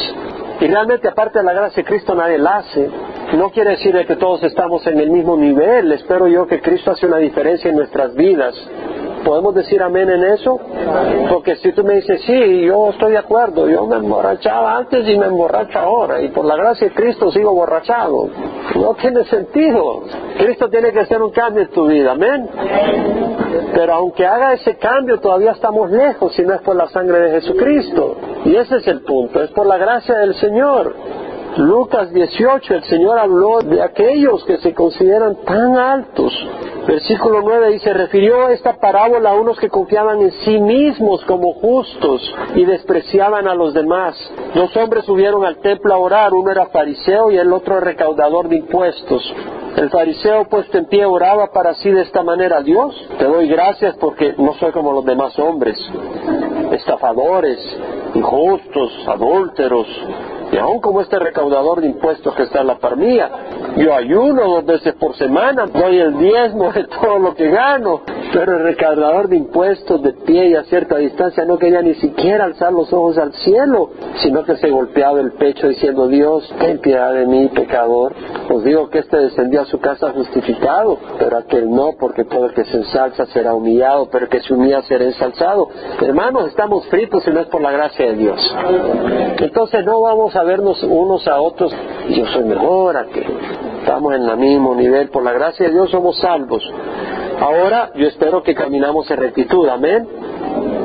y 0.61 0.66
realmente 0.66 1.09
aparte 1.09 1.38
de 1.38 1.44
la 1.44 1.52
gracia 1.52 1.82
de 1.82 1.88
Cristo 1.88 2.14
nadie 2.14 2.38
la 2.38 2.59
hace. 2.59 2.88
No 3.36 3.50
quiere 3.50 3.70
decir 3.70 3.94
que 4.07 4.16
todos 4.16 4.42
estamos 4.44 4.86
en 4.86 5.00
el 5.00 5.11
mismo 5.11 5.36
nivel. 5.36 5.90
Espero 5.92 6.28
yo 6.28 6.46
que 6.46 6.61
Cristo 6.61 6.92
hace 6.92 7.07
una 7.07 7.18
diferencia 7.18 7.70
en 7.70 7.76
nuestras 7.76 8.14
vidas. 8.14 8.55
¿Podemos 9.25 9.55
decir 9.55 9.83
amén 9.83 10.11
en 10.11 10.25
eso? 10.25 10.61
Porque 11.31 11.57
si 11.57 11.72
tú 11.72 11.83
me 11.83 11.95
dices, 11.95 12.20
sí, 12.27 12.62
yo 12.66 12.91
estoy 12.91 13.12
de 13.12 13.18
acuerdo, 13.18 13.68
yo 13.68 13.87
me 13.87 13.97
emborrachaba 13.97 14.77
antes 14.77 15.09
y 15.09 15.16
me 15.16 15.27
emborracho 15.27 15.79
ahora, 15.79 16.20
y 16.20 16.29
por 16.29 16.45
la 16.45 16.57
gracia 16.57 16.89
de 16.89 16.95
Cristo 16.95 17.31
sigo 17.33 17.55
borrachado. 17.55 18.29
No 18.75 18.95
tiene 18.95 19.25
sentido. 19.25 20.03
Cristo 20.39 20.68
tiene 20.68 20.93
que 20.93 21.01
hacer 21.01 21.22
un 21.22 21.31
cambio 21.31 21.62
en 21.62 21.70
tu 21.70 21.87
vida, 21.87 22.12
amén. 22.12 22.49
Pero 23.75 23.95
aunque 23.95 24.27
haga 24.27 24.53
ese 24.53 24.77
cambio, 24.77 25.18
todavía 25.20 25.53
estamos 25.53 25.91
lejos 25.91 26.35
si 26.35 26.43
no 26.43 26.55
es 26.55 26.61
por 26.61 26.77
la 26.77 26.89
sangre 26.89 27.20
de 27.20 27.41
Jesucristo. 27.41 28.16
Y 28.45 28.57
ese 28.57 28.77
es 28.77 28.87
el 28.87 29.03
punto, 29.03 29.43
es 29.43 29.51
por 29.51 29.66
la 29.66 29.79
gracia 29.79 30.16
del 30.18 30.35
Señor. 30.35 30.95
Lucas 31.57 32.12
18, 32.12 32.75
el 32.75 32.85
Señor 32.85 33.18
habló 33.18 33.61
de 33.61 33.81
aquellos 33.81 34.45
que 34.45 34.59
se 34.59 34.75
consideran 34.75 35.37
tan 35.45 35.77
altos. 35.77 36.33
Versículo 36.87 37.41
9 37.41 37.72
dice, 37.72 37.95
refirió 37.95 38.51
esta 38.51 38.74
parábola 38.74 39.30
a 39.30 39.35
unos 39.35 39.59
que 39.59 39.70
confiaban 39.70 40.20
en 40.20 40.32
sí 40.45 40.61
mismos 40.61 41.24
como 41.24 41.55
justos 41.55 42.20
y 42.55 42.64
despreciaban 42.66 43.49
a 43.49 43.55
los 43.55 43.72
demás. 43.72 44.14
Dos 44.55 44.76
hombres 44.76 45.07
subieron 45.07 45.47
al 45.47 45.57
templo 45.59 45.95
a 45.95 45.99
orar, 45.99 46.35
uno 46.35 46.51
era 46.51 46.66
fariseo 46.66 47.30
y 47.30 47.39
el 47.39 47.53
otro 47.53 47.80
recaudador 47.80 48.49
de 48.49 48.57
impuestos. 48.57 49.35
El 49.76 49.89
fariseo 49.91 50.45
puesto 50.49 50.76
en 50.76 50.85
pie 50.85 51.07
oraba 51.07 51.51
para 51.53 51.74
sí 51.74 51.91
de 51.91 52.03
esta 52.03 52.22
manera, 52.22 52.61
Dios, 52.61 52.95
te 53.18 53.24
doy 53.24 53.49
gracias 53.49 53.97
porque 53.97 54.35
no 54.37 54.55
soy 54.55 54.70
como 54.70 54.93
los 54.93 55.05
demás 55.07 55.37
hombres, 55.39 55.76
estafadores, 56.70 57.59
injustos, 58.14 58.93
adúlteros, 59.09 59.87
y 60.55 60.57
aún 60.57 60.80
como 60.80 61.00
este 61.00 61.18
recaudador 61.18 61.80
de 61.80 61.88
impuestos 61.88 62.32
que 62.36 62.44
está 62.44 62.61
en 62.61 62.68
la 62.68 62.78
par 62.78 62.96
mía, 62.96 63.28
yo 63.76 63.92
ayuno 63.92 64.44
dos 64.44 64.64
veces 64.64 64.94
por 64.94 65.16
semana, 65.16 65.66
doy 65.66 65.98
el 65.98 66.16
diezmo 66.16 66.70
de 66.70 66.84
todo 66.84 67.18
lo 67.18 67.34
que 67.34 67.50
gano, 67.50 68.02
pero 68.32 68.59
el 68.59 68.62
recaudador 68.62 69.26
de 69.28 69.36
impuestos 69.36 70.00
de 70.02 70.12
pie 70.12 70.50
y 70.50 70.55
a 70.55 70.62
cierta 70.64 70.98
distancia 70.98 71.44
no 71.44 71.59
quería 71.59 71.82
ni 71.82 71.94
siquiera 71.94 72.44
alzar 72.44 72.72
los 72.72 72.92
ojos 72.92 73.18
al 73.18 73.32
cielo, 73.32 73.90
sino 74.22 74.44
que 74.44 74.57
se 74.59 74.70
golpeaba 74.70 75.20
el 75.20 75.32
pecho 75.32 75.66
diciendo, 75.66 76.07
Dios, 76.07 76.48
ten 76.61 76.78
piedad 76.78 77.12
de 77.12 77.26
mí, 77.26 77.48
pecador. 77.48 78.14
Os 78.48 78.62
digo 78.62 78.88
que 78.90 79.00
este 79.00 79.16
descendió 79.16 79.62
a 79.62 79.64
su 79.64 79.80
casa 79.80 80.12
justificado, 80.12 80.98
pero 81.18 81.38
aquel 81.38 81.68
no, 81.68 81.94
porque 81.98 82.24
todo 82.24 82.46
el 82.46 82.55
que 82.55 82.64
se 82.64 82.76
ensalza 82.76 83.26
será 83.26 83.55
humillado, 83.55 84.09
pero 84.09 84.26
el 84.26 84.30
que 84.30 84.40
se 84.40 84.55
humilla 84.55 84.82
será 84.82 85.05
ensalzado. 85.05 85.68
Hermanos, 86.00 86.46
estamos 86.48 86.86
fritos 86.86 87.26
y 87.26 87.30
no 87.30 87.40
es 87.40 87.46
por 87.46 87.61
la 87.61 87.72
gracia 87.72 88.07
de 88.07 88.14
Dios. 88.14 88.57
Entonces 89.38 89.84
no 89.84 90.00
vamos 90.00 90.36
a 90.36 90.43
vernos 90.45 90.82
unos 90.82 91.26
a 91.26 91.40
otros, 91.40 91.74
yo 92.11 92.26
soy 92.26 92.45
mejor, 92.45 92.97
a 92.97 93.07
que 93.07 93.26
estamos 93.80 94.14
en 94.14 94.22
el 94.22 94.36
mismo 94.36 94.74
nivel, 94.74 95.09
por 95.11 95.22
la 95.22 95.32
gracia 95.32 95.66
de 95.66 95.72
Dios 95.72 95.90
somos 95.90 96.18
salvos. 96.18 96.62
Ahora 97.40 97.90
yo 97.95 98.07
espero 98.07 98.42
que 98.42 98.55
caminamos 98.55 99.11
en 99.11 99.16
rectitud, 99.16 99.68
amén. 99.68 100.09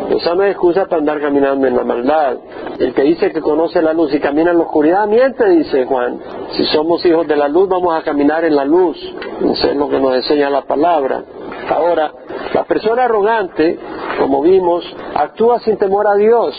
Esa 0.10 0.34
no 0.36 0.44
es 0.44 0.52
excusa 0.52 0.86
para 0.86 0.98
andar 0.98 1.22
caminando 1.22 1.68
en 1.68 1.76
la 1.76 1.84
maldad. 1.84 2.38
El 2.80 2.94
que 2.94 3.04
dice 3.04 3.32
que 3.32 3.42
conoce 3.42 3.82
la 3.82 3.94
luz 3.94 4.14
y 4.14 4.20
camina 4.20 4.52
en 4.52 4.58
la 4.58 4.64
oscuridad, 4.64 5.08
miente, 5.08 5.48
dice 5.50 5.86
Juan. 5.86 6.20
Si 6.52 6.66
somos 6.66 7.06
hijos 7.06 7.28
de 7.28 7.36
la 7.36 7.48
luz, 7.48 7.70
vamos 7.70 7.96
a 7.96 8.04
caminar 8.04 8.44
en 8.44 8.56
la 8.56 8.66
luz. 8.66 8.98
Eso 9.42 9.70
es 9.70 9.76
lo 9.76 9.88
que 9.88 10.00
nos 10.00 10.16
enseña 10.16 10.50
la 10.50 10.64
palabra. 10.64 11.24
Ahora, 11.70 12.12
la 12.54 12.64
persona 12.64 13.04
arrogante, 13.04 13.78
como 14.20 14.42
vimos, 14.42 14.84
actúa 15.14 15.60
sin 15.60 15.78
temor 15.78 16.08
a 16.08 16.16
Dios. 16.16 16.56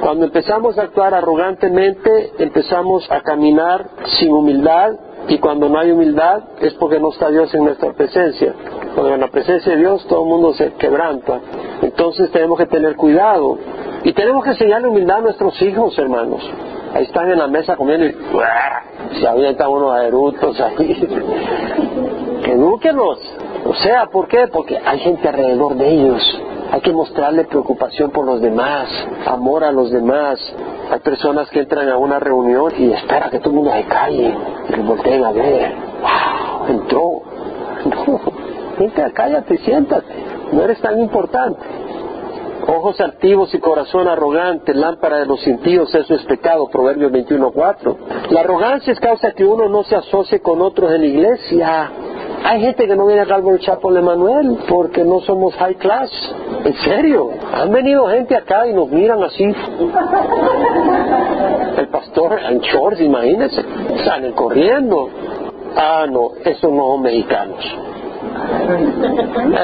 Cuando 0.00 0.26
empezamos 0.26 0.78
a 0.78 0.82
actuar 0.82 1.14
arrogantemente, 1.14 2.32
empezamos 2.38 3.10
a 3.10 3.22
caminar 3.22 3.86
sin 4.18 4.32
humildad 4.32 4.92
y 5.28 5.38
cuando 5.38 5.68
no 5.68 5.78
hay 5.78 5.90
humildad 5.90 6.42
es 6.60 6.74
porque 6.74 7.00
no 7.00 7.10
está 7.10 7.30
Dios 7.30 7.52
en 7.54 7.64
nuestra 7.64 7.92
presencia. 7.92 8.54
Cuando 8.94 9.14
en 9.14 9.20
la 9.20 9.28
presencia 9.28 9.72
de 9.72 9.78
Dios 9.78 10.06
todo 10.06 10.22
el 10.22 10.28
mundo 10.28 10.52
se 10.54 10.72
quebranta. 10.74 11.40
Entonces 11.82 12.30
tenemos 12.30 12.58
que 12.58 12.66
tener 12.66 12.96
cuidado 12.96 13.58
y 14.04 14.12
tenemos 14.12 14.44
que 14.44 14.50
enseñarle 14.50 14.88
humildad 14.88 15.18
a 15.18 15.20
nuestros 15.22 15.60
hijos, 15.62 15.98
hermanos. 15.98 16.42
Ahí 16.94 17.04
están 17.04 17.30
en 17.30 17.38
la 17.38 17.48
mesa 17.48 17.76
comiendo 17.76 18.06
y 18.06 18.14
se 19.20 19.26
avientan 19.26 19.68
unos 19.70 20.00
erutos 20.02 20.60
ahí. 20.60 21.08
Edúquenos. 22.46 23.18
O 23.66 23.74
sea, 23.74 24.06
¿por 24.06 24.28
qué? 24.28 24.46
Porque 24.48 24.78
hay 24.78 24.98
gente 25.00 25.28
alrededor 25.28 25.74
de 25.76 25.88
ellos 25.88 26.40
hay 26.74 26.80
que 26.80 26.92
mostrarle 26.92 27.44
preocupación 27.44 28.10
por 28.10 28.26
los 28.26 28.40
demás, 28.40 28.88
amor 29.26 29.62
a 29.62 29.70
los 29.70 29.92
demás. 29.92 30.40
Hay 30.90 30.98
personas 30.98 31.48
que 31.50 31.60
entran 31.60 31.88
a 31.88 31.96
una 31.96 32.18
reunión 32.18 32.72
y 32.76 32.90
espera 32.90 33.30
que 33.30 33.38
todo 33.38 33.50
el 33.50 33.56
mundo 33.56 33.70
se 33.72 33.84
calle 33.84 34.34
y 34.76 34.80
volteen 34.80 35.24
a 35.24 35.30
ver. 35.30 35.72
¡Wow! 36.02 36.66
Entró. 36.68 37.22
No, 38.76 38.90
cállate, 39.14 39.56
siéntate. 39.58 40.33
No 40.54 40.62
eres 40.62 40.80
tan 40.80 41.00
importante. 41.00 41.60
Ojos 42.68 43.00
altivos 43.00 43.52
y 43.54 43.58
corazón 43.58 44.06
arrogante, 44.06 44.72
lámpara 44.72 45.18
de 45.18 45.26
los 45.26 45.44
impíos, 45.46 45.92
eso 45.92 46.14
es 46.14 46.22
pecado, 46.24 46.68
Proverbios 46.68 47.10
21.4. 47.10 47.96
La 48.30 48.40
arrogancia 48.40 48.92
es 48.92 49.00
causa 49.00 49.32
que 49.32 49.44
uno 49.44 49.68
no 49.68 49.82
se 49.82 49.96
asocie 49.96 50.40
con 50.40 50.62
otros 50.62 50.92
en 50.92 51.00
la 51.00 51.06
iglesia. 51.06 51.90
Hay 52.44 52.60
gente 52.60 52.86
que 52.86 52.94
no 52.94 53.06
viene 53.06 53.22
acá 53.22 53.34
al 53.34 53.94
de 53.94 54.00
Manuel 54.00 54.58
porque 54.68 55.02
no 55.02 55.20
somos 55.22 55.54
high 55.56 55.74
class. 55.74 56.10
En 56.64 56.74
serio. 56.84 57.30
Han 57.52 57.72
venido 57.72 58.06
gente 58.06 58.36
acá 58.36 58.66
y 58.68 58.72
nos 58.72 58.88
miran 58.90 59.22
así. 59.24 59.44
El 61.76 61.88
pastor 61.88 62.38
en 62.48 62.60
shorts, 62.60 63.00
imagínense. 63.00 63.60
Salen 64.04 64.32
corriendo. 64.32 65.10
Ah, 65.76 66.06
no, 66.08 66.30
esos 66.44 66.70
no 66.70 66.92
son 66.92 67.02
mexicanos. 67.02 67.93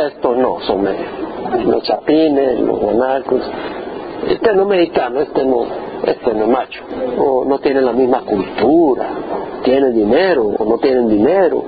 Estos 0.06 0.36
no 0.36 0.60
son 0.60 0.82
mexicanos. 0.82 1.64
Los 1.64 1.82
chapines, 1.84 2.60
los 2.60 2.78
guanacos. 2.78 3.42
Este 4.28 4.54
no 4.54 4.66
mexicano, 4.66 5.20
este 5.20 5.44
no, 5.44 5.66
este 6.04 6.34
no 6.34 6.46
macho. 6.46 6.82
O 7.18 7.44
no 7.44 7.58
tiene 7.58 7.80
la 7.80 7.92
misma 7.92 8.20
cultura. 8.20 9.08
Tiene 9.64 9.90
dinero 9.90 10.44
o 10.58 10.64
no 10.64 10.78
tienen 10.78 11.08
dinero 11.08 11.64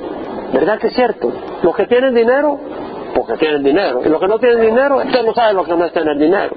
¿Verdad 0.53 0.79
que 0.79 0.89
es 0.89 0.95
cierto? 0.95 1.33
Los 1.63 1.75
que 1.75 1.87
tienen 1.87 2.15
dinero, 2.15 2.59
porque 3.15 3.35
tienen 3.39 3.63
dinero. 3.63 4.03
Y 4.05 4.09
los 4.09 4.21
que 4.21 4.29
no 4.29 4.39
tienen 4.39 4.61
dinero, 4.61 4.99
usted 4.99 5.25
no 5.25 5.33
sabe 5.35 5.55
lo 5.55 5.65
que 5.65 5.75
no 5.75 5.85
es 5.87 5.93
tener 5.93 6.19
dinero. 6.19 6.55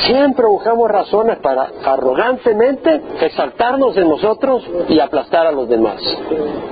Siempre 0.00 0.46
buscamos 0.46 0.90
razones 0.90 1.38
para 1.38 1.70
arrogantemente 1.84 3.02
exaltarnos 3.20 3.96
en 3.96 4.08
nosotros 4.08 4.62
y 4.88 5.00
aplastar 5.00 5.46
a 5.46 5.52
los 5.52 5.68
demás. 5.68 6.02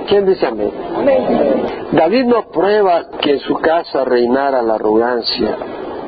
¿Quién 0.07 0.25
dice 0.25 0.45
amén? 0.45 0.71
David 1.91 2.25
no 2.25 2.49
prueba 2.49 3.09
que 3.21 3.33
en 3.33 3.39
su 3.39 3.55
casa 3.55 4.05
reinara 4.05 4.61
la 4.61 4.75
arrogancia, 4.75 5.57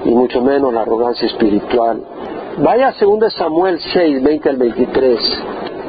y 0.06 0.10
mucho 0.12 0.42
menos 0.42 0.74
la 0.74 0.82
arrogancia 0.82 1.28
espiritual. 1.28 2.04
Vaya 2.60 2.90
a 2.90 2.94
2 3.00 3.34
Samuel 3.34 3.80
6, 3.80 4.24
20 4.24 4.50
al 4.50 4.58
23 4.58 5.44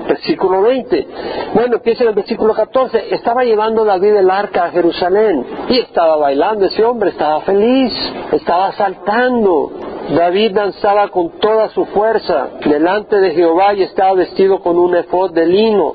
versículo 0.08 0.62
20. 0.62 1.06
Bueno, 1.54 1.76
empieza 1.76 2.02
en 2.02 2.08
el 2.10 2.14
versículo 2.14 2.54
14. 2.54 3.14
Estaba 3.14 3.44
llevando 3.44 3.84
David 3.84 4.16
el 4.16 4.30
arca 4.30 4.64
a 4.64 4.70
Jerusalén 4.70 5.44
y 5.68 5.78
estaba 5.80 6.16
bailando 6.16 6.64
ese 6.64 6.82
hombre, 6.82 7.10
estaba 7.10 7.42
feliz, 7.42 7.92
estaba 8.32 8.72
saltando. 8.72 9.70
David 10.16 10.52
danzaba 10.52 11.08
con 11.08 11.38
toda 11.38 11.68
su 11.70 11.84
fuerza 11.86 12.48
delante 12.64 13.16
de 13.20 13.32
Jehová 13.32 13.74
y 13.74 13.82
estaba 13.82 14.14
vestido 14.14 14.60
con 14.60 14.78
un 14.78 14.96
efod 14.96 15.32
de 15.32 15.46
lino. 15.46 15.94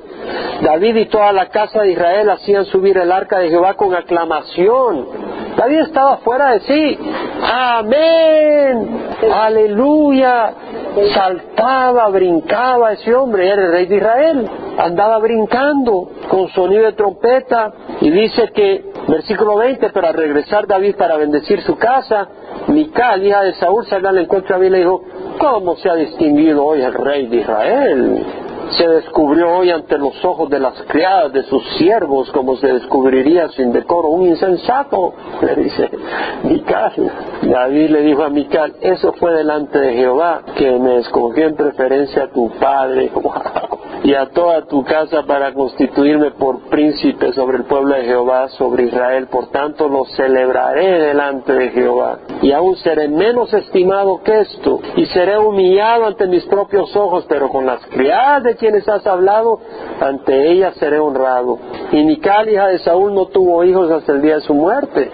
David 0.62 0.96
y 0.96 1.06
toda 1.08 1.32
la 1.32 1.50
casa 1.50 1.82
de 1.82 1.92
Israel 1.92 2.30
hacían 2.30 2.66
subir 2.66 2.98
el 2.98 3.12
arca 3.12 3.40
de 3.40 3.50
Jehová 3.50 3.74
con 3.74 3.96
aclamación. 3.96 5.08
David 5.58 5.80
estaba 5.80 6.18
fuera 6.18 6.52
de 6.52 6.60
sí. 6.62 7.00
Amén. 7.42 9.08
Aleluya 9.32 10.54
saltaba, 11.14 12.10
brincaba 12.10 12.94
ese 12.94 13.14
hombre, 13.16 13.50
era 13.50 13.66
el 13.66 13.72
rey 13.72 13.86
de 13.88 13.98
Israel, 13.98 14.50
andaba 14.78 15.18
brincando 15.20 16.10
con 16.30 16.50
sonido 16.50 16.84
de 16.84 16.94
trompeta 16.94 17.74
y 18.02 18.10
dice 18.12 18.52
que, 18.54 18.92
versículo 19.08 19.58
20, 19.58 19.90
pero 19.90 20.08
al 20.08 20.14
regresar 20.14 20.68
David 20.68 20.96
para 20.96 21.18
bendecir 21.18 21.62
su 21.62 21.78
casa, 21.78 22.28
Mical, 22.68 23.26
hija 23.26 23.42
de 23.42 23.54
Saúl, 23.54 23.86
salió 23.86 24.10
al 24.10 24.18
encuentro 24.20 24.56
a 24.56 24.58
David 24.58 24.68
y 24.68 24.72
le 24.72 24.78
dijo, 24.80 25.04
¿cómo 25.38 25.76
se 25.76 25.90
ha 25.90 25.96
distinguido 25.96 26.66
hoy 26.66 26.82
el 26.82 26.94
rey 26.94 27.28
de 27.28 27.38
Israel? 27.38 28.26
Se 28.72 28.88
descubrió 28.88 29.58
hoy 29.58 29.70
ante 29.70 29.98
los 29.98 30.24
ojos 30.24 30.50
de 30.50 30.60
las 30.60 30.82
criadas 30.84 31.32
de 31.34 31.44
sus 31.44 31.64
siervos 31.78 32.32
como 32.32 32.56
se 32.58 32.68
descubriría 32.68 33.50
sin 33.50 33.72
decoro 33.72 34.10
un 34.10 34.28
insensato, 34.28 35.14
le 35.42 35.56
dice 35.56 35.90
Mical. 36.44 36.94
David 37.44 37.90
le 37.90 38.02
dijo 38.02 38.24
a 38.24 38.30
Mical, 38.30 38.76
eso 38.82 39.14
fue 39.14 39.34
delante 39.34 39.80
de 39.80 39.94
Jehová, 39.94 40.42
que 40.56 40.72
me 40.80 40.98
escogió 40.98 41.48
en 41.48 41.56
preferencia 41.56 42.24
a 42.24 42.28
tu 42.32 42.50
padre 42.60 43.12
y 44.04 44.14
a 44.14 44.28
toda 44.28 44.66
tu 44.66 44.84
casa 44.84 45.24
para 45.24 45.54
constituirme 45.54 46.32
por 46.32 46.70
príncipe 46.70 47.32
sobre 47.34 47.58
el 47.58 47.64
pueblo 47.64 47.96
de 47.96 48.04
Jehová, 48.04 48.50
sobre 48.50 48.86
Israel. 48.86 49.28
Por 49.28 49.48
tanto, 49.48 49.88
lo 49.88 50.06
celebraré 50.06 51.00
delante 51.00 51.54
de 51.54 51.70
Jehová. 51.70 52.20
Y 52.42 52.52
aún 52.52 52.76
seré 52.78 53.08
menos 53.08 53.54
estimado 53.54 54.22
que 54.24 54.42
esto, 54.42 54.82
y 54.96 55.06
seré 55.08 55.38
humillado 55.38 56.06
ante 56.06 56.28
mis 56.28 56.46
propios 56.46 56.94
ojos, 56.96 57.26
pero 57.30 57.50
con 57.50 57.66
las 57.66 57.86
criadas 57.88 58.44
de 58.44 58.53
quienes 58.56 58.88
has 58.88 59.06
hablado, 59.06 59.60
ante 60.00 60.52
ellas 60.52 60.76
seré 60.76 61.00
honrado. 61.00 61.60
Y 61.92 62.04
Mical, 62.04 62.50
hija 62.50 62.68
de 62.68 62.80
Saúl, 62.80 63.14
no 63.14 63.28
tuvo 63.28 63.64
hijos 63.64 63.90
hasta 63.92 64.14
el 64.14 64.22
día 64.22 64.36
de 64.36 64.42
su 64.42 64.54
muerte. 64.54 65.12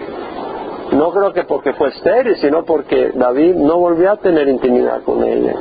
No 0.92 1.12
creo 1.12 1.32
que 1.32 1.44
porque 1.44 1.72
fue 1.74 1.88
estéril, 1.88 2.36
sino 2.36 2.64
porque 2.64 3.12
David 3.14 3.54
no 3.54 3.78
volvió 3.78 4.12
a 4.12 4.16
tener 4.16 4.48
intimidad 4.48 5.02
con 5.02 5.22
ella. 5.22 5.54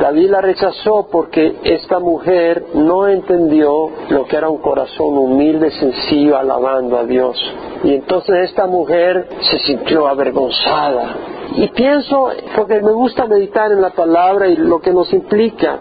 David 0.00 0.30
la 0.30 0.40
rechazó 0.40 1.06
porque 1.10 1.56
esta 1.62 2.00
mujer 2.00 2.64
no 2.74 3.06
entendió 3.06 3.90
lo 4.08 4.24
que 4.24 4.36
era 4.36 4.50
un 4.50 4.58
corazón 4.58 5.16
humilde, 5.16 5.70
sencillo, 5.70 6.36
alabando 6.36 6.98
a 6.98 7.04
Dios. 7.04 7.40
Y 7.84 7.94
entonces 7.94 8.50
esta 8.50 8.66
mujer 8.66 9.28
se 9.40 9.58
sintió 9.60 10.08
avergonzada. 10.08 11.14
Y 11.54 11.68
pienso, 11.68 12.28
porque 12.56 12.80
me 12.80 12.92
gusta 12.92 13.26
meditar 13.26 13.70
en 13.70 13.80
la 13.80 13.90
palabra 13.90 14.48
y 14.48 14.56
lo 14.56 14.80
que 14.80 14.92
nos 14.92 15.12
implica, 15.12 15.78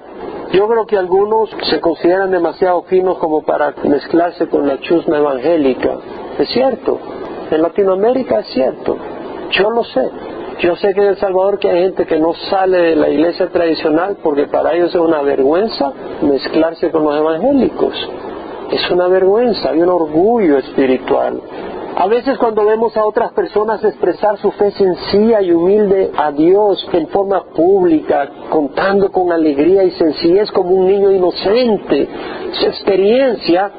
yo 0.54 0.68
creo 0.68 0.86
que 0.86 0.98
algunos 0.98 1.50
se 1.70 1.82
consideran 1.82 2.30
demasiado 2.30 2.84
finos 2.84 3.18
como 3.18 3.42
para 3.42 3.74
mezclarse 3.84 4.48
con 4.48 4.68
la 4.68 4.80
chusma 4.80 5.18
evangélica. 5.18 5.98
Es 6.38 6.48
cierto, 6.50 7.00
en 7.50 7.62
Latinoamérica 7.62 8.40
es 8.40 8.48
cierto, 8.54 8.96
yo 9.50 9.72
lo 9.72 9.84
sé. 9.84 10.10
Yo 10.60 10.76
sé 10.76 10.94
que 10.94 11.02
en 11.02 11.08
El 11.08 11.18
Salvador 11.18 11.58
que 11.58 11.70
hay 11.70 11.82
gente 11.82 12.06
que 12.06 12.20
no 12.20 12.34
sale 12.52 12.78
de 12.78 12.96
la 12.96 13.10
iglesia 13.10 13.50
tradicional 13.50 14.18
porque 14.22 14.46
para 14.46 14.74
ellos 14.76 14.90
es 14.94 15.02
una 15.02 15.24
vergüenza 15.24 15.92
mezclarse 16.22 16.92
con 16.92 17.04
los 17.04 17.18
evangélicos. 17.18 17.94
Es 18.72 18.92
una 18.92 19.08
vergüenza, 19.08 19.72
hay 19.72 19.82
un 19.82 19.90
orgullo 19.90 20.60
espiritual. 20.60 21.42
A 21.96 22.08
veces 22.08 22.38
cuando 22.40 22.66
vemos 22.66 22.98
a 22.98 23.06
otras 23.06 23.34
personas 23.34 23.84
expresar 23.84 24.38
su 24.40 24.52
fe 24.52 24.72
sencilla 24.72 25.42
y 25.42 25.52
humilde 25.52 26.12
a 26.18 26.32
Dios 26.32 26.88
en 26.92 27.08
forma 27.10 27.44
pública, 27.44 28.30
contando 28.50 29.12
con 29.12 29.32
alegría 29.32 29.84
y 29.84 29.92
sencillez 29.92 30.52
como 30.52 30.72
un 30.72 30.88
niño 30.88 31.12
inocente, 31.12 32.08
su 32.54 32.66
experiencia, 32.66 33.72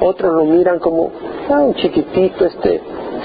otros 0.00 0.34
lo 0.34 0.44
miran 0.46 0.80
como, 0.80 1.10
ah, 1.48 1.60
un 1.60 1.74
chiquitito 1.74 2.44
este, 2.44 2.80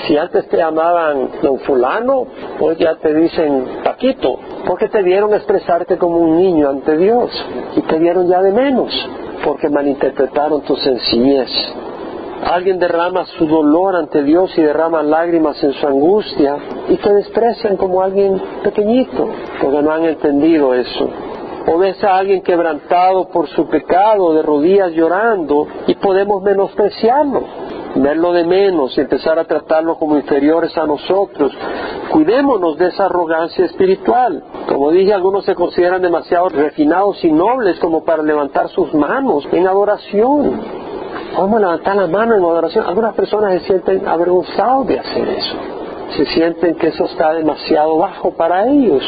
si 0.05 0.15
antes 0.15 0.47
te 0.47 0.57
llamaban 0.57 1.29
don 1.41 1.59
fulano, 1.59 2.27
hoy 2.59 2.75
ya 2.77 2.95
te 2.95 3.13
dicen 3.15 3.81
Paquito, 3.83 4.37
porque 4.67 4.89
te 4.89 5.01
vieron 5.01 5.33
expresarte 5.33 5.97
como 5.97 6.17
un 6.17 6.37
niño 6.37 6.69
ante 6.69 6.97
Dios 6.97 7.31
y 7.75 7.81
te 7.81 7.97
vieron 7.97 8.27
ya 8.27 8.41
de 8.43 8.51
menos, 8.51 8.91
porque 9.43 9.69
malinterpretaron 9.69 10.61
tu 10.61 10.75
sencillez. 10.75 11.49
Alguien 12.45 12.77
derrama 12.77 13.25
su 13.25 13.47
dolor 13.47 13.95
ante 13.95 14.23
Dios 14.23 14.55
y 14.57 14.61
derrama 14.61 15.01
lágrimas 15.01 15.61
en 15.63 15.73
su 15.73 15.87
angustia 15.87 16.57
y 16.89 16.95
te 16.97 17.13
desprecian 17.13 17.75
como 17.75 18.01
alguien 18.01 18.39
pequeñito, 18.63 19.27
porque 19.59 19.81
no 19.81 19.91
han 19.91 20.05
entendido 20.05 20.73
eso. 20.73 21.09
O 21.67 21.79
ves 21.79 22.03
a 22.03 22.17
alguien 22.17 22.43
quebrantado 22.43 23.29
por 23.29 23.47
su 23.49 23.67
pecado, 23.67 24.33
de 24.35 24.43
rodillas 24.43 24.91
llorando, 24.91 25.67
y 25.87 25.95
podemos 25.95 26.43
menospreciarlo 26.43 27.41
verlo 27.95 28.33
de 28.33 28.43
menos 28.43 28.97
y 28.97 29.01
empezar 29.01 29.39
a 29.39 29.45
tratarlo 29.45 29.97
como 29.97 30.17
inferiores 30.17 30.77
a 30.77 30.85
nosotros. 30.85 31.51
Cuidémonos 32.11 32.77
de 32.77 32.87
esa 32.87 33.05
arrogancia 33.05 33.65
espiritual. 33.65 34.43
Como 34.67 34.91
dije, 34.91 35.13
algunos 35.13 35.45
se 35.45 35.55
consideran 35.55 36.01
demasiado 36.01 36.49
refinados 36.49 37.23
y 37.23 37.31
nobles 37.31 37.79
como 37.79 38.03
para 38.03 38.21
levantar 38.21 38.69
sus 38.69 38.93
manos 38.93 39.47
en 39.51 39.67
adoración. 39.67 40.84
¿Cómo 41.35 41.59
levantar 41.59 41.97
la 41.97 42.07
mano 42.07 42.35
en 42.35 42.41
adoración? 42.41 42.85
Algunas 42.87 43.13
personas 43.13 43.51
se 43.53 43.67
sienten 43.67 44.07
avergonzados 44.07 44.87
de 44.87 44.99
hacer 44.99 45.27
eso. 45.27 45.55
Se 46.15 46.25
sienten 46.27 46.75
que 46.75 46.87
eso 46.87 47.05
está 47.05 47.33
demasiado 47.33 47.97
bajo 47.97 48.31
para 48.37 48.67
ellos. 48.67 49.03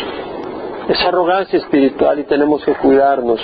Es 0.89 0.99
arrogancia 1.05 1.57
espiritual 1.57 2.19
y 2.19 2.25
tenemos 2.25 2.65
que 2.65 2.73
cuidarnos. 2.75 3.39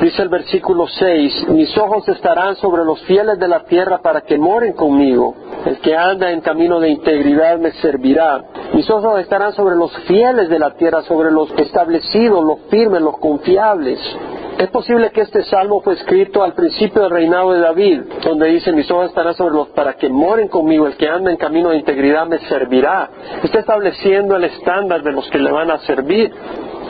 Dice 0.00 0.22
el 0.22 0.28
versículo 0.28 0.86
6, 0.86 1.48
mis 1.48 1.76
ojos 1.76 2.08
estarán 2.08 2.54
sobre 2.56 2.84
los 2.84 3.02
fieles 3.02 3.38
de 3.38 3.48
la 3.48 3.64
tierra 3.64 3.98
para 3.98 4.20
que 4.20 4.38
moren 4.38 4.74
conmigo. 4.74 5.34
El 5.66 5.78
que 5.80 5.96
anda 5.96 6.30
en 6.30 6.40
camino 6.40 6.78
de 6.78 6.88
integridad 6.88 7.58
me 7.58 7.72
servirá. 7.72 8.44
Mis 8.72 8.88
ojos 8.88 9.20
estarán 9.20 9.52
sobre 9.54 9.74
los 9.74 9.92
fieles 10.06 10.48
de 10.48 10.58
la 10.58 10.70
tierra, 10.74 11.02
sobre 11.02 11.32
los 11.32 11.50
establecidos, 11.58 12.44
los 12.44 12.60
firmes, 12.70 13.02
los 13.02 13.18
confiables. 13.18 13.98
Es 14.60 14.68
posible 14.68 15.10
que 15.10 15.22
este 15.22 15.42
salmo 15.44 15.80
fue 15.80 15.94
escrito 15.94 16.42
al 16.42 16.52
principio 16.52 17.00
del 17.00 17.12
reinado 17.12 17.54
de 17.54 17.60
David, 17.60 18.02
donde 18.22 18.48
dice, 18.48 18.72
mis 18.72 18.90
ojos 18.90 19.06
estarán 19.06 19.32
sobre 19.32 19.54
los 19.54 19.68
para 19.68 19.94
que 19.94 20.10
moren 20.10 20.48
conmigo, 20.48 20.86
el 20.86 20.98
que 20.98 21.08
anda 21.08 21.30
en 21.30 21.38
camino 21.38 21.70
de 21.70 21.78
integridad 21.78 22.26
me 22.26 22.38
servirá. 22.40 23.08
Está 23.42 23.60
estableciendo 23.60 24.36
el 24.36 24.44
estándar 24.44 25.02
de 25.02 25.12
los 25.12 25.26
que 25.30 25.38
le 25.38 25.50
van 25.50 25.70
a 25.70 25.78
servir. 25.78 26.30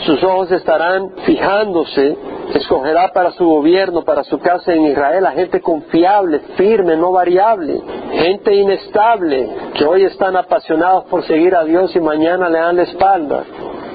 Sus 0.01 0.21
ojos 0.25 0.51
estarán 0.51 1.11
fijándose 1.25 2.19
escogerá 2.55 3.13
para 3.13 3.31
su 3.31 3.45
gobierno, 3.45 4.03
para 4.03 4.25
su 4.25 4.41
casa 4.41 4.73
en 4.73 4.87
Israel, 4.87 5.25
a 5.27 5.31
gente 5.31 5.61
confiable, 5.61 6.41
firme, 6.57 6.97
no 6.97 7.13
variable, 7.13 7.81
gente 8.15 8.53
inestable, 8.53 9.49
que 9.75 9.85
hoy 9.85 10.03
están 10.07 10.35
apasionados 10.35 11.05
por 11.05 11.23
seguir 11.25 11.55
a 11.55 11.63
Dios 11.63 11.95
y 11.95 12.01
mañana 12.01 12.49
le 12.49 12.59
dan 12.59 12.77
la 12.77 12.83
espalda. 12.83 13.45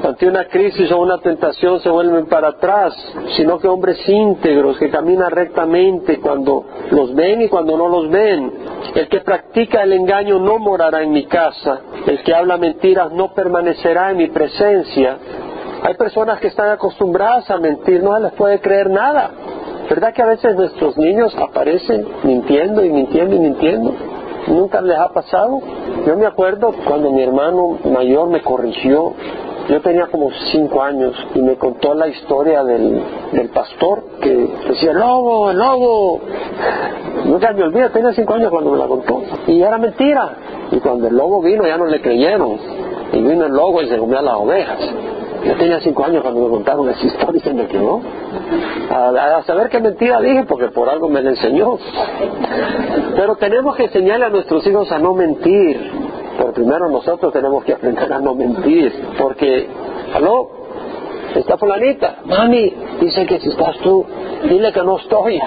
Ante 0.05 0.27
una 0.27 0.45
crisis 0.45 0.91
o 0.91 0.99
una 0.99 1.17
tentación 1.17 1.79
se 1.79 1.89
vuelven 1.89 2.27
para 2.27 2.49
atrás, 2.49 2.93
sino 3.35 3.57
que 3.57 3.67
hombres 3.67 3.97
íntegros 4.07 4.77
que 4.77 4.91
caminan 4.91 5.31
rectamente 5.31 6.19
cuando 6.19 6.63
los 6.91 7.15
ven 7.15 7.41
y 7.41 7.49
cuando 7.49 7.75
no 7.75 7.87
los 7.87 8.11
ven. 8.11 8.53
El 8.93 9.09
que 9.09 9.21
practica 9.21 9.81
el 9.81 9.93
engaño 9.93 10.37
no 10.37 10.59
morará 10.59 11.01
en 11.01 11.09
mi 11.09 11.25
casa, 11.25 11.79
el 12.05 12.21
que 12.21 12.35
habla 12.35 12.57
mentiras 12.57 13.11
no 13.13 13.33
permanecerá 13.33 14.11
en 14.11 14.17
mi 14.17 14.29
presencia. 14.29 15.17
Hay 15.81 15.95
personas 15.95 16.39
que 16.39 16.47
están 16.47 16.69
acostumbradas 16.69 17.49
a 17.49 17.57
mentir, 17.57 18.03
no 18.03 18.15
se 18.15 18.23
les 18.23 18.33
puede 18.33 18.59
creer 18.59 18.91
nada. 18.91 19.31
¿Verdad 19.89 20.13
que 20.13 20.21
a 20.21 20.27
veces 20.27 20.55
nuestros 20.55 20.99
niños 20.99 21.35
aparecen 21.35 22.07
mintiendo 22.21 22.85
y 22.85 22.91
mintiendo 22.91 23.35
y 23.35 23.39
mintiendo? 23.39 23.95
¿Nunca 24.49 24.81
les 24.81 24.99
ha 24.99 25.09
pasado? 25.09 25.59
Yo 26.05 26.15
me 26.15 26.27
acuerdo 26.27 26.73
cuando 26.85 27.11
mi 27.11 27.23
hermano 27.23 27.79
mayor 27.85 28.29
me 28.29 28.41
corrigió, 28.41 29.15
yo 29.67 29.81
tenía 29.81 30.07
como 30.07 30.29
cinco 30.51 30.81
años 30.83 31.15
y 31.33 31.41
me 31.41 31.55
contó 31.55 31.93
la 31.95 32.07
historia 32.07 32.63
del, 32.63 33.01
del 33.31 33.49
pastor 33.49 34.03
que 34.21 34.29
decía, 34.67 34.91
el 34.91 34.99
lobo, 34.99 35.49
el 35.49 35.57
lobo. 35.57 36.21
Nunca 37.25 37.51
me 37.53 37.63
olvido, 37.63 37.89
tenía 37.89 38.13
cinco 38.13 38.35
años 38.35 38.51
cuando 38.51 38.71
me 38.71 38.77
la 38.77 38.87
contó. 38.87 39.23
Y 39.47 39.61
era 39.61 39.77
mentira. 39.77 40.35
Y 40.71 40.79
cuando 40.79 41.07
el 41.07 41.15
lobo 41.15 41.41
vino 41.41 41.65
ya 41.65 41.77
no 41.77 41.85
le 41.85 41.99
creyeron. 41.99 42.57
Y 43.11 43.21
vino 43.21 43.45
el 43.45 43.53
lobo 43.53 43.81
y 43.81 43.87
se 43.87 43.97
comió 43.97 44.19
a 44.19 44.21
las 44.21 44.35
ovejas. 44.35 44.79
Yo 45.45 45.55
tenía 45.57 45.79
cinco 45.79 46.05
años 46.05 46.23
cuando 46.23 46.41
me 46.41 46.49
contaron 46.49 46.89
esa 46.89 47.05
historia 47.05 47.37
y 47.37 47.39
se 47.39 47.53
me 47.53 47.67
quedó. 47.67 48.01
A, 48.89 49.43
saber 49.45 49.69
qué 49.69 49.79
mentira 49.79 50.19
dije, 50.19 50.43
porque 50.47 50.69
por 50.69 50.89
algo 50.89 51.07
me 51.07 51.21
la 51.21 51.31
enseñó. 51.31 51.77
Pero 53.15 53.35
tenemos 53.35 53.75
que 53.75 53.83
enseñarle 53.85 54.25
a 54.25 54.29
nuestros 54.29 54.65
hijos 54.65 54.91
a 54.91 54.99
no 54.99 55.13
mentir. 55.13 56.04
Pero 56.37 56.53
primero 56.53 56.89
nosotros 56.89 57.31
tenemos 57.33 57.63
que 57.63 57.73
aprender 57.73 58.11
a 58.11 58.19
no 58.19 58.35
mentir. 58.35 58.91
Porque, 59.17 59.67
¿aló? 60.13 60.49
¿Está 61.35 61.57
fulanita? 61.57 62.17
Mami, 62.25 62.73
dice 63.01 63.25
que 63.25 63.39
si 63.39 63.49
estás 63.49 63.77
tú, 63.79 64.05
dile 64.43 64.71
que 64.71 64.81
no 64.83 64.97
estoy. 64.97 65.39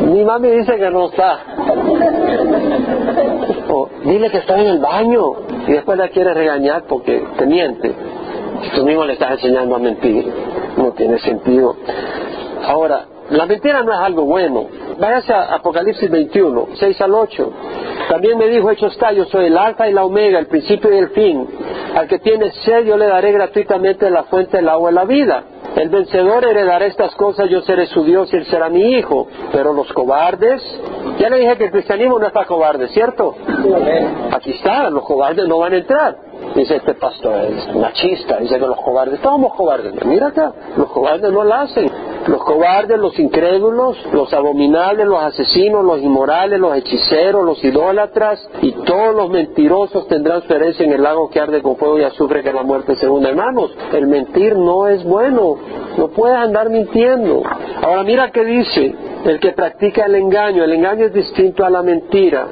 Mi 0.00 0.24
mami 0.24 0.50
dice 0.50 0.76
que 0.76 0.90
no 0.90 1.06
está. 1.06 1.40
O, 3.68 3.88
dile 4.04 4.30
que 4.30 4.38
estoy 4.38 4.60
en 4.60 4.66
el 4.68 4.78
baño 4.78 5.32
y 5.66 5.72
después 5.72 5.98
la 5.98 6.08
quiere 6.08 6.32
regañar 6.32 6.84
porque 6.88 7.24
te 7.36 7.46
miente. 7.46 7.92
Si 8.62 8.70
tú 8.70 8.84
mismo 8.84 9.04
le 9.04 9.14
estás 9.14 9.32
enseñando 9.32 9.76
a 9.76 9.78
mentir, 9.78 10.32
no 10.76 10.92
tiene 10.92 11.18
sentido. 11.18 11.76
Ahora, 12.64 13.04
la 13.30 13.44
mentira 13.46 13.82
no 13.82 13.92
es 13.92 13.98
algo 13.98 14.24
bueno. 14.24 14.66
Váyase 14.98 15.32
a 15.32 15.54
Apocalipsis 15.54 16.10
21, 16.10 16.68
6 16.74 17.00
al 17.02 17.14
8. 17.14 17.52
También 18.08 18.38
me 18.38 18.46
dijo, 18.48 18.70
hecho 18.70 18.86
está, 18.86 19.12
yo 19.12 19.26
soy 19.26 19.46
el 19.46 19.58
alfa 19.58 19.88
y 19.88 19.92
la 19.92 20.04
omega, 20.04 20.38
el 20.38 20.46
principio 20.46 20.92
y 20.94 20.98
el 20.98 21.10
fin. 21.10 21.46
Al 21.94 22.08
que 22.08 22.18
tiene 22.18 22.50
sed 22.50 22.84
yo 22.84 22.96
le 22.96 23.06
daré 23.06 23.32
gratuitamente 23.32 24.10
la 24.10 24.24
fuente 24.24 24.56
del 24.56 24.68
agua 24.68 24.90
de 24.90 24.94
la 24.94 25.04
vida. 25.04 25.44
El 25.76 25.90
vencedor 25.90 26.44
heredará 26.44 26.86
estas 26.86 27.14
cosas, 27.14 27.48
yo 27.50 27.60
seré 27.60 27.86
su 27.86 28.02
Dios 28.02 28.32
y 28.32 28.36
él 28.36 28.46
será 28.46 28.70
mi 28.70 28.94
hijo. 28.94 29.28
Pero 29.52 29.74
los 29.74 29.92
cobardes, 29.92 30.62
ya 31.18 31.28
le 31.28 31.38
dije 31.38 31.56
que 31.56 31.64
el 31.66 31.70
cristianismo 31.70 32.18
no 32.18 32.26
está 32.26 32.46
cobarde, 32.46 32.88
¿cierto? 32.88 33.36
Aquí 34.32 34.52
está, 34.52 34.88
los 34.88 35.04
cobardes 35.04 35.46
no 35.46 35.58
van 35.58 35.74
a 35.74 35.76
entrar. 35.76 36.27
Dice 36.54 36.76
este 36.76 36.94
pastor, 36.94 37.44
es 37.44 37.74
machista, 37.74 38.38
dice 38.38 38.58
que 38.58 38.66
los 38.66 38.80
cobardes, 38.80 39.20
somos 39.20 39.54
cobardes. 39.54 39.94
Mira 40.04 40.28
acá, 40.28 40.52
los 40.76 40.90
cobardes 40.90 41.30
no 41.30 41.44
lo 41.44 41.54
hacen. 41.54 41.90
Los 42.26 42.42
cobardes, 42.42 42.98
los 42.98 43.18
incrédulos, 43.18 43.96
los 44.12 44.32
abominables, 44.34 45.06
los 45.06 45.22
asesinos, 45.22 45.84
los 45.84 46.00
inmorales, 46.02 46.58
los 46.58 46.76
hechiceros, 46.76 47.44
los 47.44 47.62
idólatras 47.64 48.46
y 48.60 48.72
todos 48.72 49.14
los 49.14 49.30
mentirosos 49.30 50.06
tendrán 50.08 50.42
su 50.42 50.52
herencia 50.52 50.84
en 50.84 50.92
el 50.92 51.02
lago 51.02 51.30
que 51.30 51.40
arde 51.40 51.62
con 51.62 51.76
fuego 51.76 51.98
y 51.98 52.02
azufre 52.02 52.42
que 52.42 52.52
la 52.52 52.64
muerte 52.64 52.96
segunda. 52.96 53.30
Hermanos, 53.30 53.70
el 53.92 54.06
mentir 54.06 54.56
no 54.56 54.88
es 54.88 55.04
bueno. 55.04 55.56
No 55.96 56.08
puedes 56.08 56.36
andar 56.36 56.70
mintiendo. 56.70 57.42
Ahora 57.82 58.02
mira 58.02 58.30
qué 58.30 58.44
dice 58.44 58.94
el 59.24 59.40
que 59.40 59.52
practica 59.52 60.06
el 60.06 60.14
engaño. 60.14 60.64
El 60.64 60.72
engaño 60.72 61.06
es 61.06 61.12
distinto 61.12 61.64
a 61.64 61.70
la 61.70 61.82
mentira. 61.82 62.46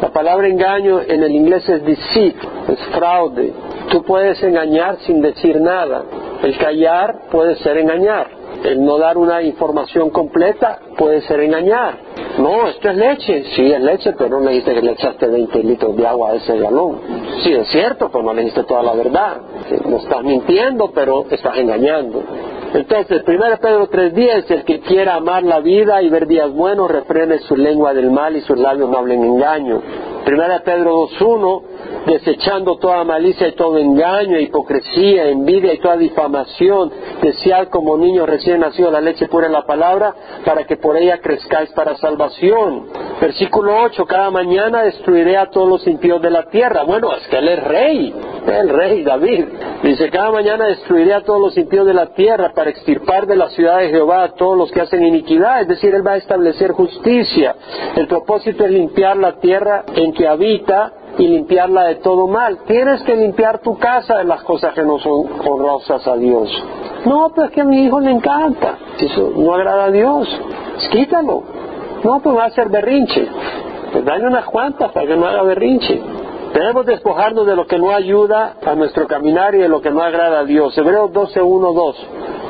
La 0.00 0.08
palabra 0.10 0.46
engaño 0.46 1.00
en 1.00 1.22
el 1.22 1.32
inglés 1.32 1.68
es 1.68 1.84
deceit, 1.84 2.36
es 2.68 2.78
fraude. 2.94 3.52
Tú 3.90 4.02
puedes 4.02 4.42
engañar 4.42 4.98
sin 5.06 5.20
decir 5.20 5.60
nada. 5.60 6.04
El 6.42 6.56
callar 6.58 7.22
puede 7.30 7.56
ser 7.56 7.78
engañar. 7.78 8.38
El 8.64 8.84
no 8.84 8.98
dar 8.98 9.16
una 9.16 9.42
información 9.42 10.10
completa 10.10 10.78
puede 10.96 11.20
ser 11.22 11.40
engañar. 11.40 11.98
No, 12.38 12.68
esto 12.68 12.90
es 12.90 12.96
leche. 12.96 13.44
Sí, 13.54 13.72
es 13.72 13.80
leche, 13.80 14.12
pero 14.12 14.30
no 14.30 14.40
le 14.40 14.50
dijiste 14.50 14.74
que 14.74 14.82
le 14.82 14.92
echaste 14.92 15.26
20 15.26 15.62
litros 15.62 15.96
de 15.96 16.06
agua 16.06 16.30
a 16.30 16.34
ese 16.34 16.58
galón. 16.58 17.00
Sí, 17.42 17.52
es 17.52 17.68
cierto, 17.68 18.10
pero 18.10 18.24
no 18.24 18.32
le 18.32 18.42
dijiste 18.42 18.64
toda 18.64 18.82
la 18.82 18.94
verdad. 18.94 19.38
No 19.86 19.96
estás 19.96 20.22
mintiendo, 20.22 20.90
pero 20.92 21.26
estás 21.30 21.56
engañando. 21.56 22.22
Entonces, 22.74 23.22
1 23.26 23.40
Pedro 23.62 23.88
3.10, 23.88 24.50
el 24.50 24.64
que 24.64 24.80
quiera 24.80 25.14
amar 25.14 25.42
la 25.42 25.60
vida 25.60 26.02
y 26.02 26.10
ver 26.10 26.26
días 26.26 26.52
buenos, 26.52 26.90
refrene 26.90 27.38
su 27.38 27.56
lengua 27.56 27.94
del 27.94 28.10
mal 28.10 28.36
y 28.36 28.42
sus 28.42 28.58
labios 28.58 28.90
no 28.90 28.98
hablen 28.98 29.24
engaño. 29.24 29.80
1 30.26 30.62
Pedro 30.64 31.08
2.1, 31.08 31.62
desechando 32.06 32.76
toda 32.78 33.04
malicia 33.04 33.48
y 33.48 33.52
todo 33.52 33.78
engaño, 33.78 34.38
hipocresía, 34.38 35.28
envidia 35.28 35.74
y 35.74 35.78
toda 35.78 35.96
difamación, 35.96 36.90
desear 37.22 37.68
como 37.68 37.96
niños 37.96 38.28
recién 38.28 38.60
nacidos 38.60 38.92
la 38.92 39.00
leche 39.00 39.28
pura 39.28 39.46
en 39.46 39.52
la 39.52 39.66
palabra, 39.66 40.14
para 40.44 40.64
que 40.64 40.76
por 40.76 40.96
ella 40.96 41.18
crezcáis 41.18 41.70
para 41.70 41.96
salvación. 41.96 42.86
Versículo 43.20 43.82
8, 43.82 44.06
cada 44.06 44.30
mañana 44.30 44.82
destruiré 44.82 45.36
a 45.36 45.50
todos 45.50 45.68
los 45.68 45.86
impíos 45.86 46.22
de 46.22 46.30
la 46.30 46.48
tierra. 46.50 46.84
Bueno, 46.84 47.14
es 47.14 47.26
que 47.28 47.38
él 47.38 47.48
es 47.48 47.64
rey, 47.64 48.14
el 48.46 48.68
rey 48.68 49.02
David. 49.02 49.44
Dice, 49.82 50.10
cada 50.10 50.30
mañana 50.30 50.66
destruiré 50.66 51.14
a 51.14 51.22
todos 51.22 51.40
los 51.40 51.56
impíos 51.56 51.86
de 51.86 51.94
la 51.94 52.06
tierra 52.14 52.52
para 52.54 52.70
extirpar 52.70 53.26
de 53.26 53.36
la 53.36 53.48
ciudad 53.50 53.78
de 53.78 53.90
Jehová 53.90 54.24
a 54.24 54.34
todos 54.34 54.56
los 54.56 54.70
que 54.70 54.80
hacen 54.80 55.04
iniquidad. 55.04 55.62
Es 55.62 55.68
decir, 55.68 55.94
él 55.94 56.06
va 56.06 56.12
a 56.12 56.16
establecer 56.16 56.72
justicia. 56.72 57.54
El 57.96 58.06
propósito 58.06 58.64
es 58.64 58.70
limpiar 58.70 59.16
la 59.16 59.38
tierra 59.40 59.84
en 59.94 60.12
que 60.12 60.26
habita 60.26 60.92
y 61.18 61.26
limpiarla 61.26 61.84
de 61.84 61.96
todo 61.96 62.28
mal. 62.28 62.60
Tienes 62.66 63.02
que 63.02 63.14
limpiar 63.14 63.58
tu 63.58 63.76
casa 63.76 64.18
de 64.18 64.24
las 64.24 64.42
cosas 64.44 64.72
que 64.72 64.82
no 64.82 64.98
son 64.98 65.26
honrosas 65.46 66.06
a 66.06 66.16
Dios. 66.16 66.48
No, 67.04 67.30
pues 67.34 67.50
que 67.50 67.60
a 67.60 67.64
mi 67.64 67.84
hijo 67.84 68.00
le 68.00 68.10
encanta. 68.10 68.78
Eso 68.98 69.32
no 69.36 69.54
agrada 69.54 69.86
a 69.86 69.90
Dios, 69.90 70.28
pues 70.74 70.88
quítalo. 70.88 71.42
No, 72.04 72.20
pues 72.20 72.36
va 72.36 72.44
a 72.44 72.50
ser 72.50 72.68
berrinche. 72.68 73.28
Pues 73.92 74.04
dale 74.04 74.26
unas 74.26 74.44
cuantas 74.44 74.92
para 74.92 75.06
que 75.06 75.16
no 75.16 75.26
haga 75.26 75.42
berrinche. 75.42 76.00
Debemos 76.52 76.86
despojarnos 76.86 77.46
de 77.46 77.56
lo 77.56 77.66
que 77.66 77.78
no 77.78 77.94
ayuda 77.94 78.56
a 78.64 78.74
nuestro 78.74 79.06
caminar 79.06 79.54
y 79.54 79.58
de 79.58 79.68
lo 79.68 79.80
que 79.80 79.90
no 79.90 80.02
agrada 80.02 80.40
a 80.40 80.44
Dios. 80.44 80.76
Hebreos 80.76 81.12
12, 81.12 81.40
1, 81.40 81.72
2. 81.72 81.96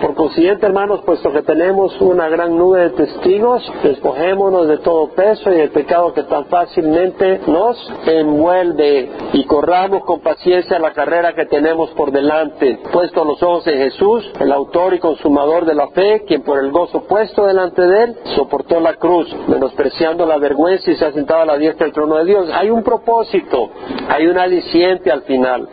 Por 0.01 0.15
consiguiente, 0.15 0.65
hermanos, 0.65 1.01
puesto 1.05 1.33
que 1.33 1.43
tenemos 1.43 2.01
una 2.01 2.29
gran 2.29 2.57
nube 2.57 2.83
de 2.83 2.91
testigos, 2.91 3.61
despojémonos 3.83 4.69
de 4.69 4.79
todo 4.79 5.09
peso 5.09 5.51
y 5.51 5.57
del 5.57 5.71
pecado 5.71 6.13
que 6.15 6.23
tan 6.23 6.45
fácilmente 6.47 7.41
nos 7.49 7.77
envuelve 8.07 9.11
y 9.33 9.45
corramos 9.45 10.05
con 10.05 10.21
paciencia 10.21 10.79
la 10.79 10.93
carrera 10.93 11.35
que 11.35 11.47
tenemos 11.47 11.91
por 11.91 12.13
delante, 12.13 12.79
puesto 12.93 13.25
los 13.25 13.43
ojos 13.43 13.67
en 13.67 13.79
Jesús, 13.79 14.31
el 14.39 14.53
autor 14.53 14.95
y 14.95 15.01
consumador 15.01 15.65
de 15.65 15.75
la 15.75 15.89
fe, 15.89 16.23
quien 16.27 16.43
por 16.43 16.61
el 16.61 16.71
gozo 16.71 17.03
puesto 17.03 17.47
delante 17.47 17.83
de 17.83 18.05
él 18.05 18.17
soportó 18.37 18.79
la 18.79 18.95
cruz, 18.95 19.35
menospreciando 19.49 20.27
la 20.27 20.39
vergüenza 20.39 20.93
y 20.93 20.97
se 20.97 21.07
ha 21.07 21.13
sentado 21.13 21.41
a 21.41 21.47
la 21.47 21.59
diestra 21.59 21.87
del 21.87 21.95
trono 21.95 22.17
de 22.19 22.25
Dios. 22.25 22.49
Hay 22.55 22.71
un 22.71 22.85
propósito, 22.85 23.71
hay 24.09 24.27
un 24.27 24.39
aliciente 24.39 25.11
al 25.11 25.23
final. 25.23 25.69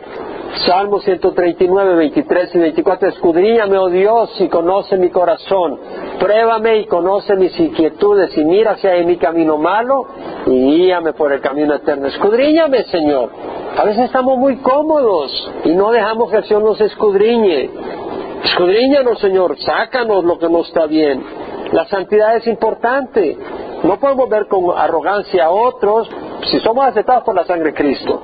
Salmo 0.66 1.00
139, 1.00 1.96
23 1.96 2.54
y 2.54 2.58
24, 2.58 3.08
escudriñame, 3.08 3.76
oh 3.76 3.90
Dios, 3.90 4.30
y 4.40 4.48
conoce 4.48 4.96
mi 4.96 5.10
corazón, 5.10 5.78
pruébame 6.18 6.78
y 6.78 6.86
conoce 6.86 7.36
mis 7.36 7.58
inquietudes, 7.60 8.36
y 8.38 8.44
mira 8.44 8.76
si 8.78 8.86
hay 8.86 9.02
en 9.02 9.06
mi 9.06 9.16
camino 9.18 9.58
malo, 9.58 10.06
y 10.46 10.50
guíame 10.50 11.12
por 11.12 11.32
el 11.32 11.40
camino 11.40 11.74
eterno. 11.74 12.06
Escudriñame, 12.06 12.84
Señor. 12.84 13.30
A 13.76 13.84
veces 13.84 14.04
estamos 14.04 14.38
muy 14.38 14.56
cómodos 14.56 15.52
y 15.64 15.74
no 15.74 15.90
dejamos 15.90 16.30
que 16.30 16.38
el 16.38 16.44
Señor 16.44 16.62
nos 16.62 16.80
escudriñe. 16.80 17.68
Escudriñanos, 18.44 19.18
Señor, 19.18 19.58
sácanos 19.58 20.24
lo 20.24 20.38
que 20.38 20.48
no 20.48 20.62
está 20.62 20.86
bien. 20.86 21.22
La 21.72 21.84
santidad 21.86 22.36
es 22.36 22.46
importante. 22.46 23.36
No 23.86 24.00
podemos 24.00 24.28
ver 24.28 24.48
con 24.48 24.76
arrogancia 24.76 25.44
a 25.44 25.50
otros 25.50 26.10
si 26.50 26.58
somos 26.58 26.86
aceptados 26.86 27.22
por 27.22 27.36
la 27.36 27.44
sangre 27.44 27.70
de 27.70 27.74
Cristo. 27.74 28.20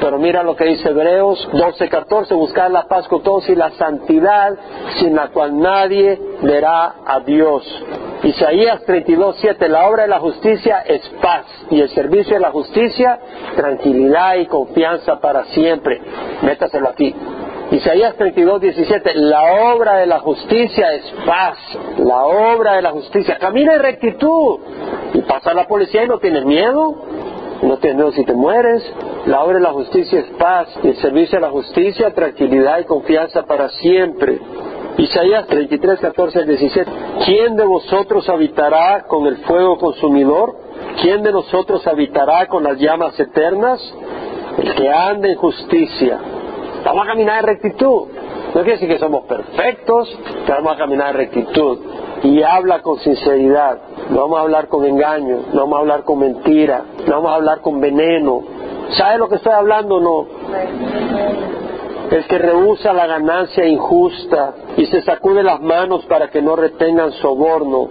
Pero 0.00 0.18
mira 0.18 0.42
lo 0.44 0.54
que 0.54 0.64
dice 0.66 0.88
Hebreos 0.88 1.48
12:14, 1.52 2.34
buscar 2.36 2.70
la 2.70 2.84
paz 2.84 3.08
con 3.08 3.22
todos 3.22 3.48
y 3.48 3.56
la 3.56 3.70
santidad 3.72 4.56
sin 4.98 5.16
la 5.16 5.28
cual 5.28 5.58
nadie 5.58 6.20
verá 6.42 6.94
a 7.06 7.20
Dios. 7.20 7.64
Isaías 8.22 8.82
32:7, 8.86 9.66
la 9.68 9.88
obra 9.88 10.02
de 10.02 10.08
la 10.08 10.20
justicia 10.20 10.82
es 10.86 11.08
paz 11.20 11.46
y 11.70 11.80
el 11.80 11.88
servicio 11.88 12.34
de 12.34 12.40
la 12.40 12.52
justicia, 12.52 13.18
tranquilidad 13.56 14.36
y 14.36 14.46
confianza 14.46 15.18
para 15.18 15.44
siempre. 15.46 16.00
Métaselo 16.42 16.88
aquí. 16.88 17.14
Isaías 17.70 18.14
32, 18.16 18.60
17, 18.60 19.14
la 19.14 19.72
obra 19.72 19.96
de 19.96 20.06
la 20.06 20.20
justicia 20.20 20.92
es 20.92 21.04
paz, 21.26 21.58
la 21.98 22.24
obra 22.24 22.74
de 22.74 22.82
la 22.82 22.90
justicia, 22.90 23.38
camina 23.38 23.74
en 23.74 23.80
rectitud 23.80 24.58
y 25.14 25.22
pasa 25.22 25.54
la 25.54 25.66
policía 25.66 26.04
y 26.04 26.08
no 26.08 26.18
tienes 26.18 26.44
miedo, 26.44 26.94
no 27.62 27.78
tienes 27.78 27.96
miedo 27.96 28.12
si 28.12 28.24
te 28.24 28.34
mueres, 28.34 28.82
la 29.26 29.42
obra 29.42 29.54
de 29.54 29.62
la 29.62 29.72
justicia 29.72 30.20
es 30.20 30.26
paz 30.38 30.68
y 30.82 30.88
el 30.88 30.96
servicio 30.96 31.38
de 31.38 31.46
la 31.46 31.50
justicia, 31.50 32.12
tranquilidad 32.12 32.80
y 32.80 32.84
confianza 32.84 33.44
para 33.44 33.70
siempre. 33.70 34.38
Isaías 34.98 35.46
33, 35.46 35.98
14 35.98 36.44
17. 36.44 36.90
¿Quién 37.24 37.56
de 37.56 37.64
vosotros 37.64 38.28
habitará 38.28 39.04
con 39.08 39.26
el 39.26 39.38
fuego 39.38 39.78
consumidor? 39.78 40.54
¿Quién 41.00 41.22
de 41.22 41.32
nosotros 41.32 41.84
habitará 41.86 42.46
con 42.46 42.62
las 42.62 42.78
llamas 42.78 43.18
eternas? 43.18 43.80
El 44.58 44.74
que 44.74 44.88
anda 44.88 45.28
en 45.28 45.36
justicia. 45.36 46.20
Vamos 46.84 47.04
a 47.04 47.06
caminar 47.08 47.40
en 47.40 47.46
rectitud. 47.46 48.08
No 48.54 48.62
quiere 48.62 48.72
decir 48.72 48.88
que 48.88 48.98
somos 48.98 49.24
perfectos, 49.24 50.16
pero 50.46 50.58
vamos 50.58 50.74
a 50.74 50.76
caminar 50.76 51.10
en 51.10 51.16
rectitud. 51.16 51.78
Y 52.22 52.42
habla 52.42 52.82
con 52.82 52.98
sinceridad. 53.00 53.78
No 54.10 54.22
vamos 54.22 54.38
a 54.38 54.42
hablar 54.42 54.68
con 54.68 54.84
engaño, 54.84 55.38
no 55.52 55.60
vamos 55.60 55.76
a 55.76 55.80
hablar 55.80 56.04
con 56.04 56.18
mentira, 56.18 56.84
no 57.06 57.14
vamos 57.14 57.30
a 57.30 57.34
hablar 57.36 57.60
con 57.60 57.80
veneno. 57.80 58.42
¿Sabe 58.96 59.18
lo 59.18 59.28
que 59.28 59.36
estoy 59.36 59.52
hablando 59.52 59.96
o 59.96 60.00
no? 60.00 60.26
El 62.10 62.26
que 62.26 62.38
rehúsa 62.38 62.92
la 62.92 63.06
ganancia 63.06 63.66
injusta 63.66 64.54
y 64.76 64.86
se 64.86 65.02
sacude 65.02 65.42
las 65.42 65.60
manos 65.60 66.04
para 66.04 66.28
que 66.28 66.42
no 66.42 66.54
retengan 66.54 67.12
soborno. 67.12 67.88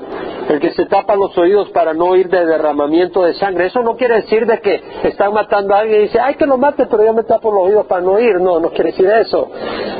El 0.49 0.59
que 0.59 0.71
se 0.71 0.85
tapa 0.85 1.15
los 1.15 1.37
oídos 1.37 1.69
para 1.69 1.93
no 1.93 2.05
oír 2.05 2.29
de 2.29 2.45
derramamiento 2.45 3.23
de 3.23 3.33
sangre. 3.35 3.67
Eso 3.67 3.81
no 3.81 3.95
quiere 3.95 4.15
decir 4.15 4.45
de 4.45 4.59
que 4.59 4.81
están 5.03 5.33
matando 5.33 5.73
a 5.73 5.79
alguien 5.79 6.01
y 6.01 6.03
dice, 6.03 6.19
ay 6.19 6.35
que 6.35 6.45
lo 6.45 6.57
mate, 6.57 6.85
pero 6.87 7.05
yo 7.05 7.13
me 7.13 7.23
tapo 7.23 7.51
los 7.51 7.67
oídos 7.67 7.85
para 7.85 8.01
no 8.01 8.13
oír. 8.13 8.39
No, 8.39 8.59
no 8.59 8.69
quiere 8.69 8.91
decir 8.91 9.09
eso. 9.09 9.49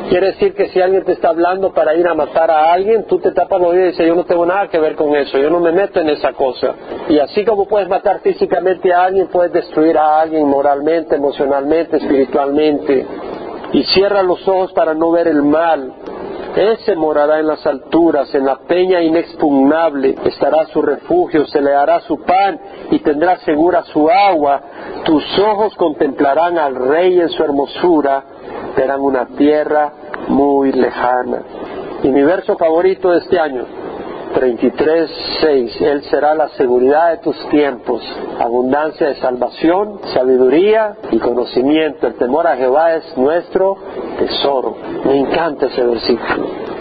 Quiere 0.09 0.27
decir 0.27 0.53
que 0.53 0.69
si 0.69 0.81
alguien 0.81 1.03
te 1.03 1.13
está 1.13 1.29
hablando 1.29 1.73
para 1.73 1.95
ir 1.95 2.07
a 2.07 2.13
matar 2.13 2.51
a 2.51 2.73
alguien, 2.73 3.05
tú 3.05 3.19
te 3.19 3.31
tapas 3.31 3.59
los 3.59 3.71
oídos 3.71 3.85
y 3.85 3.91
dices, 3.91 4.07
yo 4.07 4.15
no 4.15 4.25
tengo 4.25 4.45
nada 4.45 4.67
que 4.67 4.79
ver 4.79 4.95
con 4.95 5.15
eso, 5.15 5.37
yo 5.37 5.49
no 5.49 5.59
me 5.59 5.71
meto 5.71 5.99
en 5.99 6.09
esa 6.09 6.33
cosa. 6.33 6.75
Y 7.09 7.19
así 7.19 7.45
como 7.45 7.67
puedes 7.67 7.87
matar 7.87 8.19
físicamente 8.19 8.93
a 8.93 9.05
alguien, 9.05 9.27
puedes 9.27 9.51
destruir 9.53 9.97
a 9.97 10.21
alguien 10.21 10.47
moralmente, 10.47 11.15
emocionalmente, 11.15 11.97
espiritualmente 11.97 13.05
y 13.73 13.83
cierra 13.85 14.21
los 14.21 14.47
ojos 14.47 14.71
para 14.73 14.93
no 14.93 15.11
ver 15.11 15.27
el 15.27 15.41
mal. 15.41 15.93
Ese 16.55 16.95
morará 16.95 17.39
en 17.39 17.47
las 17.47 17.65
alturas, 17.65 18.33
en 18.35 18.45
la 18.45 18.57
peña 18.59 19.01
inexpugnable, 19.01 20.15
estará 20.25 20.65
su 20.67 20.83
refugio, 20.83 21.47
se 21.47 21.59
le 21.61 21.71
dará 21.71 22.01
su 22.01 22.19
pan 22.21 22.59
y 22.91 22.99
tendrá 22.99 23.37
segura 23.37 23.83
su 23.85 24.07
agua. 24.09 24.61
Tus 25.03 25.23
ojos 25.39 25.73
contemplarán 25.75 26.59
al 26.59 26.75
rey 26.75 27.19
en 27.19 27.29
su 27.29 27.43
hermosura, 27.43 28.23
verán 28.77 29.01
una 29.01 29.25
tierra 29.35 29.91
muy 30.27 30.71
lejana. 30.71 31.41
Y 32.03 32.09
mi 32.09 32.21
verso 32.21 32.55
favorito 32.55 33.09
de 33.09 33.17
este 33.19 33.39
año, 33.39 33.65
33.6. 34.33 35.81
Él 35.81 36.03
será 36.03 36.33
la 36.35 36.49
seguridad 36.49 37.11
de 37.11 37.17
tus 37.17 37.37
tiempos, 37.49 38.01
abundancia 38.39 39.07
de 39.07 39.15
salvación, 39.15 39.99
sabiduría 40.13 40.95
y 41.11 41.19
conocimiento. 41.19 42.07
El 42.07 42.15
temor 42.15 42.47
a 42.47 42.55
Jehová 42.55 42.95
es 42.95 43.17
nuestro 43.17 43.77
tesoro. 44.17 44.75
Me 45.05 45.17
encanta 45.17 45.67
ese 45.67 45.83
versículo. 45.83 46.72